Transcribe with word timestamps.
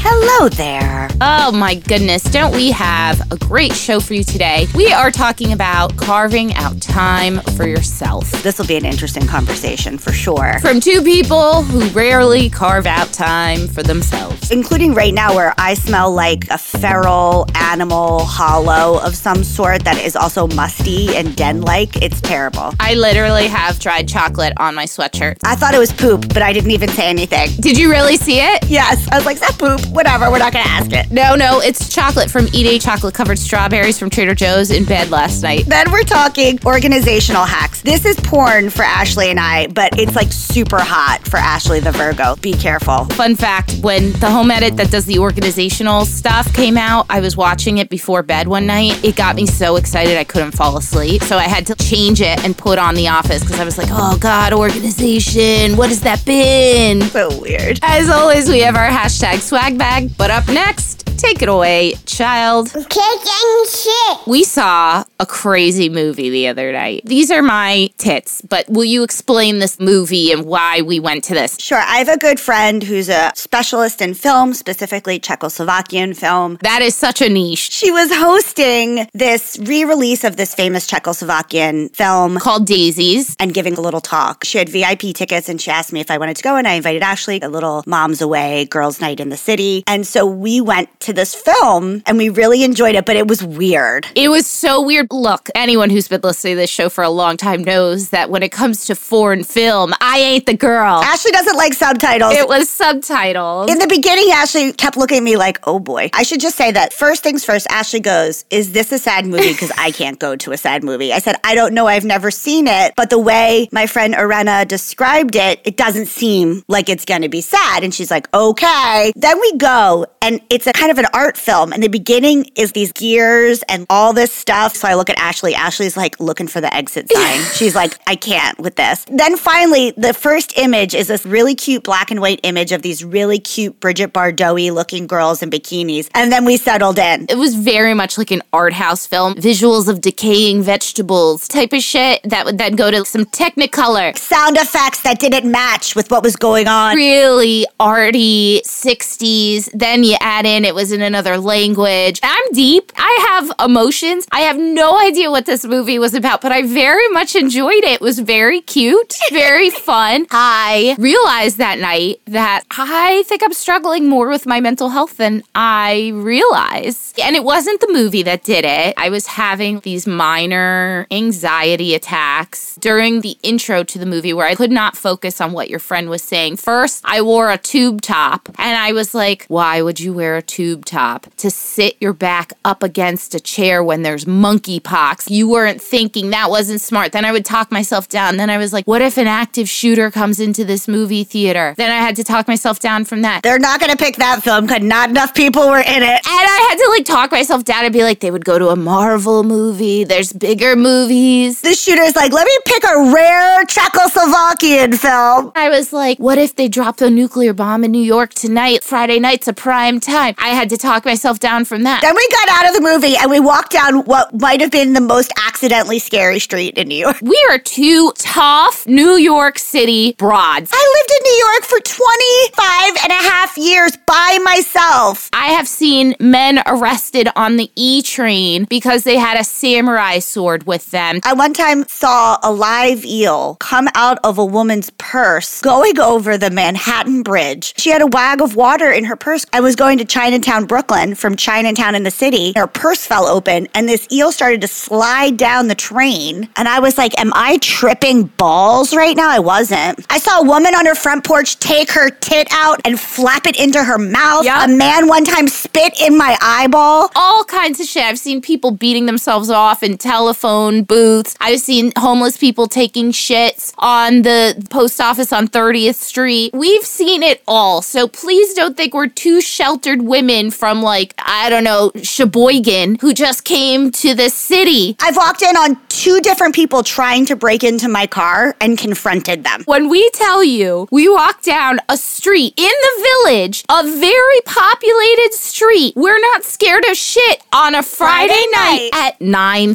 Hello 0.00 0.48
there. 0.48 1.08
Oh 1.20 1.50
my 1.50 1.74
goodness, 1.74 2.22
don't 2.22 2.54
we 2.54 2.70
have 2.70 3.20
a 3.32 3.36
great 3.36 3.72
show 3.72 3.98
for 3.98 4.14
you 4.14 4.22
today? 4.22 4.66
We 4.74 4.92
are 4.92 5.10
talking 5.10 5.52
about 5.52 5.96
carving 5.96 6.54
out 6.54 6.80
time 6.80 7.40
for 7.56 7.66
yourself. 7.66 8.30
This 8.42 8.58
will 8.58 8.66
be 8.66 8.76
an 8.76 8.84
interesting 8.84 9.26
conversation 9.26 9.98
for 9.98 10.12
sure. 10.12 10.60
From 10.60 10.80
two 10.80 11.02
people 11.02 11.62
who 11.62 11.88
rarely 11.88 12.48
carve 12.48 12.86
out 12.86 13.12
time 13.12 13.66
for 13.66 13.82
themselves. 13.82 14.50
Including 14.50 14.94
right 14.94 15.12
now, 15.12 15.34
where 15.34 15.52
I 15.58 15.74
smell 15.74 16.12
like 16.12 16.48
a 16.48 16.58
feral 16.58 17.46
animal 17.54 18.24
hollow 18.24 19.00
of 19.02 19.16
some 19.16 19.42
sort 19.42 19.84
that 19.84 19.98
is 19.98 20.14
also 20.14 20.46
musty 20.46 21.14
and 21.16 21.34
den 21.36 21.62
like. 21.62 22.00
It's 22.00 22.20
terrible. 22.20 22.72
I 22.80 22.94
literally 22.94 23.48
have 23.48 23.78
dried 23.78 24.08
chocolate 24.08 24.52
on 24.58 24.74
my 24.74 24.84
sweatshirt. 24.84 25.38
I 25.44 25.56
thought 25.56 25.74
it 25.74 25.78
was 25.78 25.92
poop, 25.92 26.28
but 26.28 26.42
I 26.42 26.52
didn't 26.52 26.70
even 26.70 26.88
say 26.90 27.08
anything. 27.08 27.50
Did 27.60 27.76
you 27.76 27.90
really 27.90 28.16
see 28.16 28.38
it? 28.40 28.64
Yes. 28.68 29.06
I 29.10 29.16
was 29.16 29.26
like, 29.26 29.34
is 29.34 29.40
that 29.40 29.58
poop? 29.58 29.80
Whatever, 29.90 30.30
we're 30.30 30.38
not 30.38 30.52
gonna 30.52 30.64
ask 30.68 30.92
it. 30.92 31.10
No, 31.10 31.34
no, 31.34 31.60
it's 31.60 31.88
chocolate 31.88 32.30
from 32.30 32.46
eating 32.52 32.78
chocolate 32.78 33.14
covered 33.14 33.38
strawberries 33.38 33.98
from 33.98 34.10
Trader 34.10 34.34
Joe's 34.34 34.70
in 34.70 34.84
bed 34.84 35.10
last 35.10 35.42
night. 35.42 35.66
Then 35.66 35.90
we're 35.90 36.02
talking 36.02 36.58
organizational 36.64 37.44
hacks. 37.44 37.82
This 37.82 38.04
is 38.04 38.16
porn 38.20 38.70
for 38.70 38.82
Ashley 38.82 39.30
and 39.30 39.40
I, 39.40 39.68
but 39.68 39.98
it's 39.98 40.14
like 40.14 40.30
super 40.32 40.78
hot 40.78 41.26
for 41.26 41.38
Ashley 41.38 41.80
the 41.80 41.92
Virgo. 41.92 42.36
Be 42.36 42.52
careful. 42.52 43.06
Fun 43.06 43.34
fact 43.34 43.76
when 43.80 44.12
the 44.12 44.30
home 44.30 44.50
edit 44.50 44.76
that 44.76 44.90
does 44.90 45.06
the 45.06 45.18
organizational 45.18 46.04
stuff 46.04 46.52
came 46.52 46.76
out, 46.76 47.06
I 47.08 47.20
was 47.20 47.36
watching 47.36 47.78
it 47.78 47.88
before 47.88 48.22
bed 48.22 48.48
one 48.48 48.66
night. 48.66 49.02
It 49.04 49.16
got 49.16 49.36
me 49.36 49.46
so 49.46 49.76
excited 49.76 50.16
I 50.16 50.24
couldn't 50.24 50.52
fall 50.52 50.76
asleep. 50.76 51.22
So 51.22 51.38
I 51.38 51.44
had 51.44 51.66
to 51.68 51.74
change 51.76 52.20
it 52.20 52.44
and 52.44 52.56
put 52.56 52.78
on 52.78 52.94
The 52.94 53.08
Office 53.08 53.42
because 53.42 53.60
I 53.60 53.64
was 53.64 53.78
like, 53.78 53.88
oh 53.90 54.18
God, 54.18 54.52
organization. 54.52 55.76
What 55.76 55.88
has 55.88 56.00
that 56.02 56.24
been? 56.24 57.02
So 57.02 57.40
weird. 57.40 57.78
As 57.82 58.10
always, 58.10 58.48
we 58.48 58.60
have 58.60 58.76
our 58.76 58.88
hashtag 58.88 59.40
swag 59.40 59.77
bag. 59.78 60.10
But 60.18 60.30
up 60.30 60.46
next, 60.48 61.07
take 61.18 61.42
it 61.42 61.48
away, 61.48 61.94
child. 62.06 62.72
Kicking 62.72 63.64
shit. 63.68 64.18
We 64.26 64.44
saw 64.44 65.04
a 65.20 65.26
crazy 65.26 65.88
movie 65.88 66.30
the 66.30 66.48
other 66.48 66.72
night. 66.72 67.02
These 67.04 67.30
are 67.30 67.42
my 67.42 67.90
tits, 67.98 68.40
but 68.42 68.68
will 68.68 68.84
you 68.84 69.02
explain 69.02 69.58
this 69.58 69.78
movie 69.80 70.32
and 70.32 70.46
why 70.46 70.80
we 70.82 71.00
went 71.00 71.24
to 71.24 71.34
this? 71.34 71.58
Sure. 71.58 71.78
I 71.78 71.96
have 71.98 72.08
a 72.08 72.16
good 72.18 72.38
friend 72.38 72.82
who's 72.82 73.08
a 73.08 73.32
specialist 73.34 74.00
in 74.00 74.14
film, 74.14 74.54
specifically 74.54 75.18
Czechoslovakian 75.20 76.16
film. 76.16 76.58
That 76.62 76.82
is 76.82 76.94
such 76.94 77.20
a 77.20 77.28
niche. 77.28 77.70
She 77.72 77.90
was 77.90 78.10
hosting 78.12 79.08
this 79.12 79.58
re 79.62 79.84
release 79.84 80.24
of 80.24 80.36
this 80.36 80.54
famous 80.54 80.86
Czechoslovakian 80.88 81.94
film 81.94 82.38
Called 82.38 82.66
Daisies. 82.66 83.34
and 83.40 83.52
giving 83.52 83.74
a 83.74 83.80
little 83.80 84.00
talk. 84.00 84.44
She 84.44 84.58
had 84.58 84.68
VIP 84.68 85.14
tickets 85.14 85.48
and 85.48 85.60
she 85.60 85.70
asked 85.70 85.92
me 85.92 86.00
if 86.00 86.10
I 86.10 86.18
wanted 86.18 86.36
to 86.36 86.42
go, 86.42 86.56
and 86.56 86.66
I 86.68 86.74
invited 86.74 87.02
Ashley, 87.02 87.40
a 87.40 87.48
little 87.48 87.82
mom's 87.86 88.20
away 88.20 88.64
girls' 88.66 89.00
night 89.00 89.20
in 89.20 89.28
the 89.28 89.36
city. 89.36 89.82
And 89.86 90.06
so 90.06 90.26
we 90.26 90.60
went 90.60 90.88
to 91.08 91.14
this 91.14 91.34
film 91.34 92.02
and 92.04 92.18
we 92.18 92.28
really 92.28 92.62
enjoyed 92.62 92.94
it, 92.94 93.06
but 93.06 93.16
it 93.16 93.26
was 93.26 93.42
weird. 93.42 94.06
It 94.14 94.28
was 94.28 94.46
so 94.46 94.82
weird. 94.82 95.06
Look, 95.10 95.48
anyone 95.54 95.88
who's 95.88 96.06
been 96.06 96.20
listening 96.22 96.52
to 96.52 96.60
this 96.60 96.70
show 96.70 96.90
for 96.90 97.02
a 97.02 97.08
long 97.08 97.38
time 97.38 97.64
knows 97.64 98.10
that 98.10 98.28
when 98.28 98.42
it 98.42 98.52
comes 98.52 98.84
to 98.86 98.94
foreign 98.94 99.42
film, 99.42 99.94
I 100.02 100.18
ain't 100.18 100.44
the 100.44 100.54
girl. 100.54 101.00
Ashley 101.02 101.30
doesn't 101.30 101.56
like 101.56 101.72
subtitles. 101.72 102.34
It 102.34 102.46
was 102.46 102.68
subtitles. 102.68 103.70
in 103.70 103.78
the 103.78 103.86
beginning, 103.86 104.26
Ashley 104.32 104.72
kept 104.74 104.98
looking 104.98 105.18
at 105.18 105.22
me 105.22 105.38
like, 105.38 105.58
oh 105.66 105.78
boy. 105.78 106.10
I 106.12 106.24
should 106.24 106.40
just 106.40 106.56
say 106.56 106.70
that 106.72 106.92
first 106.92 107.22
things 107.22 107.42
first, 107.44 107.66
Ashley 107.70 108.00
goes, 108.00 108.44
Is 108.50 108.72
this 108.72 108.92
a 108.92 108.98
sad 108.98 109.24
movie? 109.24 109.52
Because 109.52 109.72
I 109.78 109.90
can't 109.90 110.18
go 110.18 110.36
to 110.36 110.52
a 110.52 110.58
sad 110.58 110.84
movie. 110.84 111.14
I 111.14 111.20
said, 111.20 111.36
I 111.42 111.54
don't 111.54 111.72
know. 111.72 111.86
I've 111.86 112.04
never 112.04 112.30
seen 112.30 112.66
it. 112.66 112.92
But 112.96 113.08
the 113.08 113.18
way 113.18 113.68
my 113.72 113.86
friend 113.86 114.14
Arena 114.18 114.66
described 114.66 115.36
it, 115.36 115.60
it 115.64 115.78
doesn't 115.78 116.06
seem 116.06 116.64
like 116.68 116.90
it's 116.90 117.06
going 117.06 117.22
to 117.22 117.30
be 117.30 117.40
sad. 117.40 117.82
And 117.82 117.94
she's 117.94 118.10
like, 118.10 118.32
okay. 118.34 119.12
Then 119.16 119.40
we 119.40 119.56
go, 119.56 120.06
and 120.20 120.42
it's 120.50 120.66
a 120.66 120.72
kind 120.72 120.90
of 120.90 120.97
an 120.98 121.06
art 121.14 121.36
film. 121.36 121.72
And 121.72 121.82
the 121.82 121.88
beginning 121.88 122.50
is 122.56 122.72
these 122.72 122.92
gears 122.92 123.62
and 123.68 123.86
all 123.88 124.12
this 124.12 124.32
stuff. 124.32 124.76
So 124.76 124.88
I 124.88 124.94
look 124.94 125.10
at 125.10 125.18
Ashley. 125.18 125.54
Ashley's 125.54 125.96
like 125.96 126.18
looking 126.20 126.48
for 126.48 126.60
the 126.60 126.74
exit 126.74 127.10
sign. 127.12 127.40
she's 127.54 127.74
like, 127.74 127.98
I 128.06 128.16
can't 128.16 128.58
with 128.58 128.76
this. 128.76 129.04
Then 129.10 129.36
finally, 129.36 129.92
the 129.96 130.12
first 130.14 130.58
image 130.58 130.94
is 130.94 131.08
this 131.08 131.24
really 131.24 131.54
cute 131.54 131.84
black 131.84 132.10
and 132.10 132.20
white 132.20 132.40
image 132.42 132.72
of 132.72 132.82
these 132.82 133.04
really 133.04 133.38
cute 133.38 133.78
Brigitte 133.80 134.12
Bardot 134.12 134.72
looking 134.72 135.06
girls 135.06 135.42
in 135.42 135.50
bikinis. 135.50 136.08
And 136.14 136.32
then 136.32 136.44
we 136.44 136.56
settled 136.56 136.98
in. 136.98 137.26
it 137.28 137.36
was 137.36 137.54
very 137.54 137.94
much 137.94 138.18
like 138.18 138.30
an 138.30 138.42
art 138.52 138.72
house 138.72 139.06
film. 139.06 139.34
Visuals 139.34 139.88
of 139.88 140.00
decaying 140.00 140.62
vegetables 140.62 141.46
type 141.48 141.72
of 141.72 141.82
shit 141.82 142.20
that 142.24 142.44
would 142.44 142.58
then 142.58 142.76
go 142.76 142.90
to 142.90 143.04
some 143.04 143.24
technicolor. 143.26 144.16
Sound 144.16 144.56
effects 144.56 145.02
that 145.02 145.18
didn't 145.18 145.50
match 145.50 145.94
with 145.94 146.10
what 146.10 146.22
was 146.22 146.36
going 146.36 146.66
on. 146.66 146.96
Really 146.96 147.66
arty 147.78 148.60
60s. 148.64 149.70
Then 149.72 150.04
you 150.04 150.16
add 150.20 150.46
in 150.46 150.64
it 150.64 150.74
was 150.74 150.87
in 150.92 151.02
another 151.02 151.36
language. 151.38 152.20
I'm 152.22 152.52
deep. 152.52 152.92
I 152.96 153.26
have 153.28 153.52
emotions. 153.68 154.26
I 154.32 154.40
have 154.40 154.58
no 154.58 154.98
idea 154.98 155.30
what 155.30 155.46
this 155.46 155.64
movie 155.64 155.98
was 155.98 156.14
about, 156.14 156.40
but 156.40 156.52
I 156.52 156.62
very 156.62 157.08
much 157.10 157.36
enjoyed 157.36 157.84
it. 157.84 157.98
It 157.98 158.00
was 158.00 158.20
very 158.20 158.60
cute, 158.60 159.16
very 159.32 159.70
fun. 159.70 160.26
I 160.30 160.94
realized 160.98 161.58
that 161.58 161.80
night 161.80 162.20
that 162.26 162.62
I 162.70 163.24
think 163.26 163.42
I'm 163.42 163.52
struggling 163.52 164.08
more 164.08 164.28
with 164.28 164.46
my 164.46 164.60
mental 164.60 164.90
health 164.90 165.16
than 165.16 165.42
I 165.54 166.12
realize. 166.14 167.12
And 167.20 167.34
it 167.34 167.42
wasn't 167.42 167.80
the 167.80 167.92
movie 167.92 168.22
that 168.22 168.44
did 168.44 168.64
it. 168.64 168.94
I 168.96 169.08
was 169.08 169.26
having 169.26 169.80
these 169.80 170.06
minor 170.06 171.08
anxiety 171.10 171.94
attacks 171.94 172.76
during 172.76 173.20
the 173.22 173.36
intro 173.42 173.82
to 173.82 173.98
the 173.98 174.06
movie 174.06 174.32
where 174.32 174.46
I 174.46 174.54
could 174.54 174.70
not 174.70 174.96
focus 174.96 175.40
on 175.40 175.52
what 175.52 175.68
your 175.68 175.80
friend 175.80 176.08
was 176.08 176.22
saying. 176.22 176.58
First, 176.58 177.02
I 177.04 177.22
wore 177.22 177.50
a 177.50 177.58
tube 177.58 178.00
top 178.00 178.48
and 178.58 178.76
I 178.76 178.92
was 178.92 179.12
like, 179.12 179.44
why 179.48 179.82
would 179.82 179.98
you 179.98 180.12
wear 180.12 180.36
a 180.36 180.42
tube 180.42 180.77
top? 180.84 181.26
To 181.38 181.50
sit 181.50 181.96
your 182.00 182.12
back 182.12 182.52
up 182.64 182.82
against 182.82 183.34
a 183.34 183.40
chair 183.40 183.82
when 183.82 184.02
there's 184.02 184.24
monkeypox. 184.24 185.30
You 185.30 185.48
weren't 185.48 185.80
thinking 185.80 186.30
that 186.30 186.50
wasn't 186.50 186.80
smart. 186.80 187.12
Then 187.12 187.24
I 187.24 187.32
would 187.32 187.44
talk 187.44 187.70
myself 187.70 188.08
down. 188.08 188.36
Then 188.36 188.50
I 188.50 188.58
was 188.58 188.72
like, 188.72 188.86
what 188.86 189.02
if 189.02 189.16
an 189.16 189.26
active 189.26 189.68
shooter 189.68 190.10
comes 190.10 190.40
into 190.40 190.64
this 190.64 190.88
movie 190.88 191.24
theater? 191.24 191.74
Then 191.76 191.90
I 191.90 191.96
had 191.96 192.16
to 192.16 192.24
talk 192.24 192.48
myself 192.48 192.80
down 192.80 193.04
from 193.04 193.22
that. 193.22 193.42
They're 193.42 193.58
not 193.58 193.80
going 193.80 193.90
to 193.90 193.96
pick 193.96 194.16
that 194.16 194.42
film 194.42 194.66
because 194.66 194.82
not 194.82 195.10
enough 195.10 195.34
people 195.34 195.68
were 195.68 195.78
in 195.78 196.02
it. 196.02 196.02
And 196.02 196.20
I 196.26 196.68
had 196.70 196.76
to 196.76 196.90
like 196.90 197.04
talk 197.04 197.32
myself 197.32 197.64
down 197.64 197.84
and 197.84 197.92
be 197.92 198.02
like, 198.02 198.20
they 198.20 198.30
would 198.30 198.44
go 198.44 198.58
to 198.58 198.68
a 198.68 198.76
Marvel 198.76 199.44
movie. 199.44 200.04
There's 200.04 200.32
bigger 200.32 200.76
movies. 200.76 201.60
The 201.60 201.74
shooter's 201.74 202.16
like, 202.16 202.32
let 202.32 202.46
me 202.46 202.58
pick 202.64 202.84
a 202.84 203.12
rare 203.12 203.64
Czechoslovakian 203.64 204.98
film. 204.98 205.52
I 205.54 205.68
was 205.68 205.92
like, 205.92 206.18
what 206.18 206.38
if 206.38 206.56
they 206.56 206.68
drop 206.68 207.00
a 207.00 207.10
nuclear 207.10 207.52
bomb 207.52 207.84
in 207.84 207.92
New 207.92 208.02
York 208.02 208.34
tonight? 208.34 208.82
Friday 208.82 209.18
night's 209.18 209.48
a 209.48 209.52
prime 209.52 210.00
time. 210.00 210.34
I 210.38 210.48
had 210.48 210.67
to 210.68 210.76
talk 210.76 211.04
myself 211.04 211.38
down 211.38 211.64
from 211.64 211.82
that. 211.84 212.02
Then 212.02 212.14
we 212.14 212.28
got 212.28 212.48
out 212.50 212.68
of 212.68 212.74
the 212.74 212.80
movie 212.80 213.16
and 213.16 213.30
we 213.30 213.40
walked 213.40 213.72
down 213.72 214.04
what 214.04 214.38
might 214.38 214.60
have 214.60 214.70
been 214.70 214.92
the 214.92 215.00
most 215.00 215.32
accidentally 215.46 215.98
scary 215.98 216.38
street 216.38 216.76
in 216.78 216.88
New 216.88 216.96
York. 216.96 217.16
We 217.22 217.38
are 217.50 217.58
two 217.58 218.12
tough 218.18 218.86
New 218.86 219.16
York 219.16 219.58
City 219.58 220.14
broads. 220.18 220.70
I 220.72 220.92
lived 220.94 221.10
in 221.18 221.30
New 221.30 221.38
York 221.46 221.64
for 221.64 221.80
25 221.80 222.96
and 223.04 223.12
a 223.12 223.30
half 223.30 223.56
years 223.58 223.96
by 224.06 224.38
myself. 224.42 225.28
I 225.32 225.48
have 225.48 225.68
seen 225.68 226.14
men 226.20 226.62
arrested 226.66 227.28
on 227.36 227.56
the 227.56 227.70
E 227.74 228.02
train 228.02 228.64
because 228.64 229.04
they 229.04 229.16
had 229.16 229.38
a 229.38 229.44
samurai 229.44 230.18
sword 230.18 230.66
with 230.66 230.90
them. 230.90 231.20
I 231.24 231.32
one 231.32 231.52
time 231.52 231.86
saw 231.88 232.38
a 232.42 232.52
live 232.52 233.04
eel 233.04 233.56
come 233.56 233.88
out 233.94 234.18
of 234.24 234.38
a 234.38 234.44
woman's 234.44 234.90
purse 234.98 235.60
going 235.60 235.98
over 235.98 236.36
the 236.38 236.50
Manhattan 236.50 237.22
Bridge. 237.22 237.74
She 237.78 237.90
had 237.90 238.02
a 238.02 238.06
wag 238.06 238.40
of 238.40 238.56
water 238.56 238.90
in 238.90 239.04
her 239.04 239.16
purse. 239.16 239.44
I 239.52 239.60
was 239.60 239.76
going 239.76 239.98
to 239.98 240.04
Chinatown, 240.04 240.57
Brooklyn 240.66 241.14
from 241.14 241.36
Chinatown 241.36 241.94
in 241.94 242.02
the 242.02 242.10
city. 242.10 242.52
Her 242.56 242.66
purse 242.66 243.06
fell 243.06 243.26
open 243.26 243.68
and 243.74 243.88
this 243.88 244.06
eel 244.12 244.32
started 244.32 244.60
to 244.62 244.68
slide 244.68 245.36
down 245.36 245.68
the 245.68 245.74
train. 245.74 246.48
And 246.56 246.68
I 246.68 246.80
was 246.80 246.98
like, 246.98 247.18
Am 247.18 247.32
I 247.34 247.58
tripping 247.58 248.24
balls 248.24 248.94
right 248.94 249.16
now? 249.16 249.30
I 249.30 249.38
wasn't. 249.38 250.04
I 250.10 250.18
saw 250.18 250.40
a 250.40 250.44
woman 250.44 250.74
on 250.74 250.84
her 250.86 250.94
front 250.94 251.24
porch 251.24 251.58
take 251.58 251.90
her 251.92 252.10
tit 252.10 252.48
out 252.50 252.80
and 252.84 252.88
and 252.88 252.98
flap 252.98 253.46
it 253.46 253.58
into 253.60 253.82
her 253.84 253.98
mouth. 253.98 254.44
Yep. 254.44 254.68
A 254.68 254.72
man 254.72 255.08
one 255.08 255.24
time 255.24 255.46
spit 255.46 256.00
in 256.00 256.16
my 256.16 256.36
eyeball. 256.40 257.10
all 257.14 257.44
kinds 257.44 257.80
of 257.80 257.86
shit. 257.86 258.02
I've 258.02 258.18
seen 258.18 258.40
people 258.40 258.70
beating 258.70 259.06
themselves 259.06 259.50
off 259.50 259.82
in 259.82 259.98
telephone 259.98 260.82
booths. 260.84 261.36
I've 261.40 261.60
seen 261.60 261.92
homeless 261.98 262.36
people 262.36 262.66
taking 262.66 263.12
shits 263.12 263.74
on 263.78 264.22
the 264.22 264.66
post 264.70 265.00
office 265.00 265.32
on 265.32 265.48
30th 265.48 265.96
Street. 265.96 266.52
We've 266.54 266.84
seen 266.84 267.22
it 267.22 267.42
all. 267.46 267.82
So 267.82 268.08
please 268.08 268.54
don't 268.54 268.76
think 268.76 268.94
we're 268.94 269.06
two 269.08 269.40
sheltered 269.40 270.02
women 270.02 270.47
from 270.50 270.82
like, 270.82 271.14
I 271.18 271.50
don't 271.50 271.64
know, 271.64 271.92
Sheboygan 272.02 272.98
who 273.00 273.14
just 273.14 273.44
came 273.44 273.90
to 273.92 274.14
the 274.14 274.30
city. 274.30 274.96
I've 275.00 275.16
walked 275.16 275.42
in 275.42 275.56
on 275.56 275.78
two 275.88 276.20
different 276.20 276.54
people 276.54 276.82
trying 276.82 277.26
to 277.26 277.36
break 277.36 277.64
into 277.64 277.88
my 277.88 278.06
car 278.06 278.56
and 278.60 278.78
confronted 278.78 279.44
them. 279.44 279.62
When 279.64 279.88
we 279.88 280.08
tell 280.10 280.44
you 280.44 280.88
we 280.90 281.08
walk 281.08 281.42
down 281.42 281.80
a 281.88 281.96
street 281.96 282.54
in 282.56 282.70
the 282.70 283.08
village, 283.24 283.64
a 283.68 283.82
very 283.84 284.40
populated 284.44 285.32
street, 285.32 285.94
we're 285.96 286.20
not 286.20 286.44
scared 286.44 286.84
of 286.86 286.96
shit 286.96 287.42
on 287.52 287.74
a 287.74 287.82
Friday, 287.82 288.28
Friday 288.28 288.46
night, 288.52 288.90
night. 288.92 289.14
at 289.14 289.20
9 289.20 289.74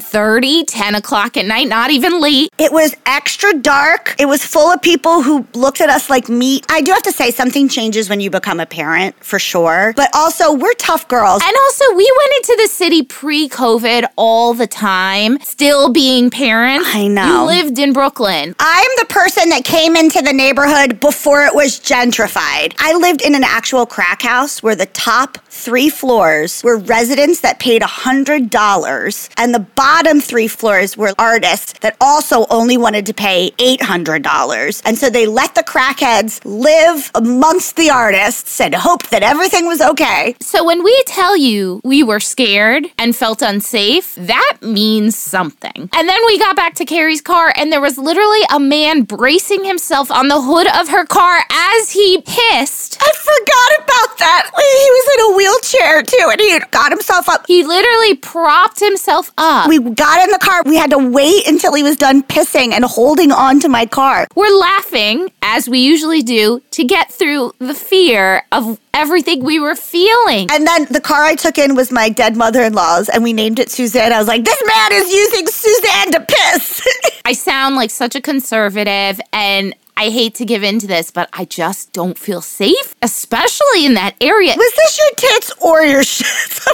10 0.66 0.96
o'clock 0.96 1.38
at 1.38 1.46
night, 1.46 1.68
not 1.68 1.92
even 1.92 2.22
late. 2.22 2.50
It 2.58 2.72
was 2.72 2.96
extra 3.06 3.54
dark. 3.54 4.16
It 4.20 4.26
was 4.26 4.46
full 4.46 4.72
of 4.72 4.82
people 4.82 5.22
who 5.22 5.48
looked 5.54 5.82
at 5.82 5.90
us 5.90 6.10
like 6.10 6.30
meat. 6.30 6.66
I 6.70 6.82
do 6.82 6.92
have 6.92 7.04
to 7.04 7.12
say, 7.12 7.32
something 7.32 7.68
changes 7.68 8.10
when 8.10 8.20
you 8.20 8.30
become 8.30 8.60
a 8.60 8.66
parent, 8.66 9.16
for 9.24 9.40
sure. 9.40 9.94
But 9.96 10.10
also, 10.14 10.53
we're 10.54 10.74
tough 10.74 11.08
girls. 11.08 11.42
And 11.44 11.56
also, 11.64 11.96
we 11.96 12.12
went 12.18 12.34
into 12.38 12.64
the 12.64 12.68
city 12.68 13.04
pre 13.04 13.50
COVID 13.50 14.06
all 14.16 14.54
the 14.54 14.68
time, 14.68 15.40
still 15.42 15.92
being 15.92 16.30
parents. 16.30 16.90
I 16.94 17.08
know. 17.08 17.26
You 17.26 17.46
lived 17.46 17.80
in 17.80 17.94
Brooklyn. 17.94 18.56
I'm 18.60 18.92
the 18.98 19.06
person 19.06 19.50
that 19.50 19.64
came 19.66 19.96
into 19.96 20.22
the 20.22 20.34
neighborhood 20.34 21.00
before 21.00 21.44
it 21.46 21.54
was 21.56 21.80
gentrified. 21.80 22.74
I 22.80 22.96
lived 22.98 23.22
in 23.22 23.36
an 23.36 23.44
actual 23.44 23.86
crack 23.86 24.22
house 24.22 24.62
where 24.62 24.76
the 24.76 24.86
top 24.88 25.38
three 25.50 25.90
floors 25.90 26.62
were 26.64 26.78
residents 26.78 27.42
that 27.42 27.60
paid 27.60 27.82
$100, 27.82 29.30
and 29.38 29.54
the 29.54 29.60
bottom 29.60 30.20
three 30.20 30.48
floors 30.48 30.98
were 30.98 31.14
artists 31.20 31.74
that 31.80 31.96
also 32.02 32.46
only 32.50 32.78
wanted 32.78 33.06
to 33.06 33.14
pay 33.14 33.52
$800. 33.58 34.82
And 34.86 34.98
so 34.98 35.10
they 35.10 35.26
let 35.28 35.56
the 35.56 35.64
crackheads 35.64 36.42
live 36.44 37.12
amongst 37.16 37.76
the 37.76 37.90
artists 37.90 38.60
and 38.60 38.74
hoped 38.76 39.12
that 39.12 39.24
everything 39.24 39.66
was 39.66 39.82
okay. 39.82 40.36
So 40.44 40.64
when 40.64 40.84
we 40.84 41.04
tell 41.08 41.38
you 41.38 41.80
we 41.86 42.04
were 42.04 42.20
scared 42.20 42.88
and 42.98 43.16
felt 43.16 43.42
unsafe, 43.42 44.14
that 44.16 44.58
means 44.62 45.18
something. 45.18 45.90
And 45.94 46.10
then 46.10 46.20
we 46.26 46.38
got 46.38 46.58
back 46.58 46.76
to 46.76 46.86
Carrie's 46.86 47.22
car, 47.22 47.54
and 47.56 47.72
there 47.72 47.80
was 47.80 47.98
literally 47.98 48.42
a 48.52 48.60
man 48.60 49.04
bracing 49.04 49.64
himself 49.64 50.12
on 50.12 50.28
the 50.28 50.42
hood 50.42 50.68
of 50.68 50.90
her 50.90 51.06
car 51.06 51.40
as 51.50 51.92
he 51.92 52.22
pissed. 52.22 52.98
I 53.02 53.12
forgot 53.16 53.86
about 53.86 54.18
that. 54.20 54.52
He 54.54 54.92
was 54.92 55.08
in 55.16 55.34
a 55.34 55.38
wheelchair 55.38 56.04
too, 56.04 56.30
and 56.30 56.42
he 56.42 56.60
got 56.72 56.92
himself 56.92 57.30
up. 57.30 57.46
He 57.48 57.64
literally 57.64 58.16
propped 58.16 58.82
himself 58.82 59.32
up. 59.38 59.70
We 59.70 59.80
got 59.80 60.24
in 60.24 60.32
the 60.32 60.40
car. 60.40 60.64
We 60.66 60.76
had 60.76 60.90
to 60.92 60.98
wait 60.98 61.48
until 61.48 61.74
he 61.74 61.84
was 61.84 61.96
done 61.96 62.22
pissing 62.22 62.74
and 62.74 62.84
holding 62.84 63.32
on 63.32 63.62
to 63.62 63.70
my 63.70 63.86
car. 63.86 64.28
We're 64.36 64.56
laughing, 64.56 65.30
as 65.44 65.70
we 65.70 65.80
usually 65.80 66.24
do, 66.24 66.62
to 66.72 66.84
get 66.86 67.12
through 67.12 67.54
the 67.60 67.76
fear 67.76 68.44
of 68.52 68.80
everything 68.94 69.44
we 69.44 69.60
were 69.60 69.76
feeling. 69.76 70.48
And 70.50 70.66
then 70.66 70.86
the 70.86 71.02
car 71.02 71.24
I 71.24 71.36
took 71.36 71.58
in 71.58 71.76
was 71.76 71.92
my 71.92 72.10
dead 72.10 72.36
mother 72.36 72.64
in 72.64 72.74
law's, 72.74 73.10
and 73.10 73.24
we 73.24 73.34
named 73.34 73.60
it 73.60 73.70
Suzanne. 73.70 74.14
I 74.14 74.20
was 74.20 74.28
like, 74.28 74.46
this 74.46 74.64
man 74.66 74.94
is 74.94 75.14
using 75.14 75.48
Suzanne 75.48 76.12
to 76.14 76.26
piss. 76.28 76.88
I 77.26 77.34
sound 77.34 77.76
like 77.76 77.92
such 77.92 78.16
a 78.16 78.22
conservative 78.22 79.20
and 79.32 79.76
I 79.96 80.10
hate 80.10 80.36
to 80.36 80.46
give 80.46 80.64
in 80.64 80.80
to 80.80 80.88
this, 80.88 81.12
but 81.12 81.30
I 81.34 81.46
just 81.46 81.94
don't 81.94 82.18
feel 82.18 82.42
safe, 82.42 82.96
especially 83.02 83.86
in 83.86 83.94
that 83.94 84.16
area. 84.20 84.54
was 84.58 84.74
this 84.76 84.98
your 85.00 85.10
tits 85.16 85.54
or 85.62 85.84
your 85.84 86.04
shit? 86.16 86.28
I'm. 86.68 86.74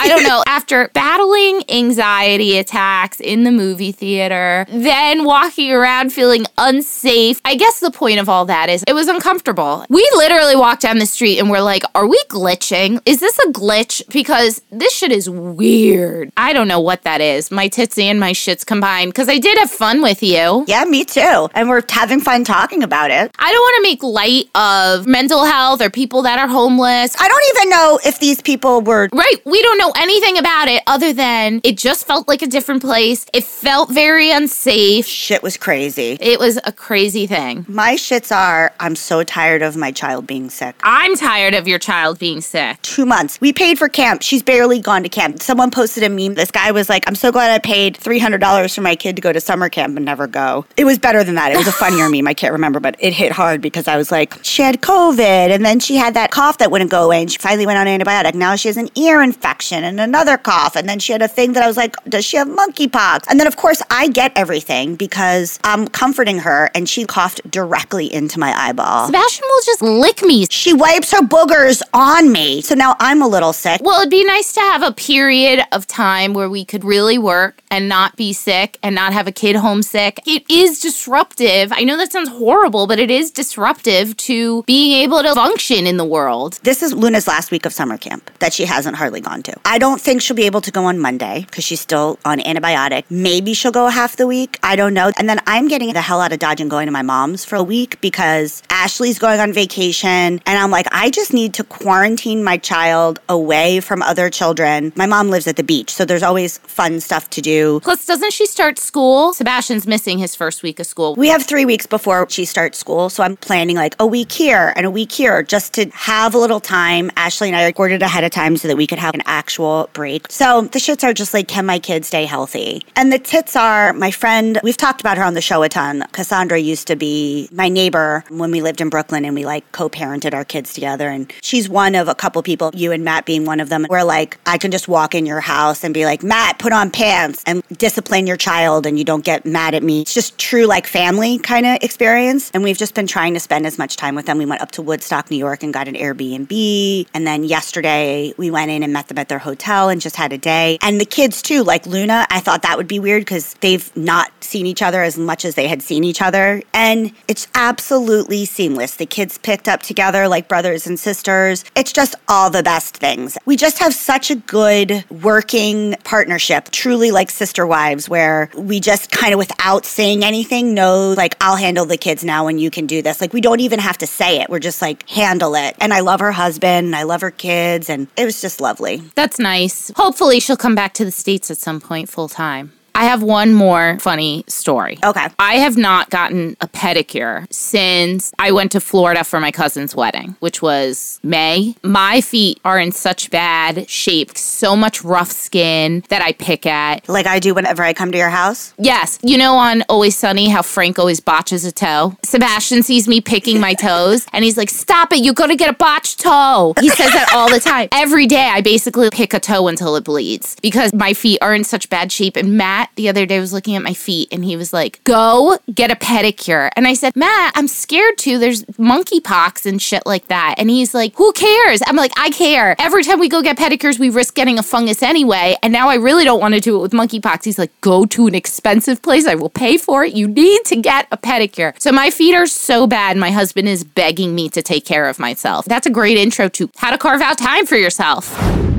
I 0.00 0.08
don't 0.08 0.22
know. 0.22 0.42
After 0.46 0.88
battling 0.94 1.62
anxiety 1.68 2.58
attacks 2.58 3.20
in 3.20 3.44
the 3.44 3.50
movie 3.50 3.92
theater, 3.92 4.66
then 4.68 5.24
walking 5.24 5.72
around 5.72 6.12
feeling 6.12 6.46
unsafe, 6.58 7.40
I 7.44 7.56
guess 7.56 7.80
the 7.80 7.90
point 7.90 8.20
of 8.20 8.28
all 8.28 8.44
that 8.46 8.68
is 8.70 8.84
it 8.86 8.92
was 8.92 9.08
uncomfortable. 9.08 9.84
We 9.88 10.08
literally 10.14 10.56
walked 10.56 10.82
down 10.82 10.98
the 10.98 11.06
street 11.06 11.38
and 11.38 11.50
we're 11.50 11.60
like, 11.60 11.82
are 11.94 12.06
we 12.06 12.22
glitching? 12.28 13.00
Is 13.04 13.20
this 13.20 13.38
a 13.40 13.46
glitch? 13.48 14.02
Because 14.12 14.62
this 14.70 14.94
shit 14.94 15.12
is 15.12 15.28
weird. 15.28 16.32
I 16.36 16.52
don't 16.52 16.68
know 16.68 16.80
what 16.80 17.02
that 17.02 17.20
is. 17.20 17.50
My 17.50 17.68
tits 17.68 17.98
and 17.98 18.20
my 18.20 18.32
shits 18.32 18.64
combined. 18.64 19.12
Because 19.12 19.28
I 19.28 19.38
did 19.38 19.58
have 19.58 19.70
fun 19.70 20.02
with 20.02 20.22
you. 20.22 20.64
Yeah, 20.66 20.84
me 20.84 21.04
too. 21.04 21.48
And 21.54 21.68
we're 21.68 21.82
having 21.88 22.20
fun 22.20 22.44
talking 22.44 22.59
about 22.60 23.10
it. 23.10 23.30
I 23.38 23.50
don't 23.52 23.60
want 23.60 23.76
to 23.76 23.82
make 23.82 24.02
light 24.02 24.44
of 24.54 25.06
mental 25.06 25.44
health 25.44 25.80
or 25.80 25.88
people 25.88 26.22
that 26.22 26.38
are 26.38 26.46
homeless. 26.46 27.16
I 27.18 27.26
don't 27.26 27.56
even 27.56 27.70
know 27.70 27.98
if 28.04 28.18
these 28.20 28.40
people 28.42 28.82
were. 28.82 29.08
Right. 29.12 29.36
We 29.46 29.62
don't 29.62 29.78
know 29.78 29.92
anything 29.96 30.36
about 30.38 30.68
it 30.68 30.82
other 30.86 31.12
than 31.14 31.60
it 31.64 31.78
just 31.78 32.06
felt 32.06 32.28
like 32.28 32.42
a 32.42 32.46
different 32.46 32.82
place. 32.82 33.24
It 33.32 33.44
felt 33.44 33.90
very 33.90 34.30
unsafe. 34.30 35.06
Shit 35.06 35.42
was 35.42 35.56
crazy. 35.56 36.18
It 36.20 36.38
was 36.38 36.58
a 36.64 36.72
crazy 36.72 37.26
thing. 37.26 37.64
My 37.66 37.94
shits 37.94 38.34
are, 38.34 38.72
I'm 38.78 38.94
so 38.94 39.22
tired 39.24 39.62
of 39.62 39.76
my 39.76 39.90
child 39.90 40.26
being 40.26 40.50
sick. 40.50 40.74
I'm 40.82 41.16
tired 41.16 41.54
of 41.54 41.66
your 41.66 41.78
child 41.78 42.18
being 42.18 42.40
sick. 42.42 42.80
two 42.82 43.06
months. 43.06 43.40
We 43.40 43.52
paid 43.54 43.78
for 43.78 43.88
camp. 43.88 44.22
She's 44.22 44.42
barely 44.42 44.80
gone 44.80 45.02
to 45.02 45.08
camp. 45.08 45.40
Someone 45.42 45.70
posted 45.70 46.02
a 46.04 46.08
meme. 46.10 46.34
This 46.34 46.50
guy 46.50 46.70
was 46.72 46.88
like, 46.90 47.04
I'm 47.08 47.14
so 47.14 47.32
glad 47.32 47.50
I 47.50 47.58
paid 47.58 47.96
$300 47.96 48.74
for 48.74 48.80
my 48.82 48.96
kid 48.96 49.16
to 49.16 49.22
go 49.22 49.32
to 49.32 49.40
summer 49.40 49.68
camp 49.70 49.96
and 49.96 50.04
never 50.04 50.26
go. 50.26 50.66
It 50.76 50.84
was 50.84 50.98
better 50.98 51.24
than 51.24 51.36
that. 51.36 51.52
It 51.52 51.56
was 51.56 51.66
a 51.66 51.72
funnier 51.72 52.08
meme. 52.10 52.26
I 52.28 52.34
can't 52.34 52.49
remember, 52.52 52.80
but 52.80 52.96
it 52.98 53.12
hit 53.12 53.32
hard 53.32 53.60
because 53.60 53.88
I 53.88 53.96
was 53.96 54.10
like, 54.10 54.38
she 54.42 54.62
had 54.62 54.80
COVID 54.80 55.50
and 55.50 55.64
then 55.64 55.80
she 55.80 55.96
had 55.96 56.14
that 56.14 56.30
cough 56.30 56.58
that 56.58 56.70
wouldn't 56.70 56.90
go 56.90 57.04
away 57.04 57.22
and 57.22 57.30
she 57.30 57.38
finally 57.38 57.66
went 57.66 57.78
on 57.78 57.86
antibiotic. 57.86 58.34
Now 58.34 58.56
she 58.56 58.68
has 58.68 58.76
an 58.76 58.88
ear 58.96 59.22
infection 59.22 59.84
and 59.84 60.00
another 60.00 60.36
cough. 60.36 60.76
And 60.76 60.88
then 60.88 60.98
she 60.98 61.12
had 61.12 61.22
a 61.22 61.28
thing 61.28 61.52
that 61.54 61.62
I 61.62 61.66
was 61.66 61.76
like, 61.76 61.96
does 62.04 62.24
she 62.24 62.36
have 62.36 62.48
monkeypox? 62.48 63.24
And 63.28 63.38
then, 63.38 63.46
of 63.46 63.56
course, 63.56 63.82
I 63.90 64.08
get 64.08 64.32
everything 64.36 64.96
because 64.96 65.58
I'm 65.64 65.88
comforting 65.88 66.38
her 66.40 66.70
and 66.74 66.88
she 66.88 67.04
coughed 67.04 67.48
directly 67.50 68.12
into 68.12 68.38
my 68.38 68.52
eyeball. 68.52 69.06
Sebastian 69.06 69.44
will 69.48 69.62
just 69.64 69.82
lick 69.82 70.22
me. 70.22 70.46
She 70.50 70.72
wipes 70.72 71.12
her 71.12 71.20
boogers 71.20 71.82
on 71.92 72.32
me. 72.32 72.62
So 72.62 72.74
now 72.74 72.96
I'm 72.98 73.22
a 73.22 73.28
little 73.28 73.52
sick. 73.52 73.80
Well, 73.82 74.00
it'd 74.00 74.10
be 74.10 74.24
nice 74.24 74.52
to 74.54 74.60
have 74.60 74.82
a 74.82 74.92
period 74.92 75.64
of 75.72 75.86
time 75.86 76.34
where 76.34 76.48
we 76.48 76.64
could 76.64 76.84
really 76.84 77.18
work 77.18 77.62
and 77.70 77.88
not 77.88 78.16
be 78.16 78.32
sick 78.32 78.78
and 78.82 78.94
not 78.94 79.12
have 79.12 79.26
a 79.26 79.32
kid 79.32 79.56
homesick. 79.56 80.20
It 80.26 80.44
is 80.50 80.80
disruptive. 80.80 81.72
I 81.72 81.82
know 81.84 81.96
that 81.96 82.12
sounds 82.12 82.28
horrible, 82.40 82.86
but 82.86 82.98
it 82.98 83.10
is 83.10 83.30
disruptive 83.30 84.16
to 84.16 84.62
being 84.62 84.92
able 85.02 85.22
to 85.22 85.34
function 85.34 85.86
in 85.86 85.98
the 85.98 86.04
world. 86.06 86.58
This 86.62 86.82
is 86.82 86.94
Luna's 86.94 87.28
last 87.28 87.50
week 87.50 87.66
of 87.66 87.72
summer 87.74 87.98
camp 87.98 88.30
that 88.38 88.54
she 88.54 88.64
hasn't 88.64 88.96
hardly 88.96 89.20
gone 89.20 89.42
to. 89.42 89.54
I 89.66 89.76
don't 89.76 90.00
think 90.00 90.22
she'll 90.22 90.36
be 90.36 90.46
able 90.46 90.62
to 90.62 90.70
go 90.70 90.84
on 90.86 90.98
Monday 90.98 91.44
because 91.44 91.64
she's 91.64 91.80
still 91.80 92.18
on 92.24 92.38
antibiotic. 92.38 93.04
Maybe 93.10 93.52
she'll 93.52 93.72
go 93.72 93.88
half 93.88 94.16
the 94.16 94.26
week. 94.26 94.58
I 94.62 94.74
don't 94.74 94.94
know. 94.94 95.12
And 95.18 95.28
then 95.28 95.38
I'm 95.46 95.68
getting 95.68 95.92
the 95.92 96.00
hell 96.00 96.22
out 96.22 96.32
of 96.32 96.38
Dodge 96.38 96.62
and 96.62 96.70
going 96.70 96.86
to 96.86 96.92
my 96.92 97.02
mom's 97.02 97.44
for 97.44 97.56
a 97.56 97.62
week 97.62 98.00
because 98.00 98.62
Ashley's 98.70 99.18
going 99.18 99.38
on 99.38 99.52
vacation. 99.52 100.40
And 100.46 100.58
I'm 100.58 100.70
like, 100.70 100.86
I 100.92 101.10
just 101.10 101.34
need 101.34 101.52
to 101.54 101.64
quarantine 101.64 102.42
my 102.42 102.56
child 102.56 103.20
away 103.28 103.80
from 103.80 104.00
other 104.00 104.30
children. 104.30 104.94
My 104.96 105.04
mom 105.04 105.28
lives 105.28 105.46
at 105.46 105.56
the 105.56 105.62
beach, 105.62 105.90
so 105.90 106.06
there's 106.06 106.22
always 106.22 106.56
fun 106.56 107.00
stuff 107.00 107.28
to 107.30 107.42
do. 107.42 107.80
Plus, 107.80 108.06
doesn't 108.06 108.32
she 108.32 108.46
start 108.46 108.78
school? 108.78 109.34
Sebastian's 109.34 109.86
missing 109.86 110.18
his 110.18 110.34
first 110.34 110.62
week 110.62 110.80
of 110.80 110.86
school. 110.86 111.14
We 111.16 111.28
have 111.28 111.44
three 111.44 111.66
weeks 111.66 111.86
before 111.86 112.29
she 112.32 112.44
starts 112.44 112.78
school, 112.78 113.10
so 113.10 113.22
I'm 113.22 113.36
planning 113.36 113.76
like 113.76 113.94
a 113.98 114.06
week 114.06 114.32
here 114.32 114.72
and 114.76 114.86
a 114.86 114.90
week 114.90 115.12
here 115.12 115.42
just 115.42 115.74
to 115.74 115.90
have 115.90 116.34
a 116.34 116.38
little 116.38 116.60
time. 116.60 117.10
Ashley 117.16 117.48
and 117.48 117.56
I 117.56 117.66
recorded 117.66 118.02
ahead 118.02 118.24
of 118.24 118.30
time 118.30 118.56
so 118.56 118.68
that 118.68 118.76
we 118.76 118.86
could 118.86 118.98
have 118.98 119.14
an 119.14 119.22
actual 119.26 119.88
break. 119.92 120.26
So 120.30 120.62
the 120.62 120.78
shits 120.78 121.04
are 121.04 121.12
just 121.12 121.34
like, 121.34 121.48
can 121.48 121.66
my 121.66 121.78
kids 121.78 122.08
stay 122.08 122.24
healthy? 122.24 122.84
And 122.96 123.12
the 123.12 123.18
tits 123.18 123.56
are 123.56 123.92
my 123.92 124.10
friend, 124.10 124.60
we've 124.62 124.76
talked 124.76 125.00
about 125.00 125.18
her 125.18 125.24
on 125.24 125.34
the 125.34 125.40
show 125.40 125.62
a 125.62 125.68
ton. 125.68 126.04
Cassandra 126.12 126.58
used 126.58 126.86
to 126.88 126.96
be 126.96 127.48
my 127.52 127.68
neighbor 127.68 128.24
when 128.28 128.50
we 128.50 128.62
lived 128.62 128.80
in 128.80 128.88
Brooklyn 128.88 129.24
and 129.24 129.34
we 129.34 129.44
like 129.44 129.70
co 129.72 129.88
parented 129.88 130.34
our 130.34 130.44
kids 130.44 130.72
together. 130.72 131.08
And 131.08 131.32
she's 131.42 131.68
one 131.68 131.94
of 131.94 132.08
a 132.08 132.14
couple 132.14 132.42
people, 132.42 132.70
you 132.74 132.92
and 132.92 133.04
Matt 133.04 133.26
being 133.26 133.44
one 133.44 133.60
of 133.60 133.68
them, 133.68 133.84
where 133.88 134.04
like 134.04 134.38
I 134.46 134.58
can 134.58 134.70
just 134.70 134.88
walk 134.88 135.14
in 135.14 135.26
your 135.26 135.40
house 135.40 135.84
and 135.84 135.92
be 135.92 136.04
like, 136.04 136.22
Matt, 136.22 136.58
put 136.58 136.72
on 136.72 136.90
pants 136.90 137.42
and 137.46 137.62
discipline 137.76 138.26
your 138.26 138.36
child 138.36 138.86
and 138.86 138.98
you 138.98 139.04
don't 139.04 139.24
get 139.24 139.44
mad 139.44 139.74
at 139.74 139.82
me. 139.82 140.02
It's 140.02 140.14
just 140.14 140.38
true 140.38 140.66
like 140.66 140.86
family 140.86 141.38
kind 141.38 141.66
of 141.66 141.78
experience. 141.82 142.19
And 142.52 142.62
we've 142.62 142.76
just 142.76 142.94
been 142.94 143.06
trying 143.06 143.34
to 143.34 143.40
spend 143.40 143.66
as 143.66 143.78
much 143.78 143.96
time 143.96 144.14
with 144.14 144.26
them. 144.26 144.38
We 144.38 144.46
went 144.46 144.60
up 144.60 144.72
to 144.72 144.82
Woodstock, 144.82 145.30
New 145.30 145.36
York 145.36 145.62
and 145.62 145.72
got 145.72 145.88
an 145.88 145.94
Airbnb. 145.94 147.08
And 147.14 147.26
then 147.26 147.44
yesterday 147.44 148.34
we 148.36 148.50
went 148.50 148.70
in 148.70 148.82
and 148.82 148.92
met 148.92 149.08
them 149.08 149.18
at 149.18 149.28
their 149.28 149.38
hotel 149.38 149.88
and 149.88 150.00
just 150.00 150.16
had 150.16 150.32
a 150.32 150.38
day. 150.38 150.78
And 150.82 151.00
the 151.00 151.04
kids 151.04 151.40
too, 151.40 151.62
like 151.62 151.86
Luna, 151.86 152.26
I 152.30 152.40
thought 152.40 152.62
that 152.62 152.76
would 152.76 152.88
be 152.88 152.98
weird 152.98 153.22
because 153.22 153.54
they've 153.54 153.96
not 153.96 154.30
seen 154.42 154.66
each 154.66 154.82
other 154.82 155.02
as 155.02 155.16
much 155.16 155.44
as 155.44 155.54
they 155.54 155.68
had 155.68 155.82
seen 155.82 156.04
each 156.04 156.20
other. 156.20 156.62
And 156.74 157.12
it's 157.28 157.48
absolutely 157.54 158.44
seamless. 158.44 158.96
The 158.96 159.06
kids 159.06 159.38
picked 159.38 159.68
up 159.68 159.82
together 159.82 160.28
like 160.28 160.48
brothers 160.48 160.86
and 160.86 160.98
sisters. 160.98 161.64
It's 161.74 161.92
just 161.92 162.14
all 162.28 162.50
the 162.50 162.62
best 162.62 162.96
things. 162.96 163.38
We 163.46 163.56
just 163.56 163.78
have 163.78 163.94
such 163.94 164.30
a 164.30 164.34
good 164.34 165.04
working 165.22 165.94
partnership, 166.04 166.70
truly 166.70 167.12
like 167.12 167.30
sister 167.30 167.66
wives, 167.66 168.08
where 168.08 168.50
we 168.56 168.80
just 168.80 169.10
kind 169.10 169.32
of 169.32 169.38
without 169.38 169.86
saying 169.86 170.24
anything 170.24 170.74
know, 170.74 171.14
like, 171.16 171.36
I'll 171.40 171.56
handle 171.56 171.86
the 171.86 171.96
kids 171.96 172.09
kids 172.10 172.24
now 172.24 172.44
when 172.44 172.58
you 172.58 172.70
can 172.70 172.86
do 172.86 173.02
this. 173.02 173.20
Like 173.20 173.32
we 173.32 173.40
don't 173.40 173.60
even 173.60 173.78
have 173.78 173.98
to 173.98 174.06
say 174.06 174.40
it. 174.40 174.50
We're 174.50 174.58
just 174.58 174.82
like 174.82 175.08
handle 175.08 175.54
it. 175.54 175.76
And 175.80 175.94
I 175.94 176.00
love 176.00 176.18
her 176.20 176.32
husband 176.32 176.86
and 176.86 176.96
I 176.96 177.04
love 177.04 177.20
her 177.20 177.30
kids 177.30 177.88
and 177.88 178.08
it 178.16 178.24
was 178.24 178.40
just 178.40 178.60
lovely. 178.60 178.96
That's 179.14 179.38
nice. 179.38 179.92
Hopefully, 179.94 180.40
she'll 180.40 180.56
come 180.56 180.74
back 180.74 180.92
to 180.94 181.04
the 181.04 181.12
States 181.12 181.50
at 181.50 181.58
some 181.58 181.80
point 181.80 182.08
full 182.08 182.28
time. 182.28 182.72
I 182.94 183.04
have 183.04 183.22
one 183.22 183.54
more 183.54 183.98
funny 184.00 184.44
story. 184.46 184.98
Okay. 185.02 185.26
I 185.38 185.54
have 185.54 185.76
not 185.76 186.10
gotten 186.10 186.56
a 186.60 186.68
pedicure 186.68 187.50
since 187.52 188.32
I 188.38 188.52
went 188.52 188.72
to 188.72 188.80
Florida 188.80 189.24
for 189.24 189.40
my 189.40 189.50
cousin's 189.50 189.94
wedding, 189.94 190.36
which 190.40 190.62
was 190.62 191.18
May. 191.22 191.74
My 191.82 192.20
feet 192.20 192.60
are 192.64 192.78
in 192.78 192.92
such 192.92 193.30
bad 193.30 193.88
shape, 193.88 194.36
so 194.36 194.76
much 194.76 195.02
rough 195.04 195.30
skin 195.30 196.02
that 196.08 196.22
I 196.22 196.32
pick 196.32 196.66
at. 196.66 197.08
Like 197.08 197.26
I 197.26 197.38
do 197.38 197.54
whenever 197.54 197.82
I 197.82 197.92
come 197.92 198.12
to 198.12 198.18
your 198.18 198.30
house. 198.30 198.74
Yes, 198.78 199.18
you 199.22 199.38
know 199.38 199.54
on 199.54 199.82
Always 199.88 200.16
Sunny 200.16 200.48
how 200.48 200.62
Frank 200.62 200.98
always 200.98 201.20
botches 201.20 201.64
a 201.64 201.72
toe? 201.72 202.16
Sebastian 202.24 202.82
sees 202.82 203.08
me 203.08 203.20
picking 203.20 203.60
my 203.60 203.74
toes 203.74 204.26
and 204.32 204.44
he's 204.44 204.56
like, 204.56 204.70
Stop 204.70 205.12
it, 205.12 205.24
you're 205.24 205.34
going 205.34 205.50
to 205.50 205.56
get 205.56 205.70
a 205.70 205.74
botched 205.74 206.20
toe. 206.20 206.74
He 206.80 206.88
says 206.88 207.12
that 207.12 207.32
all 207.34 207.50
the 207.50 207.60
time. 207.60 207.88
Every 207.92 208.26
day 208.26 208.50
I 208.52 208.60
basically 208.60 209.10
pick 209.10 209.34
a 209.34 209.40
toe 209.40 209.68
until 209.68 209.96
it 209.96 210.04
bleeds 210.04 210.56
because 210.62 210.92
my 210.92 211.14
feet 211.14 211.38
are 211.42 211.54
in 211.54 211.64
such 211.64 211.88
bad 211.90 212.12
shape. 212.12 212.36
And 212.36 212.56
Matt 212.80 212.90
the 212.96 213.08
other 213.08 213.26
day 213.26 213.40
was 213.40 213.52
looking 213.52 213.76
at 213.76 213.82
my 213.82 213.92
feet 213.92 214.28
and 214.32 214.44
he 214.44 214.56
was 214.56 214.72
like, 214.72 215.02
Go 215.04 215.58
get 215.74 215.90
a 215.90 215.96
pedicure. 215.96 216.70
And 216.76 216.86
I 216.86 216.94
said, 216.94 217.14
Matt, 217.14 217.52
I'm 217.54 217.68
scared 217.68 218.16
to. 218.18 218.38
There's 218.38 218.64
monkeypox 218.64 219.66
and 219.66 219.80
shit 219.80 220.04
like 220.06 220.28
that. 220.28 220.54
And 220.56 220.70
he's 220.70 220.94
like, 220.94 221.14
Who 221.16 221.32
cares? 221.32 221.82
I'm 221.86 221.96
like, 221.96 222.12
I 222.16 222.30
care. 222.30 222.76
Every 222.78 223.02
time 223.04 223.20
we 223.20 223.28
go 223.28 223.42
get 223.42 223.58
pedicures, 223.58 223.98
we 223.98 224.08
risk 224.08 224.34
getting 224.34 224.58
a 224.58 224.62
fungus 224.62 225.02
anyway. 225.02 225.56
And 225.62 225.72
now 225.72 225.88
I 225.88 225.96
really 225.96 226.24
don't 226.24 226.40
want 226.40 226.54
to 226.54 226.60
do 226.60 226.76
it 226.76 226.80
with 226.80 226.92
monkeypox. 226.92 227.44
He's 227.44 227.58
like, 227.58 227.72
Go 227.80 228.06
to 228.06 228.26
an 228.26 228.34
expensive 228.34 229.02
place. 229.02 229.26
I 229.26 229.34
will 229.34 229.50
pay 229.50 229.76
for 229.76 230.04
it. 230.04 230.14
You 230.14 230.26
need 230.26 230.64
to 230.66 230.76
get 230.76 231.06
a 231.12 231.18
pedicure. 231.18 231.78
So 231.80 231.92
my 231.92 232.10
feet 232.10 232.34
are 232.34 232.46
so 232.46 232.86
bad. 232.86 233.16
My 233.16 233.30
husband 233.30 233.68
is 233.68 233.84
begging 233.84 234.34
me 234.34 234.48
to 234.50 234.62
take 234.62 234.86
care 234.86 235.08
of 235.08 235.18
myself. 235.18 235.66
That's 235.66 235.86
a 235.86 235.90
great 235.90 236.16
intro 236.16 236.48
to 236.48 236.70
how 236.76 236.90
to 236.90 236.98
carve 236.98 237.20
out 237.20 237.36
time 237.36 237.66
for 237.66 237.76
yourself. 237.76 238.69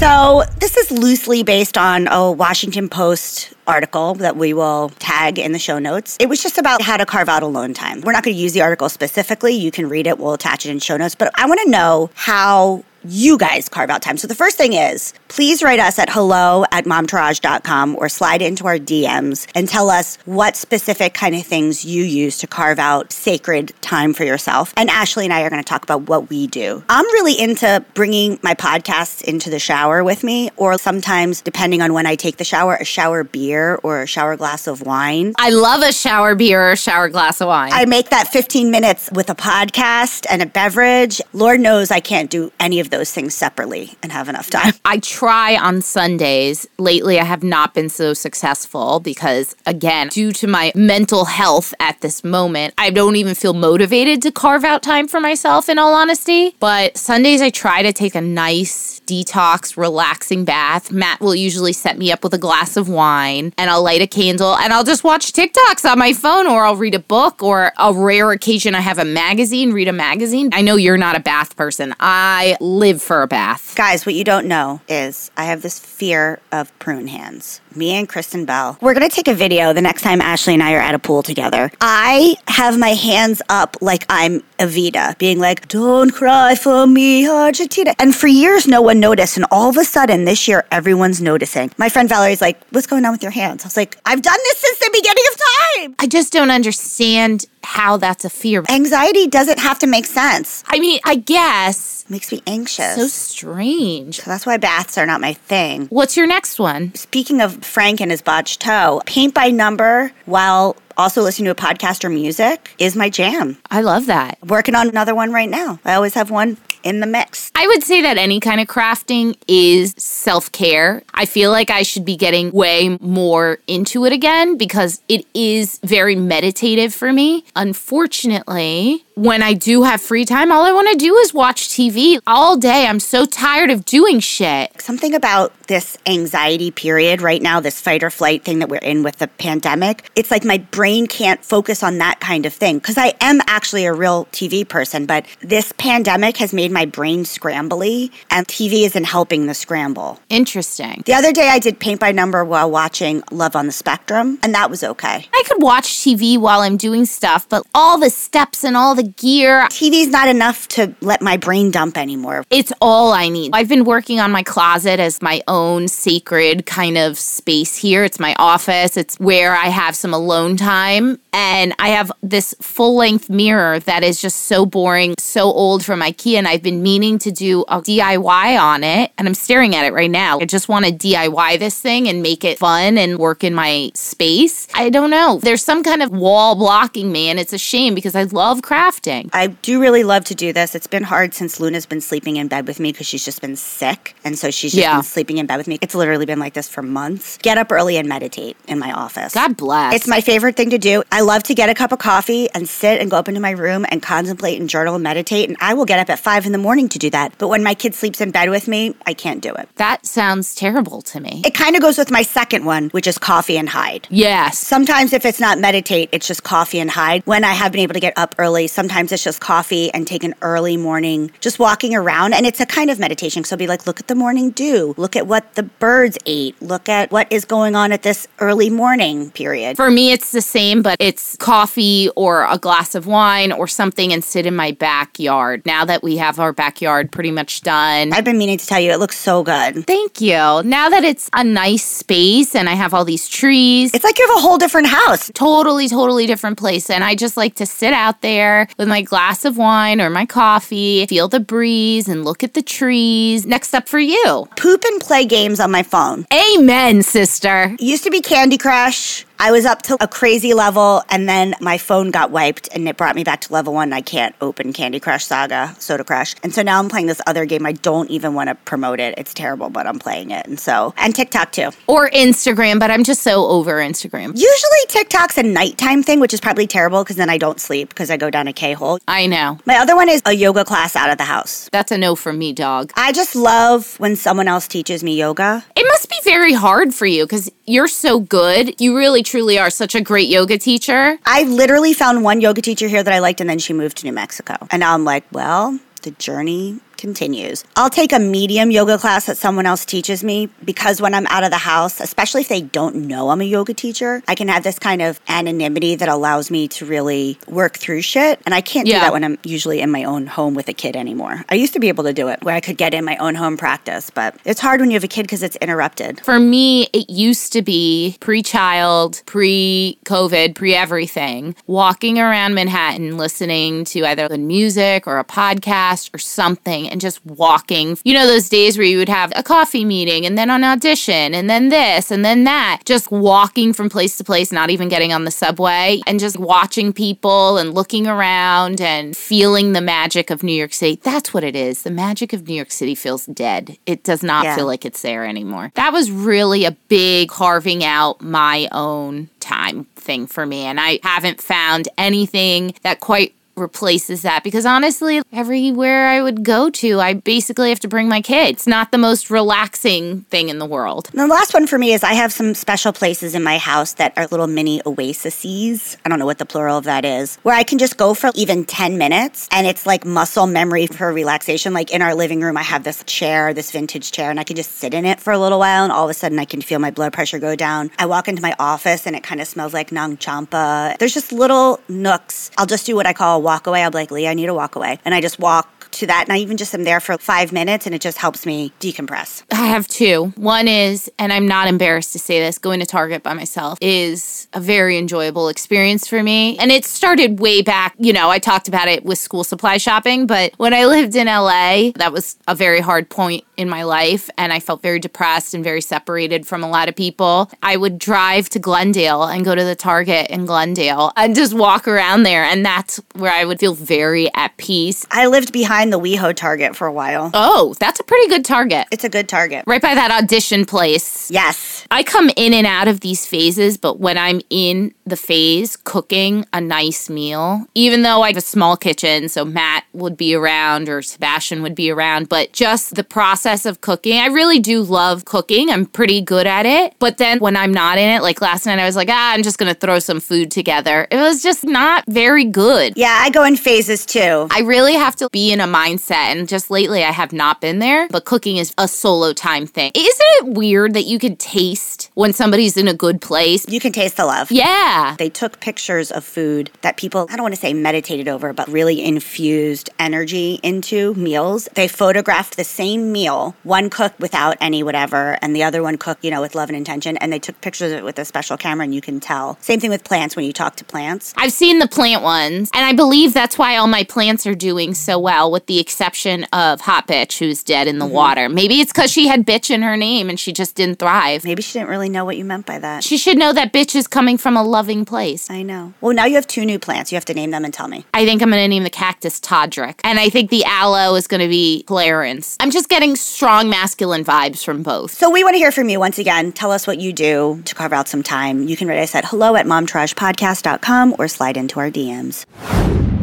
So, 0.00 0.44
this 0.60 0.78
is 0.78 0.90
loosely 0.90 1.42
based 1.42 1.76
on 1.76 2.08
a 2.08 2.32
Washington 2.32 2.88
Post 2.88 3.52
article 3.66 4.14
that 4.14 4.34
we 4.34 4.54
will 4.54 4.88
tag 4.98 5.38
in 5.38 5.52
the 5.52 5.58
show 5.58 5.78
notes. 5.78 6.16
It 6.18 6.30
was 6.30 6.42
just 6.42 6.56
about 6.56 6.80
how 6.80 6.96
to 6.96 7.04
carve 7.04 7.28
out 7.28 7.42
alone 7.42 7.74
time. 7.74 8.00
We're 8.00 8.12
not 8.12 8.24
going 8.24 8.34
to 8.34 8.42
use 8.42 8.54
the 8.54 8.62
article 8.62 8.88
specifically. 8.88 9.52
You 9.52 9.70
can 9.70 9.90
read 9.90 10.06
it, 10.06 10.18
we'll 10.18 10.32
attach 10.32 10.64
it 10.64 10.70
in 10.70 10.78
show 10.78 10.96
notes. 10.96 11.14
But 11.14 11.30
I 11.38 11.46
want 11.46 11.60
to 11.64 11.70
know 11.70 12.08
how 12.14 12.82
you 13.04 13.38
guys 13.38 13.68
carve 13.68 13.90
out 13.90 14.02
time. 14.02 14.16
So 14.16 14.26
the 14.26 14.34
first 14.34 14.56
thing 14.56 14.72
is 14.72 15.14
please 15.28 15.62
write 15.62 15.78
us 15.78 15.98
at 15.98 16.10
hello 16.10 16.64
at 16.72 16.84
momtourage.com 16.84 17.96
or 17.96 18.08
slide 18.08 18.42
into 18.42 18.66
our 18.66 18.78
DMs 18.78 19.46
and 19.54 19.68
tell 19.68 19.88
us 19.88 20.18
what 20.24 20.56
specific 20.56 21.14
kind 21.14 21.34
of 21.34 21.46
things 21.46 21.84
you 21.84 22.02
use 22.02 22.38
to 22.38 22.46
carve 22.46 22.78
out 22.78 23.12
sacred 23.12 23.72
time 23.80 24.12
for 24.12 24.24
yourself. 24.24 24.74
And 24.76 24.90
Ashley 24.90 25.24
and 25.24 25.32
I 25.32 25.42
are 25.42 25.50
going 25.50 25.62
to 25.62 25.68
talk 25.68 25.84
about 25.84 26.08
what 26.08 26.28
we 26.30 26.46
do. 26.48 26.82
I'm 26.88 27.04
really 27.12 27.38
into 27.40 27.84
bringing 27.94 28.38
my 28.42 28.54
podcasts 28.54 29.22
into 29.22 29.50
the 29.50 29.58
shower 29.58 30.02
with 30.02 30.24
me, 30.24 30.50
or 30.56 30.76
sometimes, 30.78 31.40
depending 31.40 31.80
on 31.80 31.92
when 31.92 32.06
I 32.06 32.16
take 32.16 32.36
the 32.36 32.44
shower, 32.44 32.74
a 32.74 32.84
shower 32.84 33.22
beer 33.24 33.78
or 33.82 34.02
a 34.02 34.06
shower 34.06 34.36
glass 34.36 34.66
of 34.66 34.82
wine. 34.82 35.34
I 35.38 35.50
love 35.50 35.82
a 35.82 35.92
shower 35.92 36.34
beer 36.34 36.68
or 36.68 36.72
a 36.72 36.76
shower 36.76 37.08
glass 37.08 37.40
of 37.40 37.48
wine. 37.48 37.70
I 37.72 37.84
make 37.84 38.10
that 38.10 38.28
15 38.28 38.70
minutes 38.70 39.10
with 39.12 39.30
a 39.30 39.34
podcast 39.34 40.26
and 40.28 40.42
a 40.42 40.46
beverage. 40.46 41.20
Lord 41.32 41.60
knows 41.60 41.90
I 41.90 42.00
can't 42.00 42.30
do 42.30 42.52
any 42.58 42.80
of 42.80 42.89
those 42.90 43.12
things 43.12 43.34
separately 43.34 43.96
and 44.02 44.12
have 44.12 44.28
enough 44.28 44.50
time. 44.50 44.74
I 44.84 44.98
try 44.98 45.56
on 45.56 45.82
Sundays. 45.82 46.66
Lately, 46.78 47.18
I 47.18 47.24
have 47.24 47.42
not 47.42 47.74
been 47.74 47.88
so 47.88 48.14
successful 48.14 49.00
because, 49.00 49.54
again, 49.66 50.08
due 50.08 50.32
to 50.32 50.46
my 50.46 50.72
mental 50.74 51.26
health 51.26 51.74
at 51.80 52.00
this 52.00 52.24
moment, 52.24 52.74
I 52.78 52.90
don't 52.90 53.16
even 53.16 53.34
feel 53.34 53.54
motivated 53.54 54.22
to 54.22 54.32
carve 54.32 54.64
out 54.64 54.82
time 54.82 55.08
for 55.08 55.20
myself, 55.20 55.68
in 55.68 55.78
all 55.78 55.94
honesty. 55.94 56.56
But 56.60 56.96
Sundays, 56.96 57.40
I 57.40 57.50
try 57.50 57.82
to 57.82 57.92
take 57.92 58.14
a 58.14 58.20
nice, 58.20 59.00
detox, 59.00 59.76
relaxing 59.76 60.44
bath. 60.44 60.92
Matt 60.92 61.20
will 61.20 61.34
usually 61.34 61.72
set 61.72 61.98
me 61.98 62.12
up 62.12 62.22
with 62.22 62.34
a 62.34 62.38
glass 62.38 62.76
of 62.76 62.88
wine 62.88 63.52
and 63.58 63.70
I'll 63.70 63.82
light 63.82 64.02
a 64.02 64.06
candle 64.06 64.56
and 64.56 64.72
I'll 64.72 64.84
just 64.84 65.04
watch 65.04 65.32
TikToks 65.32 65.90
on 65.90 65.98
my 65.98 66.12
phone 66.12 66.46
or 66.46 66.64
I'll 66.64 66.76
read 66.76 66.94
a 66.94 67.00
book 67.00 67.42
or 67.42 67.72
a 67.76 67.92
rare 67.92 68.30
occasion 68.30 68.74
I 68.74 68.80
have 68.80 68.98
a 68.98 69.04
magazine, 69.04 69.72
read 69.72 69.88
a 69.88 69.92
magazine. 69.92 70.50
I 70.52 70.62
know 70.62 70.76
you're 70.76 70.96
not 70.96 71.16
a 71.16 71.20
bath 71.20 71.56
person. 71.56 71.94
I 71.98 72.56
live 72.80 73.02
for 73.02 73.20
a 73.20 73.26
bath. 73.26 73.74
Guys, 73.76 74.06
what 74.06 74.14
you 74.14 74.24
don't 74.24 74.46
know 74.46 74.80
is 74.88 75.30
I 75.36 75.44
have 75.44 75.60
this 75.60 75.78
fear 75.78 76.40
of 76.50 76.76
prune 76.78 77.08
hands. 77.08 77.60
Me 77.76 77.92
and 77.92 78.08
Kristen 78.08 78.44
Bell. 78.44 78.78
We're 78.80 78.94
going 78.94 79.08
to 79.08 79.14
take 79.14 79.28
a 79.28 79.34
video 79.34 79.72
the 79.72 79.80
next 79.80 80.02
time 80.02 80.20
Ashley 80.20 80.54
and 80.54 80.62
I 80.62 80.74
are 80.74 80.80
at 80.80 80.94
a 80.94 80.98
pool 80.98 81.22
together. 81.22 81.70
I 81.80 82.36
have 82.48 82.78
my 82.78 82.90
hands 82.90 83.42
up 83.48 83.76
like 83.80 84.04
I'm 84.08 84.42
Evita, 84.58 85.16
being 85.18 85.38
like, 85.38 85.68
Don't 85.68 86.10
cry 86.12 86.54
for 86.54 86.86
me, 86.86 87.28
Argentina. 87.28 87.94
And 87.98 88.14
for 88.14 88.26
years, 88.26 88.66
no 88.66 88.82
one 88.82 89.00
noticed. 89.00 89.36
And 89.36 89.46
all 89.50 89.70
of 89.70 89.76
a 89.76 89.84
sudden, 89.84 90.24
this 90.24 90.46
year, 90.48 90.66
everyone's 90.70 91.22
noticing. 91.22 91.70
My 91.78 91.88
friend 91.88 92.08
Valerie's 92.08 92.40
like, 92.40 92.60
What's 92.70 92.86
going 92.86 93.04
on 93.04 93.12
with 93.12 93.22
your 93.22 93.32
hands? 93.32 93.64
I 93.64 93.66
was 93.66 93.76
like, 93.76 93.98
I've 94.04 94.22
done 94.22 94.38
this 94.44 94.58
since 94.58 94.78
the 94.78 94.90
beginning 94.92 95.24
of 95.32 95.38
time. 95.38 95.94
I 95.98 96.06
just 96.06 96.32
don't 96.32 96.50
understand 96.50 97.46
how 97.62 97.96
that's 97.96 98.24
a 98.24 98.30
fear. 98.30 98.64
Anxiety 98.68 99.26
doesn't 99.26 99.58
have 99.58 99.78
to 99.80 99.86
make 99.86 100.06
sense. 100.06 100.64
I 100.66 100.78
mean, 100.80 101.00
I 101.04 101.16
guess. 101.16 102.04
It 102.04 102.10
makes 102.10 102.32
me 102.32 102.42
anxious. 102.46 102.96
So 102.96 103.06
strange. 103.06 104.20
So 104.20 104.30
that's 104.30 104.46
why 104.46 104.56
baths 104.56 104.98
are 104.98 105.06
not 105.06 105.20
my 105.20 105.34
thing. 105.34 105.86
What's 105.86 106.16
your 106.16 106.26
next 106.26 106.58
one? 106.58 106.94
Speaking 106.94 107.40
of 107.40 107.59
Frank 107.64 108.00
and 108.00 108.10
his 108.10 108.22
botched 108.22 108.60
toe, 108.60 109.02
paint 109.06 109.34
by 109.34 109.50
number 109.50 110.12
while 110.26 110.76
also 110.96 111.22
listening 111.22 111.46
to 111.46 111.50
a 111.52 111.54
podcast 111.54 112.04
or 112.04 112.10
music 112.10 112.74
is 112.78 112.94
my 112.94 113.08
jam. 113.08 113.56
I 113.70 113.80
love 113.80 114.06
that. 114.06 114.38
Working 114.46 114.74
on 114.74 114.88
another 114.88 115.14
one 115.14 115.32
right 115.32 115.48
now. 115.48 115.78
I 115.84 115.94
always 115.94 116.14
have 116.14 116.30
one 116.30 116.58
in 116.82 117.00
the 117.00 117.06
mix. 117.06 117.50
I 117.54 117.66
would 117.66 117.82
say 117.82 118.02
that 118.02 118.18
any 118.18 118.40
kind 118.40 118.60
of 118.60 118.68
crafting 118.68 119.36
is 119.48 119.94
self 119.96 120.50
care. 120.52 121.02
I 121.14 121.26
feel 121.26 121.50
like 121.50 121.70
I 121.70 121.82
should 121.82 122.04
be 122.04 122.16
getting 122.16 122.50
way 122.52 122.96
more 123.00 123.58
into 123.66 124.04
it 124.04 124.12
again 124.12 124.56
because 124.56 125.00
it 125.08 125.26
is 125.34 125.78
very 125.82 126.16
meditative 126.16 126.94
for 126.94 127.12
me. 127.12 127.44
Unfortunately, 127.56 129.04
when 129.20 129.42
I 129.42 129.52
do 129.52 129.82
have 129.82 130.00
free 130.00 130.24
time, 130.24 130.50
all 130.50 130.64
I 130.64 130.72
want 130.72 130.88
to 130.92 130.96
do 130.96 131.14
is 131.16 131.34
watch 131.34 131.68
TV 131.68 132.18
all 132.26 132.56
day. 132.56 132.86
I'm 132.86 132.98
so 132.98 133.26
tired 133.26 133.68
of 133.68 133.84
doing 133.84 134.18
shit. 134.18 134.80
Something 134.80 135.14
about 135.14 135.52
this 135.64 135.98
anxiety 136.06 136.70
period 136.70 137.20
right 137.20 137.42
now, 137.42 137.60
this 137.60 137.82
fight 137.82 138.02
or 138.02 138.08
flight 138.08 138.44
thing 138.44 138.60
that 138.60 138.70
we're 138.70 138.78
in 138.78 139.02
with 139.02 139.18
the 139.18 139.28
pandemic, 139.28 140.08
it's 140.16 140.30
like 140.30 140.42
my 140.42 140.56
brain 140.56 141.06
can't 141.06 141.44
focus 141.44 141.82
on 141.82 141.98
that 141.98 142.18
kind 142.18 142.46
of 142.46 142.54
thing 142.54 142.78
because 142.78 142.96
I 142.96 143.12
am 143.20 143.40
actually 143.46 143.84
a 143.84 143.92
real 143.92 144.24
TV 144.32 144.66
person, 144.66 145.04
but 145.04 145.26
this 145.42 145.70
pandemic 145.76 146.38
has 146.38 146.54
made 146.54 146.72
my 146.72 146.86
brain 146.86 147.24
scrambly 147.24 148.10
and 148.30 148.48
TV 148.48 148.86
isn't 148.86 149.04
helping 149.04 149.46
the 149.46 149.54
scramble. 149.54 150.18
Interesting. 150.30 151.02
The 151.04 151.12
other 151.12 151.30
day 151.30 151.50
I 151.50 151.58
did 151.58 151.78
paint 151.78 152.00
by 152.00 152.10
number 152.10 152.42
while 152.42 152.70
watching 152.70 153.22
Love 153.30 153.54
on 153.54 153.66
the 153.66 153.72
Spectrum, 153.72 154.38
and 154.42 154.54
that 154.54 154.70
was 154.70 154.82
okay. 154.82 155.28
I 155.30 155.42
could 155.46 155.62
watch 155.62 155.98
TV 155.98 156.38
while 156.38 156.60
I'm 156.60 156.78
doing 156.78 157.04
stuff, 157.04 157.46
but 157.46 157.64
all 157.74 157.98
the 157.98 158.08
steps 158.08 158.64
and 158.64 158.78
all 158.78 158.94
the 158.94 159.09
gear, 159.16 159.66
TV's 159.70 160.08
not 160.08 160.28
enough 160.28 160.68
to 160.68 160.94
let 161.00 161.22
my 161.22 161.36
brain 161.36 161.70
dump 161.70 161.96
anymore. 161.96 162.44
it's 162.50 162.72
all 162.80 163.12
I 163.12 163.28
need. 163.28 163.50
I've 163.54 163.68
been 163.68 163.84
working 163.84 164.20
on 164.20 164.30
my 164.30 164.42
closet 164.42 165.00
as 165.00 165.22
my 165.22 165.42
own 165.48 165.88
sacred 165.88 166.66
kind 166.66 166.98
of 166.98 167.18
space 167.18 167.76
here. 167.76 168.04
It's 168.04 168.20
my 168.20 168.34
office, 168.38 168.96
it's 168.96 169.18
where 169.18 169.54
I 169.54 169.66
have 169.66 169.96
some 169.96 170.14
alone 170.14 170.56
time. 170.56 171.18
And 171.32 171.74
I 171.78 171.90
have 171.90 172.10
this 172.22 172.54
full 172.60 172.96
length 172.96 173.30
mirror 173.30 173.78
that 173.80 174.02
is 174.02 174.20
just 174.20 174.46
so 174.46 174.66
boring, 174.66 175.14
so 175.18 175.44
old 175.44 175.84
from 175.84 176.00
IKEA. 176.00 176.38
And 176.38 176.48
I've 176.48 176.62
been 176.62 176.82
meaning 176.82 177.18
to 177.20 177.30
do 177.30 177.62
a 177.68 177.80
DIY 177.80 178.60
on 178.60 178.82
it. 178.82 179.12
And 179.16 179.28
I'm 179.28 179.34
staring 179.34 179.76
at 179.76 179.84
it 179.84 179.92
right 179.92 180.10
now. 180.10 180.40
I 180.40 180.44
just 180.44 180.68
want 180.68 180.86
to 180.86 180.92
DIY 180.92 181.58
this 181.60 181.80
thing 181.80 182.08
and 182.08 182.20
make 182.22 182.44
it 182.44 182.58
fun 182.58 182.98
and 182.98 183.18
work 183.18 183.44
in 183.44 183.54
my 183.54 183.92
space. 183.94 184.66
I 184.74 184.90
don't 184.90 185.10
know. 185.10 185.38
There's 185.40 185.62
some 185.62 185.84
kind 185.84 186.02
of 186.02 186.10
wall 186.10 186.56
blocking 186.56 187.12
me. 187.12 187.28
And 187.28 187.38
it's 187.38 187.52
a 187.52 187.58
shame 187.58 187.94
because 187.94 188.16
I 188.16 188.24
love 188.24 188.60
crafting. 188.62 188.89
I 189.32 189.48
do 189.48 189.80
really 189.80 190.02
love 190.04 190.24
to 190.26 190.34
do 190.34 190.52
this. 190.52 190.74
It's 190.74 190.86
been 190.86 191.02
hard 191.04 191.34
since 191.34 191.60
Luna's 191.60 191.86
been 191.86 192.00
sleeping 192.00 192.36
in 192.36 192.48
bed 192.48 192.66
with 192.66 192.80
me 192.80 192.92
because 192.92 193.06
she's 193.06 193.24
just 193.24 193.40
been 193.40 193.56
sick. 193.56 194.14
And 194.24 194.38
so 194.38 194.50
she's 194.50 194.72
just 194.72 194.80
Yeah. 194.82 194.94
been 194.94 195.02
sleeping 195.02 195.38
in 195.38 195.46
bed 195.46 195.56
with 195.56 195.68
me. 195.68 195.78
It's 195.80 195.94
literally 195.94 196.26
been 196.26 196.38
like 196.38 196.54
this 196.54 196.68
for 196.68 196.82
months. 196.82 197.38
Get 197.42 197.58
up 197.58 197.70
early 197.72 197.96
and 197.96 198.08
meditate 198.08 198.56
in 198.68 198.78
my 198.78 198.92
office. 198.92 199.32
God 199.34 199.56
bless. 199.56 199.94
It's 199.94 200.06
my 200.06 200.20
favorite 200.20 200.56
thing 200.56 200.70
to 200.70 200.78
do. 200.78 201.02
I 201.12 201.20
love 201.20 201.42
to 201.44 201.54
get 201.54 201.68
a 201.68 201.74
cup 201.74 201.92
of 201.92 201.98
coffee 201.98 202.48
and 202.54 202.68
sit 202.68 203.00
and 203.00 203.10
go 203.10 203.16
up 203.16 203.28
into 203.28 203.40
my 203.40 203.50
room 203.50 203.86
and 203.90 204.02
contemplate 204.02 204.60
and 204.60 204.68
journal 204.68 204.94
and 204.96 205.04
meditate. 205.04 205.48
And 205.48 205.56
I 205.60 205.74
will 205.74 205.84
get 205.86 205.98
up 205.98 206.10
at 206.10 206.18
five 206.18 206.46
in 206.46 206.52
the 206.52 206.58
morning 206.58 206.88
to 206.90 206.98
do 206.98 207.10
that. 207.10 207.32
But 207.38 207.48
when 207.48 207.62
my 207.62 207.74
kid 207.74 207.94
sleeps 207.94 208.20
in 208.20 208.30
bed 208.30 208.50
with 208.50 208.68
me, 208.68 208.94
I 209.06 209.14
can't 209.14 209.40
do 209.42 209.52
it. 209.54 209.68
that 209.76 210.04
sounds 210.06 210.54
terrible 210.54 211.00
to 211.02 211.20
me. 211.20 211.42
It 211.44 211.54
kind 211.54 211.74
of 211.76 211.82
goes 211.82 211.96
with 211.98 212.10
my 212.10 212.22
second 212.22 212.64
one, 212.64 212.88
which 212.90 213.06
is 213.06 213.18
coffee 213.18 213.56
and 213.56 213.68
hide. 213.68 214.06
yes. 214.10 214.58
Sometimes 214.58 215.12
if 215.12 215.24
it's 215.24 215.40
not 215.40 215.58
meditate, 215.58 216.08
it's 216.12 216.26
just 216.26 216.42
coffee 216.42 216.78
and 216.80 216.90
hide. 216.90 217.22
When 217.24 217.44
I 217.44 217.52
have 217.52 217.72
been 217.72 217.80
able 217.80 217.94
to 217.94 218.00
get 218.00 218.12
up 218.16 218.34
early, 218.38 218.66
Sometimes 218.80 219.12
it's 219.12 219.22
just 219.22 219.42
coffee 219.42 219.92
and 219.92 220.06
take 220.06 220.24
an 220.24 220.34
early 220.40 220.78
morning, 220.78 221.30
just 221.40 221.58
walking 221.58 221.94
around. 221.94 222.32
And 222.32 222.46
it's 222.46 222.60
a 222.60 222.64
kind 222.64 222.88
of 222.88 222.98
meditation. 222.98 223.44
So 223.44 223.54
be 223.54 223.66
like, 223.66 223.86
look 223.86 224.00
at 224.00 224.08
the 224.08 224.14
morning 224.14 224.52
dew, 224.52 224.94
look 224.96 225.16
at 225.16 225.26
what 225.26 225.54
the 225.54 225.64
birds 225.64 226.16
ate, 226.24 226.56
look 226.62 226.88
at 226.88 227.10
what 227.12 227.30
is 227.30 227.44
going 227.44 227.76
on 227.76 227.92
at 227.92 228.04
this 228.04 228.26
early 228.38 228.70
morning 228.70 229.32
period. 229.32 229.76
For 229.76 229.90
me, 229.90 230.12
it's 230.12 230.32
the 230.32 230.40
same, 230.40 230.80
but 230.80 230.96
it's 230.98 231.36
coffee 231.36 232.08
or 232.16 232.46
a 232.46 232.56
glass 232.56 232.94
of 232.94 233.06
wine 233.06 233.52
or 233.52 233.68
something 233.68 234.14
and 234.14 234.24
sit 234.24 234.46
in 234.46 234.56
my 234.56 234.72
backyard. 234.72 235.60
Now 235.66 235.84
that 235.84 236.02
we 236.02 236.16
have 236.16 236.38
our 236.40 236.54
backyard 236.54 237.12
pretty 237.12 237.32
much 237.32 237.60
done. 237.60 238.14
I've 238.14 238.24
been 238.24 238.38
meaning 238.38 238.56
to 238.56 238.66
tell 238.66 238.80
you, 238.80 238.92
it 238.92 238.98
looks 238.98 239.18
so 239.18 239.42
good. 239.42 239.86
Thank 239.86 240.22
you. 240.22 240.62
Now 240.64 240.88
that 240.88 241.04
it's 241.04 241.28
a 241.34 241.44
nice 241.44 241.84
space 241.84 242.54
and 242.54 242.66
I 242.66 242.72
have 242.76 242.94
all 242.94 243.04
these 243.04 243.28
trees, 243.28 243.92
It's 243.92 244.04
like 244.04 244.18
you 244.18 244.26
have 244.26 244.38
a 244.38 244.40
whole 244.40 244.56
different 244.56 244.86
house. 244.86 245.30
totally, 245.34 245.86
totally 245.86 246.26
different 246.26 246.56
place. 246.56 246.88
And 246.88 247.04
I 247.04 247.14
just 247.14 247.36
like 247.36 247.56
to 247.56 247.66
sit 247.66 247.92
out 247.92 248.22
there 248.22 248.66
with 248.76 248.88
my 248.88 249.02
glass 249.02 249.44
of 249.44 249.56
wine 249.56 250.00
or 250.00 250.10
my 250.10 250.26
coffee, 250.26 251.06
feel 251.06 251.28
the 251.28 251.40
breeze 251.40 252.08
and 252.08 252.24
look 252.24 252.42
at 252.42 252.54
the 252.54 252.62
trees. 252.62 253.46
Next 253.46 253.74
up 253.74 253.88
for 253.88 253.98
you. 253.98 254.48
Poop 254.56 254.84
and 254.84 255.00
play 255.00 255.24
games 255.24 255.60
on 255.60 255.70
my 255.70 255.82
phone. 255.82 256.26
Amen, 256.32 257.02
sister. 257.02 257.76
Used 257.78 258.04
to 258.04 258.10
be 258.10 258.20
Candy 258.20 258.58
Crush. 258.58 259.24
I 259.42 259.52
was 259.52 259.64
up 259.64 259.80
to 259.84 259.96
a 260.02 260.06
crazy 260.06 260.52
level, 260.52 261.02
and 261.08 261.26
then 261.26 261.54
my 261.62 261.78
phone 261.78 262.10
got 262.10 262.30
wiped, 262.30 262.68
and 262.74 262.86
it 262.86 262.98
brought 262.98 263.16
me 263.16 263.24
back 263.24 263.40
to 263.40 263.52
level 263.54 263.72
one. 263.72 263.90
I 263.90 264.02
can't 264.02 264.34
open 264.42 264.74
Candy 264.74 265.00
Crush 265.00 265.24
Saga, 265.24 265.74
Soda 265.78 266.04
Crush. 266.04 266.34
And 266.42 266.54
so 266.54 266.60
now 266.60 266.78
I'm 266.78 266.90
playing 266.90 267.06
this 267.06 267.22
other 267.26 267.46
game. 267.46 267.64
I 267.64 267.72
don't 267.72 268.10
even 268.10 268.34
want 268.34 268.50
to 268.50 268.54
promote 268.54 269.00
it. 269.00 269.14
It's 269.16 269.32
terrible, 269.32 269.70
but 269.70 269.86
I'm 269.86 269.98
playing 269.98 270.30
it. 270.30 270.46
And 270.46 270.60
so, 270.60 270.92
and 270.98 271.14
TikTok 271.14 271.52
too. 271.52 271.70
Or 271.86 272.10
Instagram, 272.10 272.78
but 272.78 272.90
I'm 272.90 273.02
just 273.02 273.22
so 273.22 273.46
over 273.46 273.76
Instagram. 273.76 274.36
Usually 274.36 274.78
TikTok's 274.88 275.38
a 275.38 275.42
nighttime 275.42 276.02
thing, 276.02 276.20
which 276.20 276.34
is 276.34 276.40
probably 276.42 276.66
terrible 276.66 277.02
because 277.02 277.16
then 277.16 277.30
I 277.30 277.38
don't 277.38 277.58
sleep 277.58 277.88
because 277.88 278.10
I 278.10 278.18
go 278.18 278.28
down 278.28 278.46
a 278.46 278.52
K 278.52 278.74
hole. 278.74 278.98
I 279.08 279.26
know. 279.26 279.58
My 279.64 279.78
other 279.78 279.96
one 279.96 280.10
is 280.10 280.20
a 280.26 280.34
yoga 280.34 280.66
class 280.66 280.94
out 280.94 281.08
of 281.08 281.16
the 281.16 281.24
house. 281.24 281.70
That's 281.72 281.90
a 281.90 281.96
no 281.96 282.14
for 282.14 282.34
me, 282.34 282.52
dog. 282.52 282.92
I 282.94 283.12
just 283.12 283.34
love 283.34 283.98
when 283.98 284.16
someone 284.16 284.48
else 284.48 284.68
teaches 284.68 285.02
me 285.02 285.16
yoga. 285.16 285.64
It 285.74 285.86
must 285.88 286.10
be 286.10 286.18
very 286.24 286.52
hard 286.52 286.92
for 286.92 287.06
you 287.06 287.24
because 287.24 287.50
you're 287.64 287.88
so 287.88 288.20
good. 288.20 288.78
You 288.78 288.94
really, 288.94 289.22
truly 289.30 289.58
are 289.58 289.70
such 289.70 289.94
a 289.94 290.00
great 290.00 290.28
yoga 290.28 290.58
teacher. 290.58 291.16
I 291.24 291.44
literally 291.44 291.92
found 291.92 292.24
one 292.24 292.40
yoga 292.40 292.60
teacher 292.60 292.88
here 292.88 293.02
that 293.02 293.14
I 293.14 293.20
liked, 293.20 293.40
and 293.40 293.48
then 293.48 293.60
she 293.60 293.72
moved 293.72 293.98
to 293.98 294.06
New 294.06 294.12
Mexico. 294.12 294.56
And 294.70 294.80
now 294.80 294.92
I'm 294.92 295.04
like, 295.04 295.24
well, 295.30 295.78
the 296.02 296.10
journey 296.12 296.80
continues. 297.00 297.64
I'll 297.76 297.90
take 297.90 298.12
a 298.12 298.18
medium 298.18 298.70
yoga 298.70 298.98
class 298.98 299.26
that 299.26 299.38
someone 299.38 299.66
else 299.66 299.84
teaches 299.84 300.22
me 300.22 300.48
because 300.64 301.00
when 301.00 301.14
I'm 301.14 301.26
out 301.26 301.42
of 301.42 301.50
the 301.50 301.58
house, 301.58 302.00
especially 302.00 302.42
if 302.42 302.48
they 302.48 302.60
don't 302.60 302.94
know 302.94 303.30
I'm 303.30 303.40
a 303.40 303.44
yoga 303.44 303.74
teacher, 303.74 304.22
I 304.28 304.34
can 304.34 304.48
have 304.48 304.62
this 304.62 304.78
kind 304.78 305.02
of 305.02 305.18
anonymity 305.28 305.94
that 305.96 306.08
allows 306.08 306.50
me 306.50 306.68
to 306.68 306.86
really 306.86 307.38
work 307.48 307.76
through 307.78 308.02
shit. 308.02 308.40
And 308.44 308.54
I 308.54 308.60
can't 308.60 308.86
do 308.86 308.92
that 308.92 309.12
when 309.12 309.24
I'm 309.24 309.38
usually 309.42 309.80
in 309.80 309.90
my 309.90 310.04
own 310.04 310.26
home 310.26 310.54
with 310.54 310.68
a 310.68 310.72
kid 310.72 310.94
anymore. 310.96 311.44
I 311.48 311.54
used 311.54 311.72
to 311.72 311.80
be 311.80 311.88
able 311.88 312.04
to 312.04 312.12
do 312.12 312.28
it 312.28 312.42
where 312.42 312.54
I 312.54 312.60
could 312.60 312.76
get 312.76 312.92
in 312.92 313.04
my 313.04 313.16
own 313.16 313.34
home 313.34 313.56
practice, 313.56 314.10
but 314.10 314.36
it's 314.44 314.60
hard 314.60 314.80
when 314.80 314.90
you 314.90 314.94
have 314.94 315.04
a 315.04 315.08
kid 315.08 315.22
because 315.22 315.42
it's 315.42 315.56
interrupted. 315.56 316.20
For 316.20 316.38
me, 316.38 316.84
it 316.92 317.08
used 317.08 317.52
to 317.54 317.62
be 317.62 318.16
pre 318.20 318.42
child, 318.42 319.22
pre 319.24 319.98
COVID, 320.04 320.54
pre 320.54 320.74
everything, 320.74 321.54
walking 321.66 322.18
around 322.18 322.54
Manhattan 322.54 323.16
listening 323.16 323.84
to 323.86 324.04
either 324.04 324.28
good 324.28 324.40
music 324.40 325.06
or 325.06 325.18
a 325.18 325.24
podcast 325.24 326.14
or 326.14 326.18
something 326.18 326.89
and 326.90 327.00
just 327.00 327.24
walking. 327.24 327.98
You 328.04 328.14
know, 328.14 328.26
those 328.26 328.48
days 328.48 328.76
where 328.76 328.86
you 328.86 328.98
would 328.98 329.08
have 329.08 329.32
a 329.36 329.42
coffee 329.42 329.84
meeting 329.84 330.26
and 330.26 330.36
then 330.36 330.50
an 330.50 330.64
audition 330.64 331.34
and 331.34 331.48
then 331.48 331.68
this 331.68 332.10
and 332.10 332.24
then 332.24 332.44
that, 332.44 332.82
just 332.84 333.10
walking 333.10 333.72
from 333.72 333.88
place 333.88 334.16
to 334.18 334.24
place, 334.24 334.52
not 334.52 334.70
even 334.70 334.88
getting 334.88 335.12
on 335.12 335.24
the 335.24 335.30
subway 335.30 336.00
and 336.06 336.20
just 336.20 336.38
watching 336.38 336.92
people 336.92 337.58
and 337.58 337.74
looking 337.74 338.06
around 338.06 338.80
and 338.80 339.16
feeling 339.16 339.72
the 339.72 339.80
magic 339.80 340.30
of 340.30 340.42
New 340.42 340.52
York 340.52 340.72
City. 340.72 341.00
That's 341.02 341.32
what 341.34 341.44
it 341.44 341.56
is. 341.56 341.82
The 341.82 341.90
magic 341.90 342.32
of 342.32 342.48
New 342.48 342.54
York 342.54 342.70
City 342.70 342.94
feels 342.94 343.26
dead. 343.26 343.78
It 343.86 344.02
does 344.04 344.22
not 344.22 344.44
Yeah. 344.44 344.56
feel 344.56 344.66
like 344.66 344.84
it's 344.84 345.02
there 345.02 345.24
anymore. 345.26 345.72
That 345.74 345.92
was 345.92 346.10
really 346.10 346.64
a 346.64 346.72
big 346.88 347.28
carving 347.28 347.84
out 347.84 348.20
my 348.20 348.68
own 348.72 349.28
time 349.40 349.86
thing 349.96 350.26
for 350.26 350.46
me. 350.46 350.60
And 350.62 350.80
I 350.80 351.00
haven't 351.02 351.40
found 351.42 351.88
anything 351.98 352.74
that 352.82 353.00
quite 353.00 353.34
replaces 353.60 354.22
that 354.22 354.42
because 354.42 354.66
honestly, 354.66 355.22
everywhere 355.32 356.08
I 356.08 356.22
would 356.22 356.42
go 356.42 356.70
to, 356.70 357.00
I 357.00 357.14
basically 357.14 357.68
have 357.68 357.80
to 357.80 357.88
bring 357.88 358.08
my 358.08 358.20
kids. 358.20 358.66
Not 358.66 358.90
the 358.90 358.98
most 358.98 359.30
relaxing 359.30 360.22
thing 360.22 360.48
in 360.48 360.58
the 360.58 360.66
world. 360.66 361.08
And 361.10 361.20
the 361.20 361.26
last 361.26 361.54
one 361.54 361.66
for 361.66 361.78
me 361.78 361.92
is 361.92 362.02
I 362.02 362.14
have 362.14 362.32
some 362.32 362.54
special 362.54 362.92
places 362.92 363.34
in 363.34 363.42
my 363.42 363.58
house 363.58 363.94
that 363.94 364.12
are 364.16 364.26
little 364.26 364.46
mini 364.46 364.80
oases. 364.86 365.96
I 366.04 366.08
don't 366.08 366.18
know 366.18 366.26
what 366.26 366.38
the 366.38 366.46
plural 366.46 366.78
of 366.78 366.84
that 366.84 367.04
is, 367.04 367.36
where 367.42 367.54
I 367.54 367.62
can 367.62 367.78
just 367.78 367.96
go 367.96 368.14
for 368.14 368.30
even 368.34 368.64
10 368.64 368.98
minutes 368.98 369.48
and 369.52 369.66
it's 369.66 369.86
like 369.86 370.04
muscle 370.04 370.46
memory 370.46 370.86
for 370.86 371.12
relaxation. 371.12 371.72
Like 371.72 371.90
in 371.92 372.02
our 372.02 372.14
living 372.14 372.40
room, 372.40 372.56
I 372.56 372.62
have 372.62 372.84
this 372.84 373.04
chair, 373.04 373.52
this 373.52 373.70
vintage 373.70 374.10
chair, 374.12 374.30
and 374.30 374.40
I 374.40 374.44
can 374.44 374.56
just 374.56 374.72
sit 374.72 374.94
in 374.94 375.04
it 375.04 375.20
for 375.20 375.32
a 375.32 375.38
little 375.38 375.58
while 375.58 375.84
and 375.84 375.92
all 375.92 376.04
of 376.04 376.10
a 376.10 376.14
sudden 376.14 376.38
I 376.38 376.44
can 376.44 376.62
feel 376.62 376.78
my 376.78 376.90
blood 376.90 377.12
pressure 377.12 377.38
go 377.38 377.54
down. 377.54 377.90
I 377.98 378.06
walk 378.06 378.28
into 378.28 378.42
my 378.42 378.54
office 378.58 379.06
and 379.06 379.14
it 379.14 379.22
kind 379.22 379.40
of 379.40 379.46
smells 379.46 379.74
like 379.74 379.92
Nag 379.92 380.18
Champa. 380.18 380.96
There's 380.98 381.14
just 381.14 381.32
little 381.32 381.80
nooks. 381.88 382.50
I'll 382.56 382.66
just 382.66 382.86
do 382.86 382.96
what 382.96 383.06
I 383.06 383.12
call 383.12 383.38
a 383.38 383.40
walk 383.50 383.66
away. 383.66 383.82
I'll 383.82 383.90
be 383.90 383.98
like, 383.98 384.10
Lee, 384.10 384.28
I 384.28 384.34
need 384.34 384.46
to 384.46 384.54
walk 384.54 384.76
away. 384.76 384.98
And 385.04 385.14
I 385.14 385.20
just 385.20 385.38
walk 385.38 385.79
to 385.92 386.06
that 386.06 386.24
and 386.26 386.32
I 386.32 386.38
even 386.38 386.56
just 386.56 386.74
am 386.74 386.84
there 386.84 387.00
for 387.00 387.16
five 387.18 387.52
minutes 387.52 387.86
and 387.86 387.94
it 387.94 388.00
just 388.00 388.18
helps 388.18 388.46
me 388.46 388.72
decompress. 388.80 389.42
I 389.52 389.66
have 389.66 389.86
two. 389.88 390.32
One 390.36 390.68
is, 390.68 391.10
and 391.18 391.32
I'm 391.32 391.46
not 391.46 391.68
embarrassed 391.68 392.12
to 392.12 392.18
say 392.18 392.40
this, 392.40 392.58
going 392.58 392.80
to 392.80 392.86
Target 392.86 393.22
by 393.22 393.34
myself 393.34 393.78
is 393.80 394.48
a 394.52 394.60
very 394.60 394.98
enjoyable 394.98 395.48
experience 395.48 396.06
for 396.06 396.22
me. 396.22 396.58
And 396.58 396.70
it 396.70 396.84
started 396.84 397.40
way 397.40 397.62
back, 397.62 397.94
you 397.98 398.12
know, 398.12 398.30
I 398.30 398.38
talked 398.38 398.68
about 398.68 398.88
it 398.88 399.04
with 399.04 399.18
school 399.18 399.44
supply 399.44 399.76
shopping, 399.76 400.26
but 400.26 400.52
when 400.56 400.74
I 400.74 400.86
lived 400.86 401.16
in 401.16 401.26
LA, 401.26 401.92
that 401.96 402.12
was 402.12 402.36
a 402.48 402.54
very 402.54 402.80
hard 402.80 403.08
point 403.08 403.44
in 403.56 403.68
my 403.68 403.82
life. 403.82 404.30
And 404.38 404.52
I 404.52 404.60
felt 404.60 404.82
very 404.82 404.98
depressed 404.98 405.54
and 405.54 405.62
very 405.62 405.80
separated 405.80 406.46
from 406.46 406.62
a 406.62 406.68
lot 406.68 406.88
of 406.88 406.96
people. 406.96 407.50
I 407.62 407.76
would 407.76 407.98
drive 407.98 408.48
to 408.50 408.58
Glendale 408.58 409.24
and 409.24 409.44
go 409.44 409.54
to 409.54 409.64
the 409.64 409.76
Target 409.76 410.30
in 410.30 410.46
Glendale 410.46 411.12
and 411.16 411.34
just 411.34 411.54
walk 411.54 411.86
around 411.86 412.22
there. 412.22 412.44
And 412.44 412.64
that's 412.64 413.00
where 413.14 413.32
I 413.32 413.44
would 413.44 413.60
feel 413.60 413.74
very 413.74 414.32
at 414.34 414.56
peace. 414.56 415.06
I 415.10 415.26
lived 415.26 415.52
behind 415.52 415.79
the 415.88 415.98
WeHo 415.98 416.36
Target 416.36 416.76
for 416.76 416.86
a 416.86 416.92
while. 416.92 417.30
Oh, 417.32 417.74
that's 417.80 417.98
a 417.98 418.04
pretty 418.04 418.28
good 418.28 418.44
Target. 418.44 418.86
It's 418.90 419.04
a 419.04 419.08
good 419.08 419.26
Target. 419.26 419.64
Right 419.66 419.80
by 419.80 419.94
that 419.94 420.10
audition 420.10 420.66
place. 420.66 421.30
Yes. 421.30 421.86
I 421.90 422.02
come 422.02 422.30
in 422.36 422.52
and 422.52 422.66
out 422.66 422.88
of 422.88 423.00
these 423.00 423.24
phases, 423.26 423.78
but 423.78 423.98
when 423.98 424.18
I'm 424.18 424.42
in 424.50 424.92
the 425.06 425.16
phase 425.16 425.76
cooking 425.76 426.44
a 426.52 426.60
nice 426.60 427.08
meal, 427.08 427.66
even 427.74 428.02
though 428.02 428.22
I 428.22 428.28
have 428.28 428.36
a 428.36 428.42
small 428.42 428.76
kitchen, 428.76 429.28
so 429.28 429.44
Matt 429.44 429.84
would 429.94 430.16
be 430.16 430.34
around 430.34 430.88
or 430.88 431.00
Sebastian 431.00 431.62
would 431.62 431.74
be 431.74 431.90
around, 431.90 432.28
but 432.28 432.52
just 432.52 432.94
the 432.94 433.04
process 433.04 433.64
of 433.64 433.80
cooking, 433.80 434.18
I 434.18 434.26
really 434.26 434.58
do 434.58 434.82
love 434.82 435.24
cooking. 435.24 435.70
I'm 435.70 435.86
pretty 435.86 436.20
good 436.20 436.46
at 436.46 436.66
it. 436.66 436.94
But 436.98 437.18
then 437.18 437.38
when 437.38 437.56
I'm 437.56 437.72
not 437.72 437.98
in 437.98 438.08
it, 438.10 438.22
like 438.22 438.40
last 438.40 438.66
night, 438.66 438.78
I 438.78 438.84
was 438.84 438.96
like, 438.96 439.08
ah, 439.10 439.32
I'm 439.32 439.42
just 439.42 439.58
going 439.58 439.72
to 439.72 439.78
throw 439.78 439.98
some 439.98 440.20
food 440.20 440.50
together. 440.50 441.06
It 441.10 441.16
was 441.16 441.42
just 441.42 441.64
not 441.64 442.04
very 442.08 442.44
good. 442.44 442.92
Yeah, 442.96 443.16
I 443.20 443.30
go 443.30 443.44
in 443.44 443.56
phases 443.56 444.04
too. 444.04 444.48
I 444.50 444.60
really 444.60 444.94
have 444.94 445.16
to 445.16 445.28
be 445.30 445.52
in 445.52 445.60
a 445.60 445.66
mindset, 445.72 446.32
and 446.32 446.48
just 446.48 446.70
lately 446.70 447.04
I 447.04 447.10
have 447.10 447.32
not 447.32 447.60
been 447.60 447.78
there. 447.78 448.08
But 448.08 448.24
cooking 448.24 448.56
is 448.56 448.74
a 448.78 448.88
solo 448.88 449.32
time 449.32 449.66
thing. 449.66 449.92
Isn't 449.94 450.26
it 450.38 450.46
weird 450.46 450.94
that 450.94 451.04
you 451.04 451.18
can 451.18 451.36
taste 451.36 452.10
when 452.14 452.32
somebody's 452.32 452.76
in 452.76 452.88
a 452.88 452.94
good 452.94 453.20
place? 453.20 453.68
You 453.68 453.80
can 453.80 453.92
taste 453.92 454.16
the 454.16 454.26
love. 454.26 454.50
Yeah. 454.50 455.14
They 455.18 455.30
took 455.30 455.60
pictures 455.60 456.10
of 456.10 456.24
food 456.24 456.70
that 456.82 456.96
people, 456.96 457.26
I 457.30 457.36
don't 457.36 457.42
want 457.42 457.54
to 457.54 457.60
say 457.60 457.72
meditated 457.72 458.28
over, 458.28 458.52
but 458.52 458.68
really 458.68 459.02
infused 459.02 459.90
energy 459.98 460.60
into 460.62 461.14
meals. 461.14 461.68
They 461.74 461.88
photographed 461.88 462.56
the 462.56 462.64
same 462.64 463.12
meal, 463.12 463.54
one 463.62 463.90
cooked 463.90 464.18
without 464.20 464.56
any 464.60 464.82
whatever, 464.82 465.38
and 465.42 465.54
the 465.54 465.62
other 465.62 465.82
one 465.82 465.98
cooked, 465.98 466.24
you 466.24 466.30
know, 466.30 466.40
with 466.40 466.54
love 466.54 466.68
and 466.68 466.76
intention. 466.76 467.16
And 467.18 467.32
they 467.32 467.38
took 467.38 467.60
pictures 467.60 467.92
of 467.92 467.98
it 467.98 468.04
with 468.04 468.18
a 468.18 468.24
special 468.24 468.56
camera, 468.56 468.84
and 468.84 468.94
you 468.94 469.00
can 469.00 469.20
tell. 469.20 469.58
Same 469.60 469.80
thing 469.80 469.90
with 469.90 470.04
plants 470.04 470.36
when 470.36 470.44
you 470.44 470.52
talk 470.52 470.76
to 470.76 470.84
plants. 470.84 471.32
I've 471.36 471.52
seen 471.52 471.78
the 471.78 471.88
plant 471.88 472.22
ones, 472.22 472.70
and 472.74 472.84
I 472.84 472.92
believe 472.92 473.34
that's 473.34 473.58
why 473.58 473.76
all 473.76 473.86
my 473.86 474.04
plants 474.04 474.46
are 474.46 474.54
doing 474.54 474.94
so 474.94 475.18
well, 475.18 475.50
with 475.50 475.59
the 475.66 475.78
exception 475.78 476.44
of 476.52 476.80
Hot 476.82 477.06
Bitch, 477.06 477.38
who's 477.38 477.62
dead 477.62 477.86
in 477.86 477.98
the 477.98 478.04
mm-hmm. 478.04 478.14
water. 478.14 478.48
Maybe 478.48 478.80
it's 478.80 478.92
because 478.92 479.10
she 479.10 479.28
had 479.28 479.46
bitch 479.46 479.70
in 479.70 479.82
her 479.82 479.96
name 479.96 480.28
and 480.28 480.38
she 480.38 480.52
just 480.52 480.74
didn't 480.74 480.98
thrive. 480.98 481.44
Maybe 481.44 481.62
she 481.62 481.78
didn't 481.78 481.90
really 481.90 482.08
know 482.08 482.24
what 482.24 482.36
you 482.36 482.44
meant 482.44 482.66
by 482.66 482.78
that. 482.78 483.04
She 483.04 483.16
should 483.16 483.38
know 483.38 483.52
that 483.52 483.72
bitch 483.72 483.94
is 483.94 484.06
coming 484.06 484.38
from 484.38 484.56
a 484.56 484.62
loving 484.62 485.04
place. 485.04 485.50
I 485.50 485.62
know. 485.62 485.94
Well, 486.00 486.14
now 486.14 486.24
you 486.24 486.34
have 486.36 486.46
two 486.46 486.64
new 486.64 486.78
plants. 486.78 487.12
You 487.12 487.16
have 487.16 487.24
to 487.26 487.34
name 487.34 487.50
them 487.50 487.64
and 487.64 487.72
tell 487.72 487.88
me. 487.88 488.04
I 488.14 488.24
think 488.24 488.42
I'm 488.42 488.50
going 488.50 488.62
to 488.62 488.68
name 488.68 488.84
the 488.84 488.90
cactus 488.90 489.40
Todrick. 489.40 490.00
And 490.04 490.18
I 490.18 490.28
think 490.28 490.50
the 490.50 490.64
aloe 490.64 491.14
is 491.14 491.26
going 491.26 491.40
to 491.40 491.48
be 491.48 491.84
Clarence. 491.84 492.56
I'm 492.60 492.70
just 492.70 492.88
getting 492.88 493.16
strong 493.16 493.68
masculine 493.68 494.24
vibes 494.24 494.64
from 494.64 494.82
both. 494.82 495.12
So 495.12 495.30
we 495.30 495.44
want 495.44 495.54
to 495.54 495.58
hear 495.58 495.72
from 495.72 495.88
you 495.88 495.98
once 495.98 496.18
again. 496.18 496.52
Tell 496.52 496.70
us 496.70 496.86
what 496.86 496.98
you 496.98 497.12
do 497.12 497.62
to 497.64 497.74
carve 497.74 497.92
out 497.92 498.08
some 498.08 498.22
time. 498.22 498.68
You 498.68 498.76
can 498.76 498.88
write 498.88 498.98
us 499.00 499.14
at 499.14 499.26
hello 499.26 499.56
at 499.56 499.66
momtrashpodcast.com 499.66 501.16
or 501.18 501.28
slide 501.28 501.56
into 501.56 501.80
our 501.80 501.90
DMs. 501.90 503.19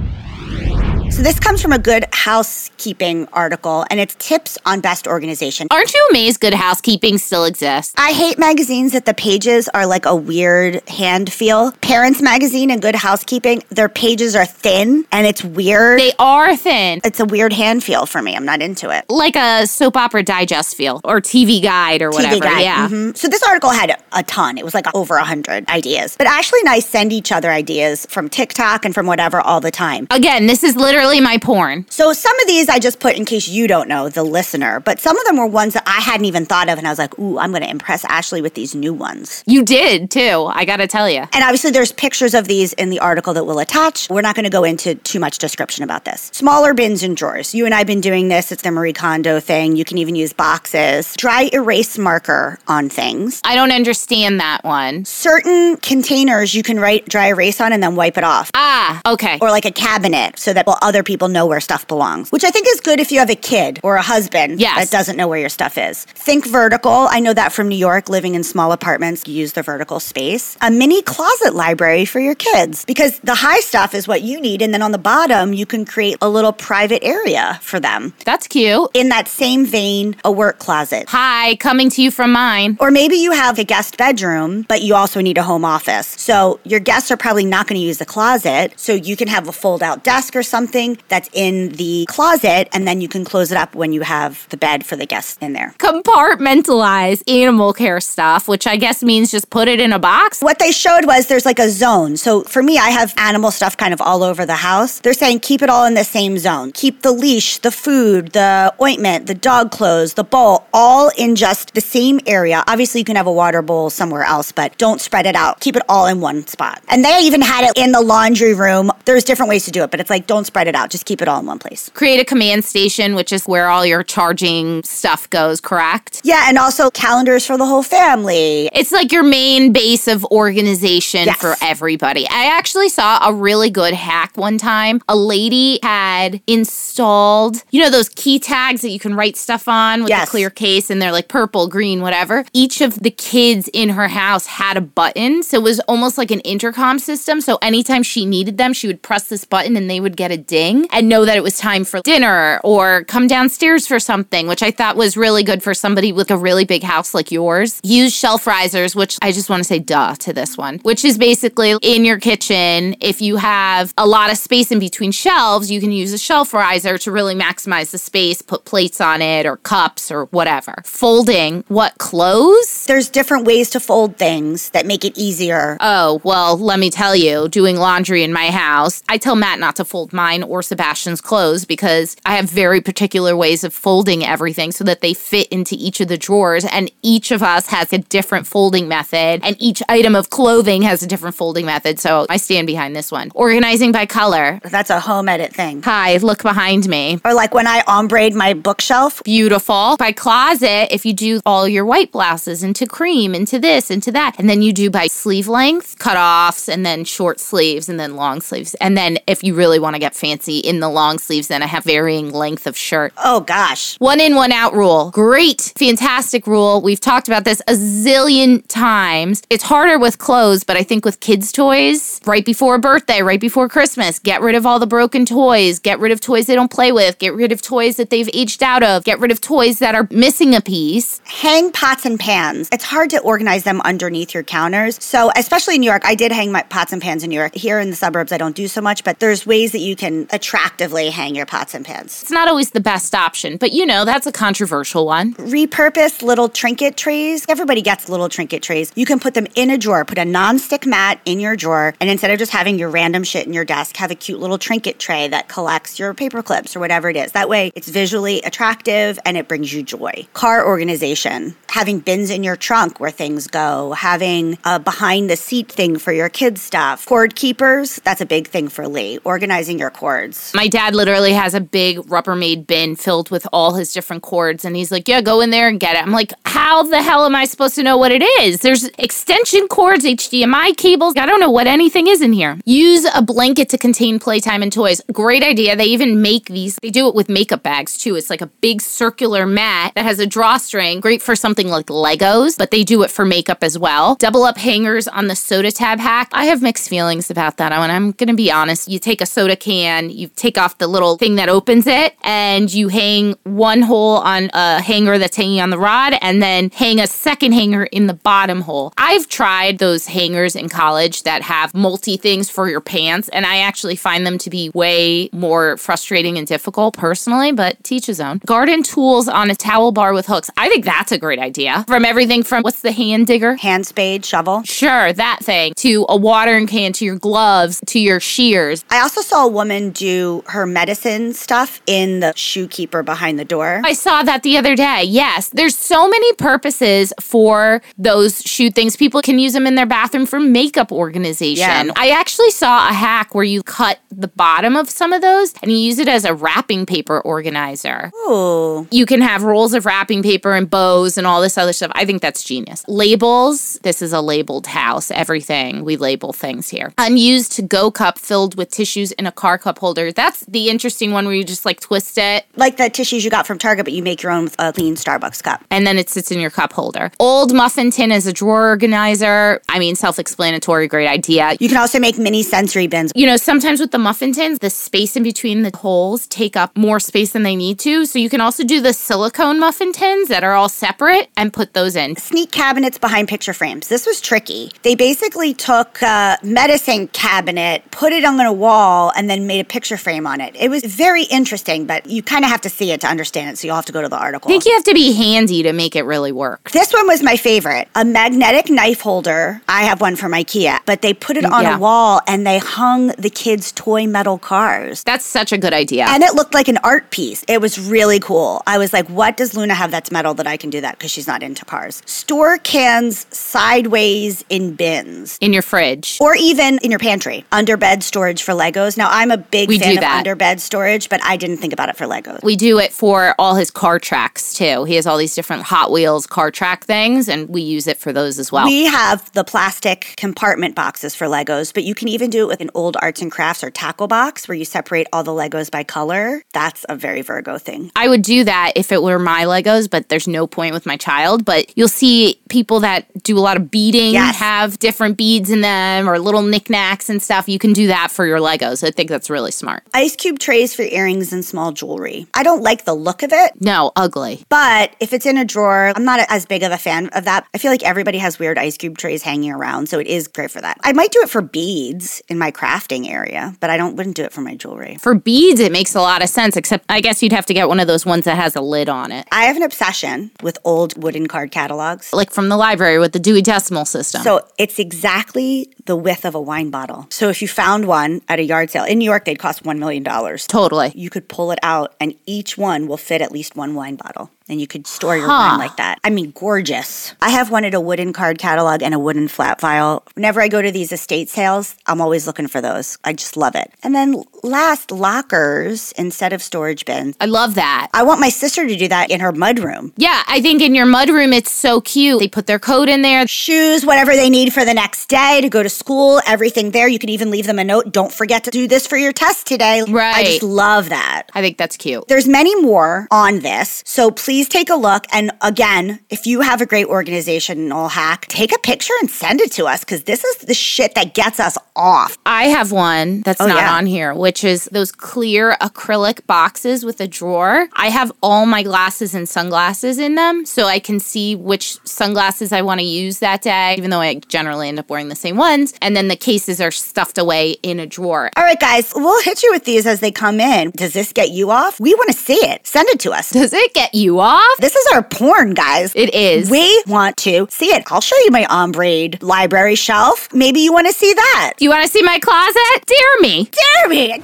So 1.17 1.23
this 1.23 1.39
comes 1.39 1.63
from 1.63 1.71
a 1.71 1.79
good 1.79 2.05
housekeeping 2.13 3.27
article 3.33 3.83
and 3.89 3.99
it's 3.99 4.13
tips 4.19 4.55
on 4.67 4.81
best 4.81 5.07
organization. 5.07 5.67
Aren't 5.71 5.91
you 5.91 6.07
amazed 6.11 6.39
good 6.39 6.53
housekeeping 6.53 7.17
still 7.17 7.45
exists? 7.45 7.95
I 7.97 8.11
hate 8.11 8.37
magazines 8.37 8.91
that 8.91 9.05
the 9.05 9.15
pages 9.15 9.67
are 9.69 9.87
like 9.87 10.05
a 10.05 10.15
weird 10.15 10.87
hand 10.87 11.33
feel. 11.33 11.71
Parents 11.81 12.21
Magazine 12.21 12.69
and 12.69 12.83
Good 12.83 12.93
Housekeeping, 12.93 13.63
their 13.69 13.89
pages 13.89 14.35
are 14.35 14.45
thin 14.45 15.05
and 15.11 15.25
it's 15.25 15.43
weird. 15.43 15.99
They 15.99 16.11
are 16.19 16.55
thin. 16.55 17.01
it's 17.03 17.19
a 17.19 17.25
weird 17.25 17.51
hand 17.51 17.83
feel 17.83 18.05
for 18.05 18.21
me. 18.21 18.35
I'm 18.35 18.45
not 18.45 18.61
into 18.61 18.95
it. 18.95 19.05
Like 19.09 19.35
a 19.35 19.65
soap 19.65 19.97
opera 19.97 20.21
digest 20.21 20.75
feel 20.77 21.01
or 21.03 21.19
TV 21.19 21.63
guide 21.63 22.03
or 22.03 22.11
whatever. 22.11 22.35
TV 22.35 22.41
guide. 22.41 22.61
Yeah. 22.61 22.87
mhm. 22.89 23.17
So 23.17 23.27
this 23.27 23.41
article 23.41 23.71
had 23.71 23.99
a 24.11 24.21
ton. 24.21 24.59
It 24.59 24.63
was 24.63 24.75
like 24.75 24.93
over 24.93 25.15
a 25.15 25.23
hundred 25.23 25.67
ideas. 25.67 26.15
But 26.15 26.27
Ashley 26.27 26.59
and 26.59 26.69
I 26.69 26.77
send 26.77 27.11
each 27.11 27.31
other 27.31 27.49
ideas 27.49 28.05
from 28.07 28.29
TikTok 28.29 28.85
and 28.85 28.93
from 28.93 29.07
whatever 29.07 29.41
all 29.41 29.59
the 29.59 29.71
time. 29.71 30.05
Again, 30.11 30.45
this 30.45 30.63
is 30.63 30.75
literally 30.75 31.06
my 31.15 31.37
porn. 31.37 31.85
So 31.89 32.13
some 32.13 32.37
of 32.39 32.47
these 32.47 32.69
I 32.69 32.79
just 32.79 32.99
put 32.99 33.15
in 33.15 33.25
case 33.25 33.47
you 33.47 33.67
don't 33.67 33.87
know, 33.87 34.09
the 34.09 34.23
listener. 34.23 34.79
But 34.79 34.99
some 34.99 35.17
of 35.17 35.25
them 35.25 35.37
were 35.37 35.47
ones 35.47 35.73
that 35.73 35.83
I 35.87 36.01
hadn't 36.01 36.25
even 36.25 36.45
thought 36.45 36.69
of, 36.69 36.77
and 36.77 36.87
I 36.87 36.91
was 36.91 36.99
like, 36.99 37.17
"Ooh, 37.17 37.39
I'm 37.39 37.51
going 37.51 37.63
to 37.63 37.69
impress 37.69 38.05
Ashley 38.05 38.41
with 38.41 38.53
these 38.53 38.75
new 38.75 38.93
ones." 38.93 39.43
You 39.47 39.63
did 39.63 40.11
too, 40.11 40.49
I 40.51 40.65
gotta 40.65 40.87
tell 40.87 41.09
you. 41.09 41.25
And 41.33 41.43
obviously, 41.43 41.71
there's 41.71 41.91
pictures 41.91 42.33
of 42.33 42.47
these 42.47 42.73
in 42.73 42.89
the 42.89 42.99
article 42.99 43.33
that 43.33 43.45
we'll 43.45 43.59
attach. 43.59 44.09
We're 44.09 44.21
not 44.21 44.35
going 44.35 44.43
to 44.45 44.49
go 44.49 44.63
into 44.63 44.95
too 44.95 45.19
much 45.19 45.37
description 45.37 45.83
about 45.83 46.05
this. 46.05 46.29
Smaller 46.33 46.73
bins 46.73 47.03
and 47.03 47.15
drawers. 47.15 47.55
You 47.55 47.65
and 47.65 47.73
I 47.73 47.79
have 47.79 47.87
been 47.87 48.01
doing 48.01 48.27
this. 48.27 48.51
It's 48.51 48.61
the 48.61 48.71
Marie 48.71 48.93
Kondo 48.93 49.39
thing. 49.39 49.75
You 49.75 49.85
can 49.85 49.97
even 49.97 50.15
use 50.15 50.33
boxes. 50.33 51.15
Dry 51.15 51.49
erase 51.53 51.97
marker 51.97 52.59
on 52.67 52.89
things. 52.89 53.41
I 53.43 53.55
don't 53.55 53.71
understand 53.71 54.39
that 54.39 54.63
one. 54.63 55.05
Certain 55.05 55.77
containers 55.77 56.53
you 56.53 56.63
can 56.63 56.79
write 56.79 57.07
dry 57.07 57.27
erase 57.27 57.61
on 57.61 57.73
and 57.73 57.81
then 57.81 57.95
wipe 57.95 58.17
it 58.17 58.23
off. 58.23 58.51
Ah, 58.53 59.01
okay. 59.05 59.37
Or 59.41 59.49
like 59.49 59.65
a 59.65 59.71
cabinet 59.71 60.39
so 60.39 60.53
that 60.53 60.65
well, 60.67 60.77
other 60.81 60.96
people 61.03 61.27
know 61.27 61.45
where 61.45 61.59
stuff 61.59 61.87
belongs, 61.87 62.31
which 62.31 62.43
I 62.43 62.51
think 62.51 62.67
is 62.69 62.79
good 62.79 62.99
if 62.99 63.11
you 63.11 63.19
have 63.19 63.29
a 63.29 63.35
kid 63.35 63.79
or 63.83 63.95
a 63.95 64.01
husband 64.01 64.59
Yes. 64.59 64.77
that 64.89 64.95
doesn't 64.97 65.17
know 65.17 65.27
where 65.27 65.39
your 65.39 65.49
stuff 65.49 65.77
is. 65.77 66.05
Think 66.05 66.45
vertical. 66.45 67.07
I 67.09 67.19
know 67.19 67.33
that 67.33 67.51
from 67.53 67.67
New 67.67 67.75
York, 67.75 68.09
living 68.09 68.35
in 68.35 68.43
small 68.43 68.71
apartments, 68.71 69.23
you 69.27 69.33
use 69.33 69.53
the 69.53 69.63
vertical 69.63 69.99
space. 69.99 70.57
A 70.61 70.71
mini 70.71 71.01
closet 71.01 71.53
library 71.55 72.05
for 72.05 72.19
your 72.19 72.35
kids 72.35 72.85
because 72.85 73.19
the 73.19 73.35
high 73.35 73.59
stuff 73.59 73.93
is 73.93 74.07
what 74.07 74.21
you 74.21 74.39
need. 74.41 74.61
And 74.61 74.73
then 74.73 74.81
on 74.81 74.91
the 74.91 74.97
bottom, 74.97 75.53
you 75.53 75.65
can 75.65 75.85
create 75.85 76.17
a 76.21 76.29
little 76.29 76.53
private 76.53 77.03
area 77.03 77.59
for 77.61 77.79
them. 77.79 78.13
That's 78.25 78.47
cute. 78.47 78.89
In 78.93 79.09
that 79.09 79.27
same 79.27 79.65
vein, 79.65 80.15
a 80.23 80.31
work 80.31 80.59
closet. 80.59 81.05
Hi, 81.09 81.55
coming 81.57 81.89
to 81.91 82.01
you 82.01 82.11
from 82.11 82.31
mine. 82.31 82.77
Or 82.79 82.91
maybe 82.91 83.15
you 83.15 83.31
have 83.31 83.59
a 83.59 83.63
guest 83.63 83.97
bedroom, 83.97 84.63
but 84.67 84.81
you 84.81 84.95
also 84.95 85.21
need 85.21 85.37
a 85.37 85.43
home 85.43 85.65
office. 85.65 86.07
So 86.07 86.59
your 86.63 86.79
guests 86.79 87.11
are 87.11 87.17
probably 87.17 87.45
not 87.45 87.67
going 87.67 87.79
to 87.79 87.85
use 87.85 87.97
the 87.97 88.05
closet. 88.05 88.73
So 88.77 88.93
you 88.93 89.15
can 89.15 89.27
have 89.27 89.47
a 89.47 89.51
fold 89.51 89.81
out 89.83 90.03
desk 90.03 90.35
or 90.35 90.43
something 90.43 90.86
that's 91.07 91.29
in 91.33 91.69
the 91.69 92.05
closet, 92.09 92.69
and 92.73 92.87
then 92.87 93.01
you 93.01 93.07
can 93.07 93.25
close 93.25 93.51
it 93.51 93.57
up 93.57 93.75
when 93.75 93.93
you 93.93 94.01
have 94.01 94.47
the 94.49 94.57
bed 94.57 94.85
for 94.85 94.95
the 94.95 95.05
guests 95.05 95.37
in 95.41 95.53
there. 95.53 95.73
Compartmentalize 95.77 97.21
animal 97.31 97.73
care 97.73 97.99
stuff, 97.99 98.47
which 98.47 98.67
I 98.67 98.77
guess 98.77 99.03
means 99.03 99.31
just 99.31 99.49
put 99.49 99.67
it 99.67 99.79
in 99.79 99.93
a 99.93 99.99
box. 99.99 100.41
What 100.41 100.59
they 100.59 100.71
showed 100.71 101.05
was 101.05 101.27
there's 101.27 101.45
like 101.45 101.59
a 101.59 101.69
zone. 101.69 102.17
So 102.17 102.43
for 102.43 102.63
me, 102.63 102.77
I 102.77 102.89
have 102.89 103.13
animal 103.17 103.51
stuff 103.51 103.77
kind 103.77 103.93
of 103.93 104.01
all 104.01 104.23
over 104.23 104.45
the 104.45 104.55
house. 104.55 104.99
They're 104.99 105.13
saying 105.13 105.39
keep 105.41 105.61
it 105.61 105.69
all 105.69 105.85
in 105.85 105.93
the 105.93 106.03
same 106.03 106.37
zone. 106.37 106.71
Keep 106.71 107.01
the 107.01 107.11
leash, 107.11 107.57
the 107.59 107.71
food, 107.71 108.31
the 108.33 108.73
ointment, 108.81 109.27
the 109.27 109.35
dog 109.35 109.71
clothes, 109.71 110.13
the 110.13 110.23
bowl, 110.23 110.67
all 110.73 111.11
in 111.17 111.35
just 111.35 111.73
the 111.73 111.81
same 111.81 112.19
area. 112.25 112.63
Obviously, 112.67 113.01
you 113.01 113.05
can 113.05 113.15
have 113.15 113.27
a 113.27 113.31
water 113.31 113.61
bowl 113.61 113.89
somewhere 113.89 114.23
else, 114.23 114.51
but 114.51 114.77
don't 114.77 115.01
spread 115.01 115.25
it 115.25 115.35
out. 115.35 115.59
Keep 115.59 115.75
it 115.75 115.83
all 115.89 116.07
in 116.07 116.21
one 116.21 116.45
spot. 116.47 116.81
And 116.89 117.03
they 117.03 117.19
even 117.21 117.41
had 117.41 117.65
it 117.65 117.77
in 117.77 117.91
the 117.91 118.01
laundry 118.01 118.53
room. 118.53 118.91
There's 119.05 119.23
different 119.23 119.49
ways 119.49 119.65
to 119.65 119.71
do 119.71 119.83
it, 119.83 119.91
but 119.91 119.99
it's 119.99 120.09
like 120.09 120.27
don't 120.27 120.45
spread 120.45 120.66
it 120.67 120.75
out. 120.75 120.89
Just 120.89 121.05
keep 121.05 121.21
it 121.21 121.27
all 121.27 121.39
in 121.39 121.45
one 121.45 121.59
place. 121.59 121.89
Create 121.93 122.19
a 122.19 122.25
command 122.25 122.65
station, 122.65 123.15
which 123.15 123.31
is 123.31 123.45
where 123.45 123.67
all 123.69 123.85
your 123.85 124.03
charging 124.03 124.83
stuff 124.83 125.29
goes, 125.29 125.59
correct? 125.61 126.21
Yeah, 126.23 126.45
and 126.47 126.57
also 126.57 126.89
calendars 126.91 127.45
for 127.45 127.57
the 127.57 127.65
whole 127.65 127.83
family. 127.83 128.69
It's 128.73 128.91
like 128.91 129.11
your 129.11 129.23
main 129.23 129.71
base 129.73 130.07
of 130.07 130.23
organization 130.25 131.25
Yes. 131.25 131.37
for 131.39 131.55
everybody. 131.61 132.27
I 132.29 132.45
actually 132.57 132.89
saw 132.89 133.19
a 133.27 133.33
really 133.33 133.69
good 133.69 133.93
hack 133.93 134.31
one 134.35 134.57
time. 134.57 135.01
A 135.07 135.15
lady 135.15 135.79
had 135.83 136.41
installed, 136.47 137.63
you 137.71 137.81
know, 137.81 137.89
those 137.89 138.09
key 138.09 138.39
tags 138.39 138.81
that 138.81 138.89
you 138.89 138.99
can 138.99 139.13
write 139.15 139.37
stuff 139.37 139.67
on 139.67 140.01
with 140.01 140.09
Yes. 140.09 140.27
the 140.27 140.31
clear 140.31 140.49
case 140.49 140.89
and 140.89 141.01
they're 141.01 141.11
like 141.11 141.27
purple, 141.27 141.67
green, 141.67 142.01
whatever. 142.01 142.45
Each 142.53 142.81
of 142.81 142.99
the 143.01 143.11
kids 143.11 143.69
in 143.73 143.89
her 143.89 144.07
house 144.07 144.45
had 144.45 144.77
a 144.77 144.81
button. 144.81 145.43
So 145.43 145.57
it 145.57 145.63
was 145.63 145.79
almost 145.81 146.17
like 146.17 146.31
an 146.31 146.39
intercom 146.41 146.99
system. 146.99 147.41
So 147.41 147.57
anytime 147.61 148.03
she 148.03 148.25
needed 148.25 148.57
them, 148.57 148.73
she 148.73 148.87
would 148.87 149.01
press 149.01 149.27
this 149.27 149.45
button 149.45 149.75
and 149.75 149.89
they 149.89 149.99
would 149.99 150.15
get 150.17 150.31
a 150.31 150.37
and 150.57 151.07
know 151.09 151.25
that 151.25 151.37
it 151.37 151.43
was 151.43 151.57
time 151.57 151.83
for 151.83 152.01
dinner 152.01 152.59
or 152.63 153.03
come 153.05 153.27
downstairs 153.27 153.87
for 153.87 153.99
something, 153.99 154.47
which 154.47 154.63
I 154.63 154.71
thought 154.71 154.95
was 154.95 155.15
really 155.15 155.43
good 155.43 155.61
for 155.61 155.73
somebody 155.73 156.11
with 156.11 156.31
a 156.31 156.37
really 156.37 156.65
big 156.65 156.83
house 156.83 157.13
like 157.13 157.31
yours. 157.31 157.79
Use 157.83 158.13
shelf 158.13 158.47
risers, 158.47 158.95
which 158.95 159.17
I 159.21 159.31
just 159.31 159.49
want 159.49 159.59
to 159.61 159.63
say 159.63 159.79
duh 159.79 160.15
to 160.15 160.33
this 160.33 160.57
one, 160.57 160.79
which 160.79 161.05
is 161.05 161.17
basically 161.17 161.75
in 161.81 162.05
your 162.05 162.19
kitchen. 162.19 162.95
If 163.01 163.21
you 163.21 163.37
have 163.37 163.93
a 163.97 164.07
lot 164.07 164.31
of 164.31 164.37
space 164.37 164.71
in 164.71 164.79
between 164.79 165.11
shelves, 165.11 165.69
you 165.69 165.79
can 165.79 165.91
use 165.91 166.13
a 166.13 166.17
shelf 166.17 166.53
riser 166.53 166.97
to 166.97 167.11
really 167.11 167.35
maximize 167.35 167.91
the 167.91 167.97
space, 167.97 168.41
put 168.41 168.65
plates 168.65 168.99
on 168.99 169.21
it 169.21 169.45
or 169.45 169.57
cups 169.57 170.11
or 170.11 170.25
whatever. 170.25 170.81
Folding 170.85 171.63
what 171.67 171.97
clothes? 171.97 172.85
There's 172.85 173.09
different 173.09 173.45
ways 173.45 173.69
to 173.71 173.79
fold 173.79 174.17
things 174.17 174.69
that 174.71 174.85
make 174.85 175.05
it 175.05 175.17
easier. 175.17 175.77
Oh, 175.79 176.21
well, 176.23 176.57
let 176.57 176.79
me 176.79 176.89
tell 176.89 177.15
you, 177.15 177.47
doing 177.49 177.77
laundry 177.77 178.23
in 178.23 178.33
my 178.33 178.49
house, 178.51 179.03
I 179.09 179.17
tell 179.17 179.35
Matt 179.35 179.59
not 179.59 179.75
to 179.77 179.85
fold 179.85 180.13
mine 180.13 180.46
or 180.47 180.61
Sebastian's 180.61 181.21
clothes 181.21 181.65
because 181.65 182.15
I 182.25 182.35
have 182.35 182.49
very 182.49 182.81
particular 182.81 183.35
ways 183.35 183.63
of 183.63 183.73
folding 183.73 184.25
everything 184.25 184.71
so 184.71 184.83
that 184.85 185.01
they 185.01 185.13
fit 185.13 185.47
into 185.49 185.75
each 185.77 185.99
of 185.99 186.07
the 186.07 186.17
drawers. 186.17 186.65
And 186.65 186.91
each 187.01 187.31
of 187.31 187.43
us 187.43 187.67
has 187.67 187.91
a 187.93 187.99
different 187.99 188.47
folding 188.47 188.87
method, 188.87 189.41
and 189.43 189.55
each 189.59 189.81
item 189.89 190.15
of 190.15 190.29
clothing 190.29 190.81
has 190.83 191.03
a 191.03 191.07
different 191.07 191.35
folding 191.35 191.65
method. 191.65 191.99
So 191.99 192.25
I 192.29 192.37
stand 192.37 192.67
behind 192.67 192.95
this 192.95 193.11
one. 193.11 193.31
Organizing 193.35 193.91
by 193.91 194.05
color. 194.05 194.59
That's 194.63 194.89
a 194.89 194.99
home 194.99 195.29
edit 195.29 195.53
thing. 195.53 195.83
Hi, 195.83 196.17
look 196.17 196.43
behind 196.43 196.87
me. 196.87 197.19
Or 197.25 197.33
like 197.33 197.53
when 197.53 197.67
I 197.67 197.83
ombre 197.87 198.31
my 198.31 198.53
bookshelf, 198.53 199.21
Beautiful. 199.23 199.97
By 199.97 200.11
closet, 200.13 200.93
if 200.93 201.05
you 201.05 201.13
do 201.13 201.41
all 201.45 201.67
your 201.67 201.85
white 201.85 202.11
blouses 202.11 202.63
into 202.63 202.85
cream, 202.85 203.35
into 203.35 203.59
this, 203.59 203.91
into 203.91 204.11
that, 204.13 204.35
and 204.39 204.49
then 204.49 204.61
you 204.61 204.71
do 204.71 204.89
by 204.89 205.07
sleeve 205.07 205.47
length, 205.47 205.99
cut 205.99 206.17
offs, 206.17 206.69
and 206.69 206.85
then 206.85 207.03
short 207.03 207.39
sleeves, 207.39 207.89
and 207.89 207.99
then 207.99 208.15
long 208.15 208.41
sleeves. 208.41 208.73
And 208.75 208.97
then 208.97 209.17
if 209.27 209.43
you 209.43 209.53
really 209.53 209.79
want 209.79 209.95
to 209.95 209.99
get 209.99 210.15
fancy 210.15 210.36
in 210.45 210.79
the 210.79 210.89
long 210.89 211.17
sleeves, 211.19 211.47
then 211.47 211.63
I 211.63 211.65
have 211.65 211.83
varying 211.83 212.31
length 212.31 212.67
of 212.67 212.77
shirt. 212.77 213.13
oh 213.23 213.39
gosh. 213.41 213.95
One 213.99 214.19
in, 214.19 214.35
one 214.35 214.51
out 214.51 214.73
rule. 214.73 215.11
Great, 215.11 215.73
fantastic 215.77 216.45
rule. 216.45 216.81
We've 216.81 216.99
talked 216.99 217.27
about 217.27 217.45
this 217.45 217.61
a 217.61 217.73
zillion 217.73 218.63
times. 218.67 219.41
It's 219.49 219.63
harder 219.63 219.97
with 219.97 220.17
clothes, 220.17 220.63
but 220.63 220.77
I 220.77 220.83
think 220.83 221.05
with 221.05 221.19
kids' 221.19 221.51
toys, 221.51 222.19
right 222.25 222.45
before 222.45 222.75
a 222.75 222.79
birthday, 222.79 223.21
right 223.21 223.39
before 223.39 223.67
Christmas, 223.69 224.19
get 224.19 224.41
rid 224.41 224.55
of 224.55 224.65
all 224.65 224.79
the 224.79 224.87
broken 224.87 225.25
toys, 225.25 225.79
get 225.79 225.99
rid 225.99 226.11
of 226.11 226.19
toys 226.19 226.45
they 226.47 226.55
don't 226.55 226.71
play 226.71 226.91
with, 226.91 227.17
get 227.19 227.33
rid 227.33 227.51
of 227.51 227.61
toys 227.61 227.95
that 227.97 228.09
they've 228.09 228.29
aged 228.33 228.61
out 228.61 228.83
of, 228.83 229.03
get 229.03 229.19
rid 229.19 229.31
of 229.31 229.41
toys 229.41 229.79
that 229.79 229.95
are 229.95 230.07
missing 230.11 230.53
a 230.53 230.61
piece. 230.61 231.21
Hang 231.25 231.71
pots 231.71 232.05
and 232.05 232.19
pans. 232.19 232.69
It's 232.71 232.83
hard 232.83 233.09
to 233.11 233.19
organize 233.21 233.63
them 233.63 233.81
underneath 233.81 234.33
your 234.33 234.43
counters. 234.43 235.01
So, 235.03 235.31
especially 235.35 235.75
in 235.75 235.81
New 235.81 235.89
York, 235.89 236.03
I 236.05 236.15
did 236.15 236.31
hang 236.31 236.51
my 236.51 236.63
pots 236.63 236.93
and 236.93 237.01
pans 237.01 237.23
in 237.23 237.29
New 237.29 237.35
York. 237.35 237.55
Here 237.55 237.79
in 237.79 237.89
the 237.89 237.95
suburbs, 237.95 238.31
I 238.31 238.37
don't 238.37 238.55
do 238.55 238.67
so 238.67 238.81
much, 238.81 239.03
but 239.03 239.19
there's 239.19 239.45
ways 239.45 239.71
that 239.71 239.79
you 239.79 239.95
can 239.95 240.26
attractively 240.31 241.09
hang 241.09 241.35
your 241.35 241.45
pots 241.45 241.73
and 241.73 241.85
pans. 241.85 242.21
It's 242.21 242.31
not 242.31 242.47
always 242.47 242.71
the 242.71 242.79
best 242.79 243.15
option, 243.15 243.57
but 243.57 243.71
you 243.71 243.85
know, 243.85 244.05
that's 244.05 244.27
a 244.27 244.31
controversial 244.31 245.05
one. 245.05 245.33
Repurpose 245.35 246.21
little 246.21 246.49
trinket 246.49 246.97
trays. 246.97 247.45
Everybody 247.49 247.81
gets 247.81 248.09
little 248.09 248.29
trinket 248.29 248.63
trays. 248.63 248.91
You 248.95 249.05
can 249.05 249.19
put 249.19 249.33
them 249.33 249.47
in 249.55 249.69
a 249.69 249.77
drawer, 249.77 250.05
put 250.05 250.17
a 250.17 250.25
non-stick 250.25 250.85
mat 250.85 251.19
in 251.25 251.39
your 251.39 251.55
drawer, 251.55 251.93
and 251.99 252.09
instead 252.09 252.31
of 252.31 252.39
just 252.39 252.51
having 252.51 252.79
your 252.79 252.89
random 252.89 253.23
shit 253.23 253.47
in 253.47 253.53
your 253.53 253.65
desk, 253.65 253.97
have 253.97 254.11
a 254.11 254.15
cute 254.15 254.39
little 254.39 254.57
trinket 254.57 254.99
tray 254.99 255.27
that 255.27 255.47
collects 255.47 255.99
your 255.99 256.13
paper 256.13 256.41
clips 256.41 256.75
or 256.75 256.79
whatever 256.79 257.09
it 257.09 257.15
is. 257.15 257.31
That 257.33 257.49
way 257.49 257.71
it's 257.75 257.89
visually 257.89 258.41
attractive 258.41 259.19
and 259.25 259.37
it 259.37 259.47
brings 259.47 259.73
you 259.73 259.83
joy. 259.83 260.27
Car 260.33 260.65
organization, 260.65 261.55
having 261.69 261.99
bins 261.99 262.29
in 262.29 262.43
your 262.43 262.55
trunk 262.55 262.99
where 262.99 263.11
things 263.11 263.47
go, 263.47 263.91
having 263.93 264.57
a 264.63 264.79
behind 264.79 265.29
the 265.29 265.35
seat 265.35 265.71
thing 265.71 265.97
for 265.97 266.11
your 266.11 266.29
kids' 266.29 266.61
stuff. 266.61 267.05
Cord 267.05 267.35
keepers, 267.35 267.97
that's 268.03 268.21
a 268.21 268.25
big 268.25 268.47
thing 268.47 268.67
for 268.67 268.87
Lee. 268.87 269.19
Organizing 269.23 269.79
your 269.79 269.91
cords. 270.17 270.51
My 270.53 270.67
dad 270.67 270.95
literally 270.95 271.33
has 271.33 271.53
a 271.53 271.59
big 271.59 271.97
Rubbermaid 271.99 272.67
bin 272.67 272.95
filled 272.95 273.29
with 273.29 273.47
all 273.53 273.73
his 273.73 273.93
different 273.93 274.23
cords, 274.23 274.65
and 274.65 274.75
he's 274.75 274.91
like, 274.91 275.07
"Yeah, 275.07 275.21
go 275.21 275.41
in 275.41 275.49
there 275.49 275.67
and 275.67 275.79
get 275.79 275.95
it." 275.95 276.03
I'm 276.03 276.11
like, 276.11 276.33
"How 276.45 276.83
the 276.83 277.01
hell 277.01 277.25
am 277.25 277.35
I 277.35 277.45
supposed 277.45 277.75
to 277.75 277.83
know 277.83 277.97
what 277.97 278.11
it 278.11 278.23
is?" 278.41 278.59
There's 278.59 278.85
extension 278.97 279.67
cords, 279.67 280.05
HDMI 280.05 280.73
cables. 280.73 281.13
I 281.17 281.25
don't 281.25 281.39
know 281.39 281.51
what 281.51 281.67
anything 281.67 282.07
is 282.07 282.21
in 282.21 282.33
here. 282.33 282.59
Use 282.65 283.05
a 283.13 283.21
blanket 283.21 283.69
to 283.69 283.77
contain 283.77 284.19
playtime 284.19 284.63
and 284.63 284.71
toys. 284.71 285.01
Great 285.11 285.43
idea. 285.43 285.75
They 285.75 285.85
even 285.85 286.21
make 286.21 286.47
these. 286.47 286.77
They 286.81 286.89
do 286.89 287.07
it 287.07 287.15
with 287.15 287.29
makeup 287.29 287.63
bags 287.63 287.97
too. 287.97 288.15
It's 288.15 288.29
like 288.29 288.41
a 288.41 288.47
big 288.61 288.81
circular 288.81 289.45
mat 289.45 289.93
that 289.95 290.05
has 290.05 290.19
a 290.19 290.27
drawstring. 290.27 290.99
Great 290.99 291.21
for 291.21 291.35
something 291.35 291.67
like 291.67 291.87
Legos, 291.87 292.57
but 292.57 292.71
they 292.71 292.83
do 292.83 293.03
it 293.03 293.11
for 293.11 293.25
makeup 293.25 293.63
as 293.63 293.77
well. 293.77 294.15
Double 294.15 294.43
up 294.43 294.57
hangers 294.57 295.07
on 295.07 295.27
the 295.27 295.35
soda 295.35 295.71
tab 295.71 295.99
hack. 295.99 296.29
I 296.31 296.45
have 296.45 296.61
mixed 296.61 296.89
feelings 296.89 297.29
about 297.29 297.57
that. 297.57 297.71
I'm 297.71 298.11
going 298.11 298.27
to 298.27 298.33
be 298.33 298.51
honest. 298.51 298.87
You 298.87 298.99
take 298.99 299.21
a 299.21 299.25
soda 299.25 299.55
can, 299.55 300.06
you 300.11 300.27
take 300.29 300.57
off 300.57 300.77
the 300.77 300.87
little 300.87 301.17
thing 301.17 301.35
that 301.35 301.49
opens 301.49 301.87
it 301.87 302.15
and 302.23 302.73
you 302.73 302.87
hang 302.87 303.35
one 303.43 303.81
hole 303.81 304.17
on 304.17 304.49
a 304.53 304.81
hanger 304.81 305.17
that's 305.17 305.35
hanging 305.35 305.61
on 305.61 305.69
the 305.69 305.77
rod 305.77 306.15
and 306.21 306.41
then 306.41 306.69
hang 306.73 306.99
a 306.99 307.07
second 307.07 307.53
hanger 307.53 307.83
in 307.85 308.07
the 308.07 308.13
bottom 308.13 308.61
hole. 308.61 308.93
I've 308.97 309.27
tried 309.27 309.79
those 309.79 310.07
hangers 310.07 310.55
in 310.55 310.69
college 310.69 311.23
that 311.23 311.41
have 311.43 311.73
multi 311.73 312.17
things 312.17 312.49
for 312.49 312.69
your 312.69 312.81
pants 312.81 313.29
and 313.29 313.45
I 313.45 313.59
actually 313.59 313.95
find 313.95 314.25
them 314.25 314.37
to 314.39 314.49
be 314.49 314.69
way 314.73 315.29
more 315.31 315.77
frustrating 315.77 316.37
and 316.37 316.47
difficult 316.47 316.97
personally, 316.97 317.51
but 317.51 317.83
teach 317.83 318.05
his 318.05 318.19
own. 318.19 318.41
Garden 318.45 318.83
tools 318.83 319.27
on 319.27 319.49
a 319.49 319.55
towel 319.55 319.91
bar 319.91 320.13
with 320.13 320.25
hooks. 320.25 320.49
I 320.57 320.69
think 320.69 320.85
that's 320.85 321.11
a 321.11 321.17
great 321.17 321.39
idea. 321.39 321.85
From 321.87 322.05
everything 322.05 322.43
from 322.43 322.63
what's 322.63 322.81
the 322.81 322.91
hand 322.91 323.27
digger? 323.27 323.55
Hand 323.55 323.85
spade, 323.85 324.25
shovel. 324.25 324.63
Sure, 324.63 325.13
that 325.13 325.39
thing. 325.41 325.73
To 325.77 326.05
a 326.09 326.15
watering 326.15 326.67
can, 326.67 326.93
to 326.93 327.05
your 327.05 327.17
gloves, 327.17 327.81
to 327.87 327.99
your 327.99 328.19
shears. 328.19 328.83
I 328.89 328.99
also 328.99 329.21
saw 329.21 329.45
a 329.45 329.47
woman 329.47 329.93
do 329.97 330.43
her 330.47 330.65
medicine 330.65 331.33
stuff 331.33 331.81
in 331.87 332.19
the 332.19 332.33
shoe 332.35 332.67
keeper 332.67 333.01
behind 333.01 333.39
the 333.39 333.45
door. 333.45 333.81
I 333.83 333.93
saw 333.93 334.21
that 334.23 334.43
the 334.43 334.57
other 334.57 334.75
day. 334.75 335.03
Yes, 335.03 335.49
there's 335.49 335.75
so 335.75 336.07
many 336.07 336.33
purposes 336.33 337.13
for 337.19 337.81
those 337.97 338.41
shoe 338.43 338.69
things. 338.69 338.95
People 338.95 339.21
can 339.21 339.39
use 339.39 339.53
them 339.53 339.65
in 339.65 339.75
their 339.75 339.85
bathroom 339.85 340.25
for 340.25 340.39
makeup 340.39 340.91
organization. 340.91 341.57
Yeah. 341.57 341.91
I 341.95 342.09
actually 342.09 342.51
saw 342.51 342.89
a 342.89 342.93
hack 342.93 343.33
where 343.33 343.43
you 343.43 343.63
cut 343.63 343.99
the 344.11 344.27
bottom 344.27 344.75
of 344.75 344.89
some 344.89 345.13
of 345.13 345.21
those 345.21 345.53
and 345.63 345.71
you 345.71 345.77
use 345.77 345.97
it 345.97 346.07
as 346.07 346.25
a 346.25 346.33
wrapping 346.33 346.85
paper 346.85 347.19
organizer. 347.21 348.11
Ooh. 348.29 348.87
You 348.91 349.05
can 349.05 349.21
have 349.21 349.43
rolls 349.43 349.73
of 349.73 349.85
wrapping 349.85 350.21
paper 350.21 350.53
and 350.53 350.69
bows 350.69 351.17
and 351.17 351.25
all 351.25 351.41
this 351.41 351.57
other 351.57 351.73
stuff. 351.73 351.91
I 351.95 352.05
think 352.05 352.21
that's 352.21 352.43
genius. 352.43 352.85
Labels. 352.87 353.79
This 353.81 354.01
is 354.01 354.13
a 354.13 354.21
labeled 354.21 354.67
house. 354.67 355.09
Everything 355.09 355.83
we 355.83 355.97
label 355.97 356.33
things 356.33 356.69
here. 356.69 356.93
Unused 356.99 357.51
to 357.53 357.61
go 357.63 357.89
cup 357.89 358.19
filled 358.19 358.55
with 358.55 358.69
tissues 358.69 359.11
in 359.13 359.25
a 359.25 359.31
car 359.31 359.57
cup 359.57 359.79
holder. 359.79 359.86
That's 359.95 360.41
the 360.45 360.69
interesting 360.69 361.11
one 361.11 361.25
where 361.25 361.35
you 361.35 361.43
just 361.43 361.65
like 361.65 361.79
twist 361.79 362.17
it 362.17 362.45
Like 362.55 362.77
the 362.77 362.89
tissues 362.89 363.23
you 363.23 363.31
got 363.31 363.45
from 363.47 363.57
Target, 363.57 363.85
but 363.85 363.93
you 363.93 364.03
make 364.03 364.23
your 364.23 364.31
own 364.31 364.45
with 364.45 364.55
a 364.59 364.73
clean 364.73 364.95
Starbucks 364.95 365.43
cup. 365.43 365.63
and 365.71 365.85
then 365.85 365.97
it 365.97 366.09
sits 366.09 366.31
in 366.31 366.39
your 366.39 366.49
cup 366.49 366.73
holder. 366.73 367.11
Old 367.19 367.53
muffin 367.53 367.91
tin 367.91 368.11
as 368.11 368.27
a 368.27 368.33
drawer 368.33 368.67
organizer. 368.69 369.61
I 369.69 369.79
mean, 369.79 369.95
self 369.95 370.19
explanatory, 370.19 370.87
great 370.87 371.07
idea. 371.07 371.55
You 371.59 371.67
can 371.69 371.77
also 371.77 371.99
make 371.99 372.17
mini 372.17 372.43
sensory 372.43 372.87
bins. 372.87 373.11
You 373.15 373.25
know, 373.25 373.37
sometimes 373.37 373.79
with 373.79 373.91
the 373.91 373.97
muffin 373.99 374.33
tins, 374.33 374.59
the 374.59 374.69
space 374.69 375.15
in 375.15 375.23
between 375.23 375.63
the 375.63 375.75
holes 375.75 376.27
take 376.27 376.55
up 376.55 376.75
more 376.77 376.99
space 376.99 377.33
than 377.33 377.43
they 377.43 377.55
need 377.55 377.79
to. 377.79 378.05
So 378.05 378.19
you 378.19 378.29
can 378.29 378.41
also 378.41 378.63
do 378.63 378.81
the 378.81 378.93
silicone 378.93 379.59
muffin 379.59 379.91
tins 379.93 380.29
that 380.29 380.43
are 380.43 380.53
all 380.53 380.69
separate 380.69 381.29
and 381.37 381.51
put 381.53 381.73
those 381.73 381.95
in. 381.95 382.15
Sneak 382.15 382.51
cabinets 382.51 382.97
behind 382.97 383.27
picture 383.27 383.53
frames. 383.53 383.87
This 383.87 384.05
was 384.05 384.21
tricky. 384.21 384.71
They 384.83 384.95
basically 384.95 385.53
took 385.53 386.01
a 386.01 386.37
medicine 386.43 387.07
cabinet, 387.09 387.83
put 387.91 388.13
it 388.13 388.23
on 388.25 388.39
a 388.39 388.53
wall, 388.53 389.11
and 389.15 389.29
then 389.29 389.47
made 389.47 389.61
a 389.61 389.66
picture 389.67 389.97
frame 389.97 390.25
on 390.27 390.41
it. 390.41 390.55
It 390.59 390.69
was 390.69 390.83
very 390.83 391.23
interesting, 391.23 391.85
but 391.85 392.05
you 392.07 392.21
kind 392.23 392.43
of 392.45 392.51
have 392.51 392.61
to 392.61 392.69
see 392.69 392.91
it 392.91 393.01
to 393.01 393.07
understand 393.07 393.49
it, 393.51 393.57
so 393.57 393.67
you'll 393.67 393.75
have 393.75 393.85
to 393.85 393.91
go 393.91 394.01
to 394.01 394.09
the 394.09 394.17
article. 394.17 394.49
I 394.49 394.53
think 394.53 394.65
you 394.65 394.73
have 394.73 394.83
to 394.85 394.93
be 394.93 395.13
handy 395.13 395.63
to 395.63 395.73
make 395.73 395.95
it 395.95 396.03
really 396.03 396.31
work. 396.31 396.71
This 396.71 396.93
one 396.93 397.07
was 397.07 397.21
my 397.23 397.37
favorite. 397.37 397.87
A 397.95 398.05
magnetic 398.05 398.69
knife 398.69 399.01
holder. 399.01 399.61
I 399.67 399.83
have 399.83 400.01
one 400.01 400.15
from 400.15 400.31
IKEA, 400.31 400.79
but 400.85 401.01
they 401.01 401.13
put 401.13 401.37
it 401.37 401.45
on 401.45 401.63
Yeah. 401.63 401.75
a 401.75 401.79
wall 401.79 402.21
and 402.27 402.45
they 402.45 402.57
hung 402.59 403.07
the 403.17 403.29
kids' 403.29 403.71
toy 403.71 404.07
metal 404.07 404.37
cars. 404.37 405.03
That's 405.03 405.25
such 405.25 405.51
a 405.51 405.57
good 405.57 405.73
idea. 405.73 406.05
And 406.07 406.23
it 406.23 406.33
looked 406.35 406.53
like 406.53 406.67
an 406.67 406.77
art 406.83 407.09
piece. 407.11 407.43
It 407.47 407.61
was 407.61 407.79
really 407.79 408.19
cool. 408.19 408.63
I 408.65 408.77
was 408.77 408.93
like, 408.93 409.07
what 409.09 409.37
does 409.37 409.53
Luna 409.55 409.73
have 409.73 409.91
that's 409.91 410.11
metal 410.11 410.33
that 410.35 410.47
I 410.47 410.57
can 410.57 410.69
do 410.69 410.81
that? 410.81 410.97
Because 410.97 411.11
she's 411.11 411.27
not 411.27 411.43
into 411.43 411.65
cars. 411.65 412.01
Store 412.05 412.57
cans 412.59 413.25
sideways 413.31 414.43
in 414.49 414.73
bins. 414.75 415.37
in 415.41 415.51
your 415.53 415.61
fridge. 415.61 416.17
Or 416.21 416.35
even 416.35 416.77
in 416.79 416.91
your 416.91 416.99
pantry, 416.99 417.43
under 417.51 417.75
bed 417.77 418.03
storage 418.03 418.43
for 418.43 418.53
Legos. 418.53 418.97
Now, 418.97 419.09
I'm 419.11 419.31
a 419.31 419.37
big 419.37 419.56
We 419.65 419.79
fan 419.79 419.95
do 419.95 419.99
that. 420.01 420.17
under 420.19 420.35
bed 420.35 420.61
storage, 420.61 421.09
but 421.09 421.19
I 421.23 421.37
didn't 421.37 421.57
think 421.57 421.73
about 421.73 421.89
it 421.89 421.97
for 421.97 422.05
Legos. 422.05 422.43
We 422.43 422.55
do 422.55 422.77
it 422.79 422.93
for 422.93 423.33
all 423.39 423.55
his 423.55 423.71
car 423.71 423.99
tracks 423.99 424.53
too. 424.53 424.83
He 424.83 424.95
has 424.95 425.07
all 425.07 425.17
these 425.17 425.33
different 425.33 425.63
Hot 425.63 425.91
Wheels 425.91 426.27
car 426.27 426.51
track 426.51 426.83
things, 426.85 427.27
and 427.29 427.49
we 427.49 427.61
use 427.61 427.87
it 427.87 427.97
for 427.97 428.11
those 428.13 428.37
as 428.39 428.51
well. 428.51 428.65
We 428.65 428.85
have 428.85 429.31
the 429.33 429.43
plastic 429.43 430.13
compartment 430.17 430.75
boxes 430.75 431.15
for 431.15 431.27
Legos, 431.27 431.73
but 431.73 431.83
you 431.83 431.95
can 431.95 432.07
even 432.07 432.29
do 432.29 432.43
it 432.43 432.47
with 432.47 432.61
an 432.61 432.69
old 432.73 432.97
arts 433.01 433.21
and 433.21 433.31
crafts 433.31 433.63
or 433.63 433.71
tackle 433.71 434.07
box 434.07 434.47
where 434.47 434.55
you 434.57 434.65
separate 434.65 435.07
all 435.13 435.23
the 435.23 435.31
Legos 435.31 435.71
by 435.71 435.83
color. 435.83 436.41
That's 436.53 436.85
a 436.89 436.95
very 436.95 437.21
Virgo 437.21 437.57
thing. 437.57 437.91
I 437.95 438.07
would 438.07 438.21
do 438.21 438.43
that 438.43 438.73
if 438.75 438.91
it 438.91 439.01
were 439.01 439.19
my 439.19 439.45
Legos, 439.45 439.89
but 439.89 440.09
there's 440.09 440.27
no 440.27 440.47
point 440.47 440.73
with 440.73 440.85
my 440.85 440.97
child. 440.97 441.45
But 441.45 441.71
you'll 441.77 441.87
see 441.87 442.41
people 442.49 442.81
that 442.81 443.05
do 443.23 443.37
a 443.37 443.41
lot 443.41 443.57
of 443.57 443.71
beading 443.71 444.13
Yes. 444.13 444.35
have 444.37 444.79
different 444.79 445.17
beads 445.17 445.49
in 445.49 445.61
them 445.61 446.09
or 446.09 446.19
little 446.19 446.41
knickknacks 446.41 447.09
and 447.09 447.21
stuff. 447.21 447.47
You 447.47 447.59
can 447.59 447.73
do 447.73 447.87
that 447.87 448.11
for 448.11 448.25
your 448.25 448.39
Legos. 448.39 448.85
I 448.85 448.91
think 448.91 449.09
that's 449.09 449.29
really 449.29 449.46
smart. 449.51 449.83
Ice 449.93 450.15
cube 450.15 450.39
trays 450.39 450.73
for 450.75 450.81
earrings 450.83 451.31
and 451.33 451.43
small 451.43 451.71
jewelry. 451.71 452.27
I 452.33 452.43
don't 452.43 452.61
like 452.63 452.85
the 452.85 452.93
look 452.93 453.23
of 453.23 453.31
it, 453.33 453.53
No, 453.61 453.91
ugly. 453.95 454.43
but 454.49 454.95
if 454.99 455.13
it's 455.13 455.25
in 455.25 455.37
a 455.37 455.45
drawer, 455.45 455.91
I'm 455.95 456.05
not 456.05 456.25
as 456.29 456.45
big 456.45 456.63
of 456.63 456.71
a 456.71 456.77
fan 456.77 457.07
of 457.09 457.25
that. 457.25 457.45
I 457.53 457.57
feel 457.57 457.71
like 457.71 457.83
everybody 457.83 458.17
has 458.19 458.39
weird 458.39 458.57
ice 458.57 458.77
cube 458.77 458.97
trays 458.97 459.21
hanging 459.23 459.51
around, 459.51 459.89
so 459.89 459.99
it 459.99 460.07
is 460.07 460.27
great 460.27 460.51
for 460.51 460.61
that. 460.61 460.77
I 460.83 460.93
might 460.93 461.11
do 461.11 461.21
it 461.21 461.29
for 461.29 461.41
beads 461.41 462.21
in 462.29 462.37
my 462.37 462.51
crafting 462.51 463.09
area, 463.09 463.55
but 463.59 463.69
I 463.69 463.77
don't 463.77 463.95
wouldn't 463.95 464.15
do 464.15 464.23
it 464.23 464.31
for 464.33 464.41
my 464.41 464.55
jewelry. 464.55 464.97
For 464.99 465.15
beads, 465.15 465.59
it 465.59 465.71
makes 465.71 465.95
a 465.95 466.01
lot 466.01 466.21
of 466.23 466.29
sense, 466.29 466.55
except 466.55 466.85
I 466.89 467.01
guess 467.01 467.21
you'd 467.23 467.31
have 467.33 467.45
to 467.47 467.53
get 467.53 467.67
one 467.67 467.79
of 467.79 467.87
those 467.87 468.05
ones 468.05 468.25
that 468.25 468.35
has 468.35 468.55
a 468.55 468.61
lid 468.61 468.89
on 468.89 469.11
it. 469.11 469.27
I 469.31 469.43
have 469.45 469.55
an 469.57 469.63
obsession 469.63 470.31
with 470.43 470.57
old 470.63 471.01
wooden 471.01 471.27
card 471.27 471.51
catalogs. 471.51 472.13
Like 472.13 472.31
from 472.31 472.49
the 472.49 472.57
library 472.57 472.99
with 472.99 473.13
the 473.13 473.19
Dewey 473.19 473.41
Decimal 473.41 473.85
System. 473.85 474.21
So 474.21 474.47
it's 474.57 474.79
exactly 474.79 475.73
the 475.85 475.95
width 475.95 476.25
of 476.25 476.35
a 476.35 476.41
wine 476.41 476.69
bottle. 476.69 477.07
So 477.09 477.29
if 477.29 477.41
you 477.41 477.47
found 477.47 477.85
one 477.85 478.21
at 478.27 478.39
a 478.39 478.43
yard 478.43 478.69
sale 478.69 478.83
in 478.83 478.99
New 478.99 479.05
York, 479.05 479.27
cost 479.37 479.63
$1 479.63 479.77
million. 479.77 480.03
totally. 480.03 480.91
You 480.95 481.09
could 481.09 481.27
pull 481.27 481.51
it 481.51 481.59
out, 481.63 481.95
and 481.99 482.15
each 482.25 482.57
one 482.57 482.87
will 482.87 482.97
fit 482.97 483.21
at 483.21 483.31
least 483.31 483.55
one 483.55 483.75
wine 483.75 483.95
bottle. 483.95 484.31
And 484.49 484.61
you 484.61 484.67
could 484.67 484.87
store 484.87 485.17
your 485.17 485.27
Huh. 485.27 485.49
wine 485.51 485.59
like 485.59 485.75
that. 485.77 485.99
I 486.03 486.09
mean, 486.09 486.31
gorgeous. 486.35 487.13
I 487.21 487.29
have 487.31 487.51
one 487.51 487.65
at 487.65 487.73
a 487.73 487.81
wooden 487.81 488.13
card 488.13 488.37
catalog 488.39 488.81
and 488.81 488.93
a 488.93 488.99
wooden 488.99 489.27
flat 489.27 489.59
file. 489.59 490.03
Whenever 490.13 490.41
I 490.41 490.47
go 490.47 490.61
to 490.61 490.71
these 490.71 490.91
estate 490.91 491.29
sales, 491.29 491.75
I'm 491.85 491.99
always 492.01 492.27
looking 492.27 492.47
for 492.47 492.61
those. 492.61 492.97
I 493.03 493.11
just 493.13 493.35
love 493.35 493.55
it. 493.55 493.71
And 493.83 493.93
then 493.93 494.23
last, 494.43 494.91
lockers 494.91 495.91
instead 495.97 496.31
of 496.31 496.41
storage 496.41 496.85
bins. 496.85 497.15
I 497.19 497.25
love 497.25 497.55
that. 497.55 497.87
I 497.93 498.03
want 498.03 498.19
my 498.21 498.29
sister 498.29 498.67
to 498.67 498.75
do 498.77 498.87
that 498.87 499.09
in 499.11 499.19
her 499.19 499.33
mudroom. 499.33 499.91
Yeah, 499.97 500.21
I 500.27 500.41
think 500.41 500.61
in 500.61 500.75
your 500.75 500.85
mudroom, 500.85 501.33
it's 501.35 501.51
so 501.51 501.81
cute. 501.81 502.19
They 502.19 502.27
put 502.27 502.47
their 502.47 502.59
coat 502.59 502.87
in 502.87 503.01
there. 503.01 503.27
shoes, 503.27 503.85
whatever 503.85 504.15
they 504.15 504.29
need 504.29 504.53
for 504.53 504.63
the 504.63 504.73
next 504.73 505.07
day 505.07 505.41
to 505.41 505.49
go 505.49 505.61
to 505.63 505.69
school, 505.69 506.21
everything 506.25 506.71
there. 506.71 506.87
You 506.87 506.99
can 506.99 507.09
even 507.09 507.31
leave 507.31 507.47
them 507.47 507.59
a 507.59 507.63
note. 507.63 507.91
Don't 507.91 508.11
forget 508.13 508.43
to 508.45 508.51
do 508.51 508.67
this 508.67 508.85
for 508.87 508.95
your 508.97 509.11
test 509.11 509.47
today. 509.47 509.81
Right. 509.87 510.15
I 510.15 510.23
just 510.23 510.43
love 510.43 510.89
that. 510.89 511.23
I 511.33 511.41
think 511.41 511.57
that's 511.57 511.75
cute. 511.75 512.07
There's 512.07 512.27
many 512.27 512.55
more 512.61 513.07
on 513.11 513.39
this, 513.39 513.83
so 513.85 514.11
please 514.11 514.36
take 514.45 514.69
a 514.69 514.75
look. 514.75 515.05
And 515.11 515.31
again, 515.41 515.99
if 516.09 516.25
you 516.27 516.41
have 516.41 516.61
a 516.61 516.65
great 516.65 516.85
organizational 516.87 517.89
hack, 517.89 518.27
take 518.27 518.53
a 518.55 518.59
picture 518.59 518.93
and 519.01 519.09
send 519.09 519.41
it 519.41 519.51
to 519.53 519.65
us 519.65 519.81
because 519.81 520.03
this 520.03 520.23
is 520.23 520.37
the 520.37 520.53
shit 520.53 520.95
that 520.95 521.13
gets 521.13 521.39
us 521.39 521.57
off. 521.75 522.17
I 522.25 522.45
have 522.45 522.71
one 522.71 523.21
that's 523.21 523.41
Oh, 523.41 523.47
not 523.47 523.57
yeah. 523.57 523.73
on 523.75 523.85
here, 523.85 524.13
which 524.13 524.43
is 524.43 524.65
those 524.71 524.91
clear 524.91 525.55
acrylic 525.61 526.25
boxes 526.27 526.83
with 526.85 526.99
a 527.01 527.07
drawer. 527.07 527.67
I 527.73 527.89
have 527.89 528.11
all 528.21 528.45
my 528.45 528.63
glasses 528.63 529.13
and 529.13 529.27
sunglasses 529.27 529.97
in 529.99 530.15
them 530.15 530.45
so 530.45 530.65
I 530.65 530.79
can 530.79 530.99
see 530.99 531.35
which 531.35 531.77
sunglasses 531.85 532.51
I 532.51 532.61
want 532.61 532.79
to 532.79 532.85
use 532.85 533.19
that 533.19 533.41
day, 533.41 533.75
even 533.77 533.89
though 533.89 534.01
I 534.01 534.15
generally 534.27 534.67
end 534.69 534.79
up 534.79 534.89
wearing 534.89 535.09
the 535.09 535.15
same 535.15 535.37
ones. 535.37 535.73
And 535.81 535.95
then 535.95 536.07
the 536.07 536.15
cases 536.15 536.61
are 536.61 536.71
stuffed 536.71 537.17
away 537.17 537.51
in 537.63 537.79
a 537.79 537.85
drawer. 537.85 538.29
All 538.37 538.43
right, 538.43 538.59
guys, 538.59 538.91
we'll 538.95 539.21
hit 539.23 539.43
you 539.43 539.51
with 539.51 539.63
these 539.65 539.85
as 539.87 539.99
they 539.99 540.11
come 540.11 540.39
in. 540.39 540.71
Does 540.71 540.93
this 540.93 541.11
get 541.13 541.31
you 541.31 541.51
off? 541.51 541.79
We 541.79 541.93
want 541.95 542.07
to 542.09 542.13
see 542.17 542.33
it. 542.35 542.65
Send 542.67 542.87
it 542.89 542.99
to 543.01 543.11
us. 543.11 543.31
Does 543.31 543.53
it 543.53 543.73
get 543.73 543.93
you 543.95 544.19
off? 544.19 544.26
This 544.59 544.75
is 544.75 544.87
our 544.93 545.03
porn, 545.03 545.53
guys. 545.53 545.93
It 545.95 546.13
is. 546.13 546.49
We 546.49 546.83
want 546.87 547.17
to 547.17 547.47
see 547.49 547.67
it. 547.67 547.83
I'll 547.91 548.01
show 548.01 548.17
you 548.25 548.31
my 548.31 548.45
ombre 548.45 549.09
library 549.21 549.75
shelf. 549.75 550.27
Maybe 550.33 550.59
you 550.59 550.73
want 550.73 550.87
to 550.87 550.93
see 550.93 551.13
that. 551.13 551.53
You 551.59 551.69
want 551.69 551.85
to 551.85 551.89
see 551.89 552.03
my 552.03 552.19
closet? 552.19 552.85
Dare 552.85 553.21
me. 553.21 553.49
Dare 553.51 553.89
me. 553.89 554.19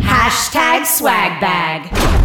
Hashtag 0.00 0.86
swag 0.86 1.40
bag. 1.40 2.23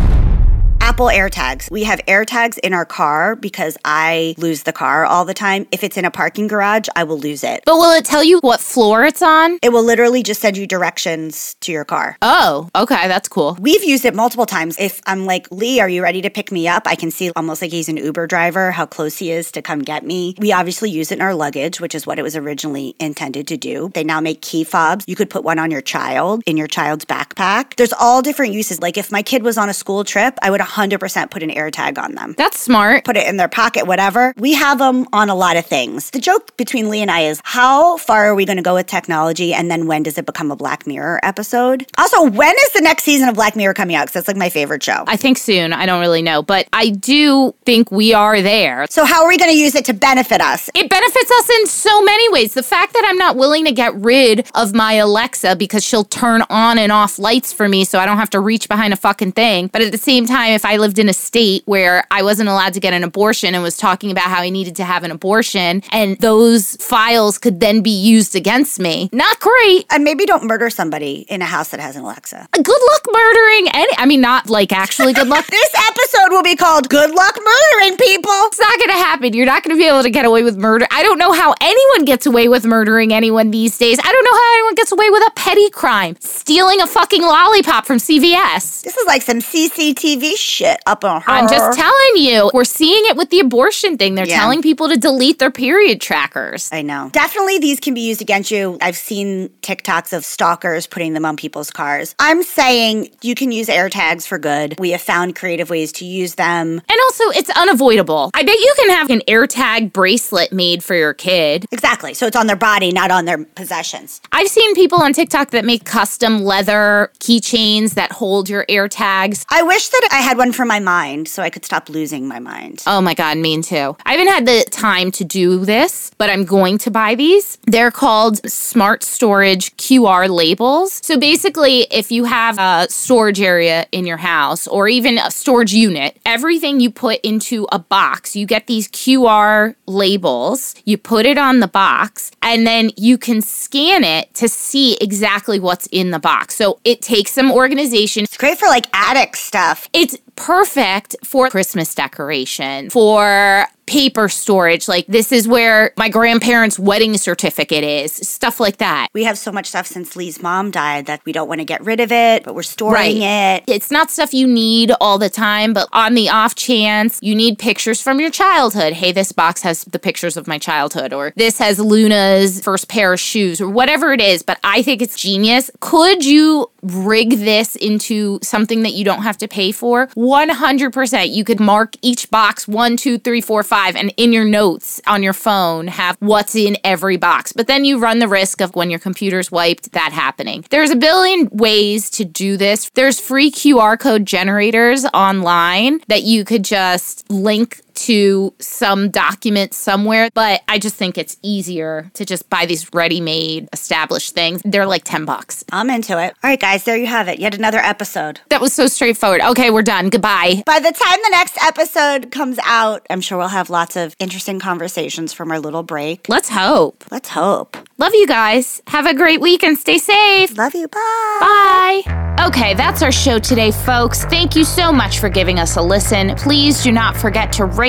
Apple 0.89 1.05
AirTags. 1.05 1.69
We 1.69 1.83
have 1.83 1.99
AirTags 2.07 2.57
in 2.57 2.73
our 2.73 2.83
car 2.83 3.35
because 3.35 3.77
I 3.85 4.33
lose 4.39 4.63
the 4.63 4.73
car 4.73 5.05
all 5.05 5.23
the 5.23 5.35
time. 5.35 5.67
If 5.71 5.83
it's 5.83 5.97
in 5.97 6.03
a 6.03 6.09
parking 6.09 6.47
garage, 6.47 6.87
I 6.95 7.03
will 7.03 7.19
lose 7.19 7.43
it. 7.43 7.61
But 7.63 7.75
will 7.75 7.91
it 7.91 8.05
tell 8.05 8.23
you 8.23 8.39
what 8.39 8.59
floor 8.59 9.05
it's 9.05 9.21
on? 9.21 9.59
It 9.61 9.69
will 9.69 9.83
literally 9.83 10.23
just 10.23 10.41
send 10.41 10.57
you 10.57 10.65
directions 10.65 11.55
to 11.59 11.71
your 11.71 11.85
car. 11.85 12.17
Oh, 12.23 12.71
okay, 12.75 13.07
that's 13.07 13.29
cool. 13.29 13.55
We've 13.61 13.83
used 13.83 14.03
it 14.03 14.15
multiple 14.15 14.47
times. 14.47 14.77
If 14.79 14.99
I'm 15.05 15.27
like, 15.27 15.47
Lee, 15.51 15.79
are 15.79 15.87
you 15.87 16.01
ready 16.01 16.23
to 16.23 16.29
pick 16.31 16.51
me 16.51 16.67
up? 16.67 16.87
I 16.87 16.95
can 16.95 17.11
see 17.11 17.29
almost 17.35 17.61
like 17.61 17.69
he's 17.69 17.87
an 17.87 17.97
Uber 17.97 18.25
driver, 18.25 18.71
how 18.71 18.87
close 18.87 19.19
he 19.19 19.31
is 19.31 19.51
to 19.51 19.61
come 19.61 19.81
get 19.81 20.03
me. 20.03 20.33
We 20.39 20.51
obviously 20.53 20.89
use 20.89 21.11
it 21.11 21.19
in 21.19 21.21
our 21.21 21.35
luggage, 21.35 21.79
which 21.79 21.93
is 21.93 22.07
what 22.07 22.17
it 22.17 22.23
was 22.23 22.35
originally 22.35 22.95
intended 22.99 23.45
to 23.49 23.57
do. 23.57 23.91
They 23.93 24.03
now 24.03 24.21
make 24.21 24.41
key 24.41 24.63
fobs. 24.63 25.05
You 25.07 25.15
could 25.15 25.29
put 25.29 25.43
one 25.43 25.59
on 25.59 25.69
your 25.69 25.81
child, 25.81 26.41
in 26.47 26.57
your 26.57 26.67
child's 26.67 27.05
backpack. 27.05 27.75
There's 27.75 27.93
all 27.93 28.23
different 28.23 28.53
uses. 28.53 28.81
Like 28.81 28.97
if 28.97 29.11
my 29.11 29.21
kid 29.21 29.43
was 29.43 29.55
on 29.55 29.69
a 29.69 29.73
school 29.75 30.03
trip, 30.03 30.35
I 30.41 30.49
would 30.49 30.61
100% 30.79 31.31
put 31.31 31.43
an 31.43 31.49
AirTag 31.49 31.97
on 31.97 32.15
them. 32.15 32.35
That's 32.37 32.59
smart. 32.59 33.05
Put 33.05 33.17
it 33.17 33.27
in 33.27 33.37
their 33.37 33.49
pocket, 33.49 33.85
whatever. 33.85 34.33
We 34.37 34.53
have 34.53 34.79
them 34.79 35.07
on 35.13 35.29
a 35.29 35.35
lot 35.35 35.57
of 35.57 35.65
things. 35.65 36.09
The 36.11 36.19
joke 36.19 36.55
between 36.57 36.89
Lee 36.89 37.01
and 37.01 37.11
I 37.11 37.21
is 37.21 37.41
how 37.43 37.97
far 37.97 38.25
are 38.25 38.35
we 38.35 38.45
going 38.45 38.57
to 38.57 38.63
go 38.63 38.75
with 38.75 38.87
technology 38.87 39.53
and 39.53 39.69
then 39.69 39.87
when 39.87 40.03
does 40.03 40.17
it 40.17 40.25
become 40.25 40.51
a 40.51 40.55
Black 40.55 40.87
Mirror 40.87 41.19
episode? 41.23 41.85
Also, 41.97 42.29
when 42.29 42.55
is 42.65 42.73
the 42.73 42.81
next 42.81 43.03
season 43.03 43.29
of 43.29 43.35
Black 43.35 43.55
Mirror 43.55 43.73
coming 43.73 43.95
out? 43.95 44.03
Because 44.03 44.13
that's 44.13 44.27
like 44.27 44.37
my 44.37 44.49
favorite 44.49 44.83
show. 44.83 45.03
I 45.07 45.17
think 45.17 45.37
soon. 45.37 45.73
I 45.73 45.85
don't 45.85 45.99
really 45.99 46.21
know, 46.21 46.41
but 46.41 46.67
I 46.73 46.89
do 46.89 47.53
think 47.65 47.91
we 47.91 48.13
are 48.13 48.41
there. 48.41 48.85
so, 48.89 49.05
how 49.05 49.23
are 49.23 49.27
we 49.27 49.37
going 49.37 49.51
to 49.51 49.57
use 49.57 49.75
it 49.75 49.85
to 49.85 49.93
benefit 49.93 50.41
us? 50.41 50.69
It 50.73 50.89
benefits 50.89 51.31
us 51.31 51.49
in 51.49 51.67
so 51.67 52.01
many 52.03 52.29
ways. 52.31 52.53
The 52.53 52.63
fact 52.63 52.93
that 52.93 53.05
I'm 53.07 53.17
not 53.17 53.35
willing 53.35 53.65
to 53.65 53.71
get 53.71 53.93
rid 53.95 54.49
of 54.55 54.73
my 54.73 54.93
Alexa 54.93 55.55
because 55.55 55.83
she'll 55.83 56.03
turn 56.03 56.43
on 56.49 56.77
and 56.77 56.91
off 56.91 57.19
lights 57.19 57.51
for 57.53 57.67
me 57.67 57.85
so 57.85 57.99
I 57.99 58.05
don't 58.05 58.17
have 58.17 58.29
to 58.31 58.39
reach 58.39 58.67
behind 58.67 58.93
a 58.93 58.97
fucking 58.97 59.33
thing. 59.33 59.67
But 59.67 59.81
at 59.81 59.91
the 59.91 59.97
same 59.97 60.25
time, 60.25 60.53
if 60.53 60.65
I 60.65 60.68
lived 60.77 60.99
in 60.99 61.09
a 61.09 61.13
state 61.13 61.63
where 61.65 62.03
I 62.11 62.21
wasn't 62.23 62.49
allowed 62.49 62.73
to 62.73 62.79
get 62.79 62.93
an 62.93 63.03
abortion 63.03 63.53
and 63.53 63.63
was 63.63 63.77
talking 63.77 64.11
about 64.11 64.25
how 64.25 64.41
I 64.41 64.49
needed 64.49 64.75
to 64.77 64.83
have 64.83 65.03
an 65.03 65.11
abortion 65.11 65.81
and 65.91 66.17
those 66.19 66.75
files 66.77 67.37
could 67.37 67.59
then 67.59 67.81
be 67.81 67.89
used 67.89 68.35
against 68.35 68.79
me, 68.79 69.09
not 69.11 69.39
great. 69.39 69.85
And 69.91 70.03
maybe 70.03 70.25
don't 70.25 70.43
murder 70.43 70.69
somebody 70.69 71.25
in 71.29 71.41
a 71.41 71.45
house 71.45 71.69
that 71.69 71.79
has 71.79 71.95
an 71.95 72.03
Alexa. 72.03 72.47
Good 72.51 72.67
luck 72.91 73.01
murdering 73.11 73.67
any, 73.73 73.91
I 73.97 74.05
mean, 74.05 74.21
not 74.21 74.49
like 74.49 74.71
actually 74.71 75.13
good 75.13 75.27
luck. 75.27 75.45
This 75.59 75.73
episode 75.87 76.31
will 76.31 76.43
be 76.43 76.55
called 76.55 76.89
Good 76.89 77.11
Luck 77.11 77.37
Murdering 77.37 77.97
People. 77.97 78.31
It's 78.45 78.59
not 78.59 78.77
going 78.77 78.89
to 78.89 79.03
happen. 79.03 79.33
You're 79.33 79.45
not 79.45 79.63
going 79.63 79.75
to 79.75 79.81
be 79.81 79.87
able 79.87 80.03
to 80.03 80.09
get 80.09 80.25
away 80.25 80.43
with 80.43 80.57
murder. 80.57 80.85
I 80.91 81.03
don't 81.03 81.17
know 81.17 81.33
how 81.33 81.53
anyone 81.59 82.05
gets 82.05 82.25
away 82.25 82.47
with 82.47 82.65
murdering 82.65 83.13
anyone 83.13 83.51
these 83.51 83.77
days. 83.77 83.99
I 83.99 84.11
don't 84.11 84.23
know 84.23 84.33
how 84.33 84.53
anyone 84.53 84.75
gets 84.75 84.91
away 84.91 85.09
with 85.09 85.27
a 85.27 85.31
petty 85.31 85.69
crime, 85.71 86.15
stealing 86.19 86.81
a 86.81 86.87
fucking 86.87 87.21
lollipop 87.21 87.85
from 87.85 87.97
CVS. 87.97 88.83
This 88.83 88.95
is 88.95 89.05
like 89.07 89.21
some 89.21 89.39
CCTV 89.39 90.37
shit 90.37 90.58
up 90.85 91.03
on 91.05 91.21
her. 91.21 91.31
I'm 91.31 91.47
just 91.47 91.77
telling 91.77 92.15
you, 92.15 92.49
we're 92.53 92.63
seeing 92.63 93.05
it 93.05 93.15
with 93.15 93.29
the 93.29 93.39
abortion 93.39 93.97
thing. 93.97 94.15
They're 94.15 94.25
Yeah. 94.27 94.39
telling 94.39 94.61
people 94.61 94.89
to 94.89 94.97
delete 94.97 95.39
their 95.39 95.51
period 95.51 96.01
trackers. 96.01 96.69
I 96.71 96.81
know. 96.81 97.09
Definitely 97.11 97.59
these 97.59 97.79
can 97.79 97.93
be 97.93 98.01
used 98.01 98.21
against 98.21 98.51
you. 98.51 98.77
I've 98.81 98.97
seen 98.97 99.49
TikToks 99.61 100.13
of 100.13 100.25
stalkers 100.25 100.87
putting 100.87 101.13
them 101.13 101.25
on 101.25 101.35
people's 101.35 101.71
cars. 101.71 102.15
I'm 102.19 102.43
saying 102.43 103.09
you 103.21 103.35
can 103.35 103.51
use 103.51 103.67
AirTags 103.67 104.27
for 104.27 104.37
good. 104.37 104.75
We 104.79 104.91
have 104.91 105.01
found 105.01 105.35
creative 105.35 105.69
ways 105.69 105.91
to 105.93 106.05
use 106.05 106.35
them. 106.35 106.81
And 106.89 106.99
also, 107.05 107.23
it's 107.29 107.49
unavoidable. 107.51 108.31
I 108.33 108.43
bet 108.43 108.57
you 108.59 108.73
can 108.77 108.89
have 108.91 109.09
an 109.09 109.21
AirTag 109.27 109.93
bracelet 109.93 110.51
made 110.51 110.83
for 110.83 110.95
your 110.95 111.13
kid. 111.13 111.65
Exactly. 111.71 112.13
So 112.13 112.27
it's 112.27 112.35
on 112.35 112.47
their 112.47 112.55
body, 112.55 112.91
not 112.91 113.11
on 113.11 113.25
their 113.25 113.37
possessions. 113.45 114.21
I've 114.31 114.47
seen 114.47 114.75
people 114.75 115.01
on 115.01 115.13
TikTok 115.13 115.51
that 115.51 115.65
make 115.65 115.85
custom 115.85 116.43
leather 116.43 117.11
keychains 117.19 117.93
that 117.95 118.11
hold 118.11 118.49
your 118.49 118.65
AirTags. 118.69 119.45
I 119.49 119.61
wish 119.63 119.89
that 119.89 120.09
I 120.11 120.17
had 120.21 120.37
one 120.37 120.48
for 120.51 120.65
my 120.65 120.79
mind 120.79 121.27
so 121.27 121.43
I 121.43 121.49
could 121.49 121.65
stop 121.65 121.89
losing 121.89 122.27
my 122.27 122.39
mind. 122.39 122.83
Oh 122.87 123.01
my 123.01 123.13
God, 123.13 123.37
mean 123.37 123.61
too. 123.61 123.95
I 124.05 124.13
haven't 124.13 124.27
had 124.27 124.45
the 124.45 124.65
time 124.69 125.11
to 125.11 125.23
do 125.23 125.65
this, 125.65 126.11
but 126.17 126.29
I'm 126.29 126.45
going 126.45 126.77
to 126.79 126.91
buy 126.91 127.15
these. 127.15 127.57
They're 127.65 127.91
called 127.91 128.49
Smart 128.49 129.03
Storage 129.03 129.75
QR 129.77 130.29
labels. 130.29 130.99
So 131.03 131.17
basically, 131.19 131.81
if 131.91 132.11
you 132.11 132.25
have 132.25 132.57
a 132.59 132.87
storage 132.89 133.41
area 133.41 133.87
in 133.91 134.05
your 134.05 134.17
house 134.17 134.67
or 134.67 134.87
even 134.87 135.17
a 135.17 135.31
storage 135.31 135.73
unit, 135.73 136.17
everything 136.25 136.79
you 136.79 136.91
put 136.91 137.19
into 137.21 137.67
a 137.71 137.79
box, 137.79 138.35
you 138.35 138.45
get 138.45 138.67
these 138.67 138.87
QR 138.87 139.75
labels, 139.85 140.75
you 140.85 140.97
put 140.97 141.25
it 141.25 141.37
on 141.37 141.59
the 141.59 141.67
box, 141.67 142.31
and 142.41 142.65
then 142.65 142.91
you 142.95 143.17
can 143.17 143.41
scan 143.41 144.03
it 144.03 144.33
to 144.35 144.47
see 144.47 144.97
exactly 145.01 145.59
what's 145.59 145.87
in 145.87 146.11
the 146.11 146.19
box. 146.19 146.55
So 146.55 146.79
it 146.83 147.01
takes 147.01 147.31
some 147.31 147.51
organization. 147.51 148.23
It's 148.23 148.37
great 148.37 148.57
for 148.57 148.67
like 148.67 148.85
attic 148.93 149.35
stuff. 149.35 149.89
It's 149.93 150.17
perfect 150.39 151.15
for 151.23 151.49
Christmas 151.49 151.93
decoration, 151.93 152.89
for 152.89 153.67
paper 153.89 154.29
storage. 154.29 154.87
Like, 154.87 155.07
this 155.07 155.31
is 155.31 155.47
where 155.47 155.93
my 155.97 156.09
grandparents' 156.09 156.77
wedding 156.77 157.17
certificate 157.17 157.83
is, 157.83 158.13
stuff 158.13 158.59
like 158.59 158.77
that. 158.77 159.07
We 159.15 159.23
have 159.23 159.35
so 159.35 159.51
much 159.51 159.65
stuff 159.65 159.87
since 159.87 160.15
Lee's 160.15 160.43
mom 160.43 160.69
died 160.69 161.07
that 161.07 161.25
we 161.25 161.31
don't 161.31 161.47
want 161.47 161.59
to 161.59 161.65
get 161.65 161.81
rid 161.83 161.99
of 161.99 162.11
it, 162.11 162.43
but 162.43 162.53
we're 162.53 162.61
storing 162.61 163.23
it. 163.23 163.63
It's 163.65 163.89
not 163.89 164.11
stuff 164.11 164.31
you 164.31 164.45
need 164.45 164.91
all 165.01 165.17
the 165.17 165.29
time, 165.29 165.73
but 165.73 165.89
on 165.91 166.13
the 166.13 166.29
off 166.29 166.53
chance 166.53 167.17
you 167.23 167.33
need 167.33 167.57
pictures 167.57 167.99
from 167.99 168.19
your 168.19 168.29
childhood. 168.29 168.93
Hey, 168.93 169.11
this 169.11 169.31
box 169.31 169.63
has 169.63 169.83
the 169.85 169.97
pictures 169.97 170.37
of 170.37 170.45
my 170.45 170.59
childhood, 170.59 171.11
or 171.11 171.33
this 171.35 171.57
has 171.57 171.79
Luna's 171.79 172.61
first 172.61 172.89
pair 172.89 173.11
of 173.11 173.19
shoes, 173.19 173.59
or 173.59 173.69
whatever 173.69 174.13
it 174.13 174.21
is. 174.21 174.43
But 174.43 174.59
I 174.63 174.83
think 174.83 175.01
it's 175.01 175.19
genius. 175.19 175.71
Could 175.79 176.23
you 176.23 176.69
rig 176.83 177.31
this 177.31 177.75
into 177.75 178.37
something 178.43 178.83
that 178.83 178.93
you 178.93 179.03
don't 179.03 179.23
have 179.23 179.37
to 179.39 179.47
pay 179.47 179.71
for? 179.71 180.07
100%. 180.09 181.33
You 181.33 181.43
could 181.43 181.59
mark 181.59 181.95
each 182.03 182.29
box 182.29 182.67
one, 182.67 182.95
two, 182.95 183.17
three, 183.17 183.41
four, 183.41 183.63
five, 183.63 183.78
and 183.95 184.13
in 184.17 184.33
your 184.33 184.45
notes 184.45 185.01
on 185.07 185.23
your 185.23 185.33
phone 185.33 185.87
have 185.87 186.17
what's 186.19 186.55
in 186.55 186.77
every 186.83 187.17
box. 187.17 187.53
But 187.53 187.67
then 187.67 187.85
you 187.85 187.99
run 187.99 188.19
the 188.19 188.27
risk 188.27 188.61
of 188.61 188.75
when 188.75 188.89
your 188.89 188.99
computer's 188.99 189.51
wiped, 189.51 189.91
that 189.93 190.11
happening. 190.11 190.65
There's 190.69 190.91
a 190.91 190.95
billion 190.95 191.49
ways 191.51 192.09
to 192.11 192.25
do 192.25 192.57
this. 192.57 192.89
There's 192.93 193.19
free 193.19 193.51
QR 193.51 193.99
code 193.99 194.25
generators 194.25 195.05
online 195.13 196.01
that 196.07 196.23
you 196.23 196.45
could 196.45 196.63
just 196.63 197.29
link 197.29 197.81
to 198.05 198.53
some 198.59 199.09
document 199.09 199.73
somewhere, 199.73 200.29
but 200.33 200.61
I 200.67 200.79
just 200.79 200.95
think 200.95 201.17
it's 201.17 201.37
easier 201.41 202.09
to 202.13 202.25
just 202.25 202.49
buy 202.49 202.65
these 202.65 202.91
ready 202.93 203.21
made 203.21 203.69
established 203.73 204.33
things. 204.33 204.61
They're 204.63 204.85
like 204.85 205.03
10 205.03 205.25
bucks. 205.25 205.63
I'm 205.71 205.89
into 205.89 206.13
it. 206.21 206.33
All 206.43 206.49
right, 206.49 206.59
guys, 206.59 206.83
there 206.83 206.97
you 206.97 207.07
have 207.07 207.27
it. 207.27 207.39
Yet 207.39 207.55
another 207.55 207.79
episode. 207.79 208.41
That 208.49 208.61
was 208.61 208.73
so 208.73 208.87
straightforward. 208.87 209.41
Okay, 209.41 209.69
we're 209.69 209.81
done. 209.81 210.09
Goodbye. 210.09 210.63
By 210.65 210.79
the 210.79 210.91
time 210.91 211.19
the 211.23 211.29
next 211.31 211.57
episode 211.61 212.31
comes 212.31 212.57
out, 212.65 213.05
I'm 213.09 213.21
sure 213.21 213.37
we'll 213.37 213.47
have 213.49 213.69
lots 213.69 213.95
of 213.95 214.15
interesting 214.19 214.59
conversations 214.59 215.33
from 215.33 215.51
our 215.51 215.59
little 215.59 215.83
break. 215.83 216.27
Let's 216.29 216.49
hope. 216.49 217.03
Let's 217.11 217.29
hope. 217.29 217.77
Love 217.97 218.13
you 218.13 218.27
guys. 218.27 218.81
Have 218.87 219.05
a 219.05 219.13
great 219.13 219.41
week 219.41 219.63
and 219.63 219.77
stay 219.77 219.97
safe. 219.97 220.57
Love 220.57 220.73
you. 220.73 220.87
Bye. 220.87 222.01
Bye. 222.05 222.45
Okay, 222.47 222.73
that's 222.73 223.01
our 223.01 223.11
show 223.11 223.37
today, 223.37 223.71
folks. 223.71 224.23
Thank 224.25 224.55
you 224.55 224.63
so 224.63 224.93
much 224.93 225.19
for 225.19 225.27
giving 225.27 225.59
us 225.59 225.75
a 225.75 225.81
listen. 225.81 226.35
Please 226.35 226.81
do 226.81 226.91
not 226.91 227.17
forget 227.17 227.51
to 227.53 227.65
rate, 227.65 227.88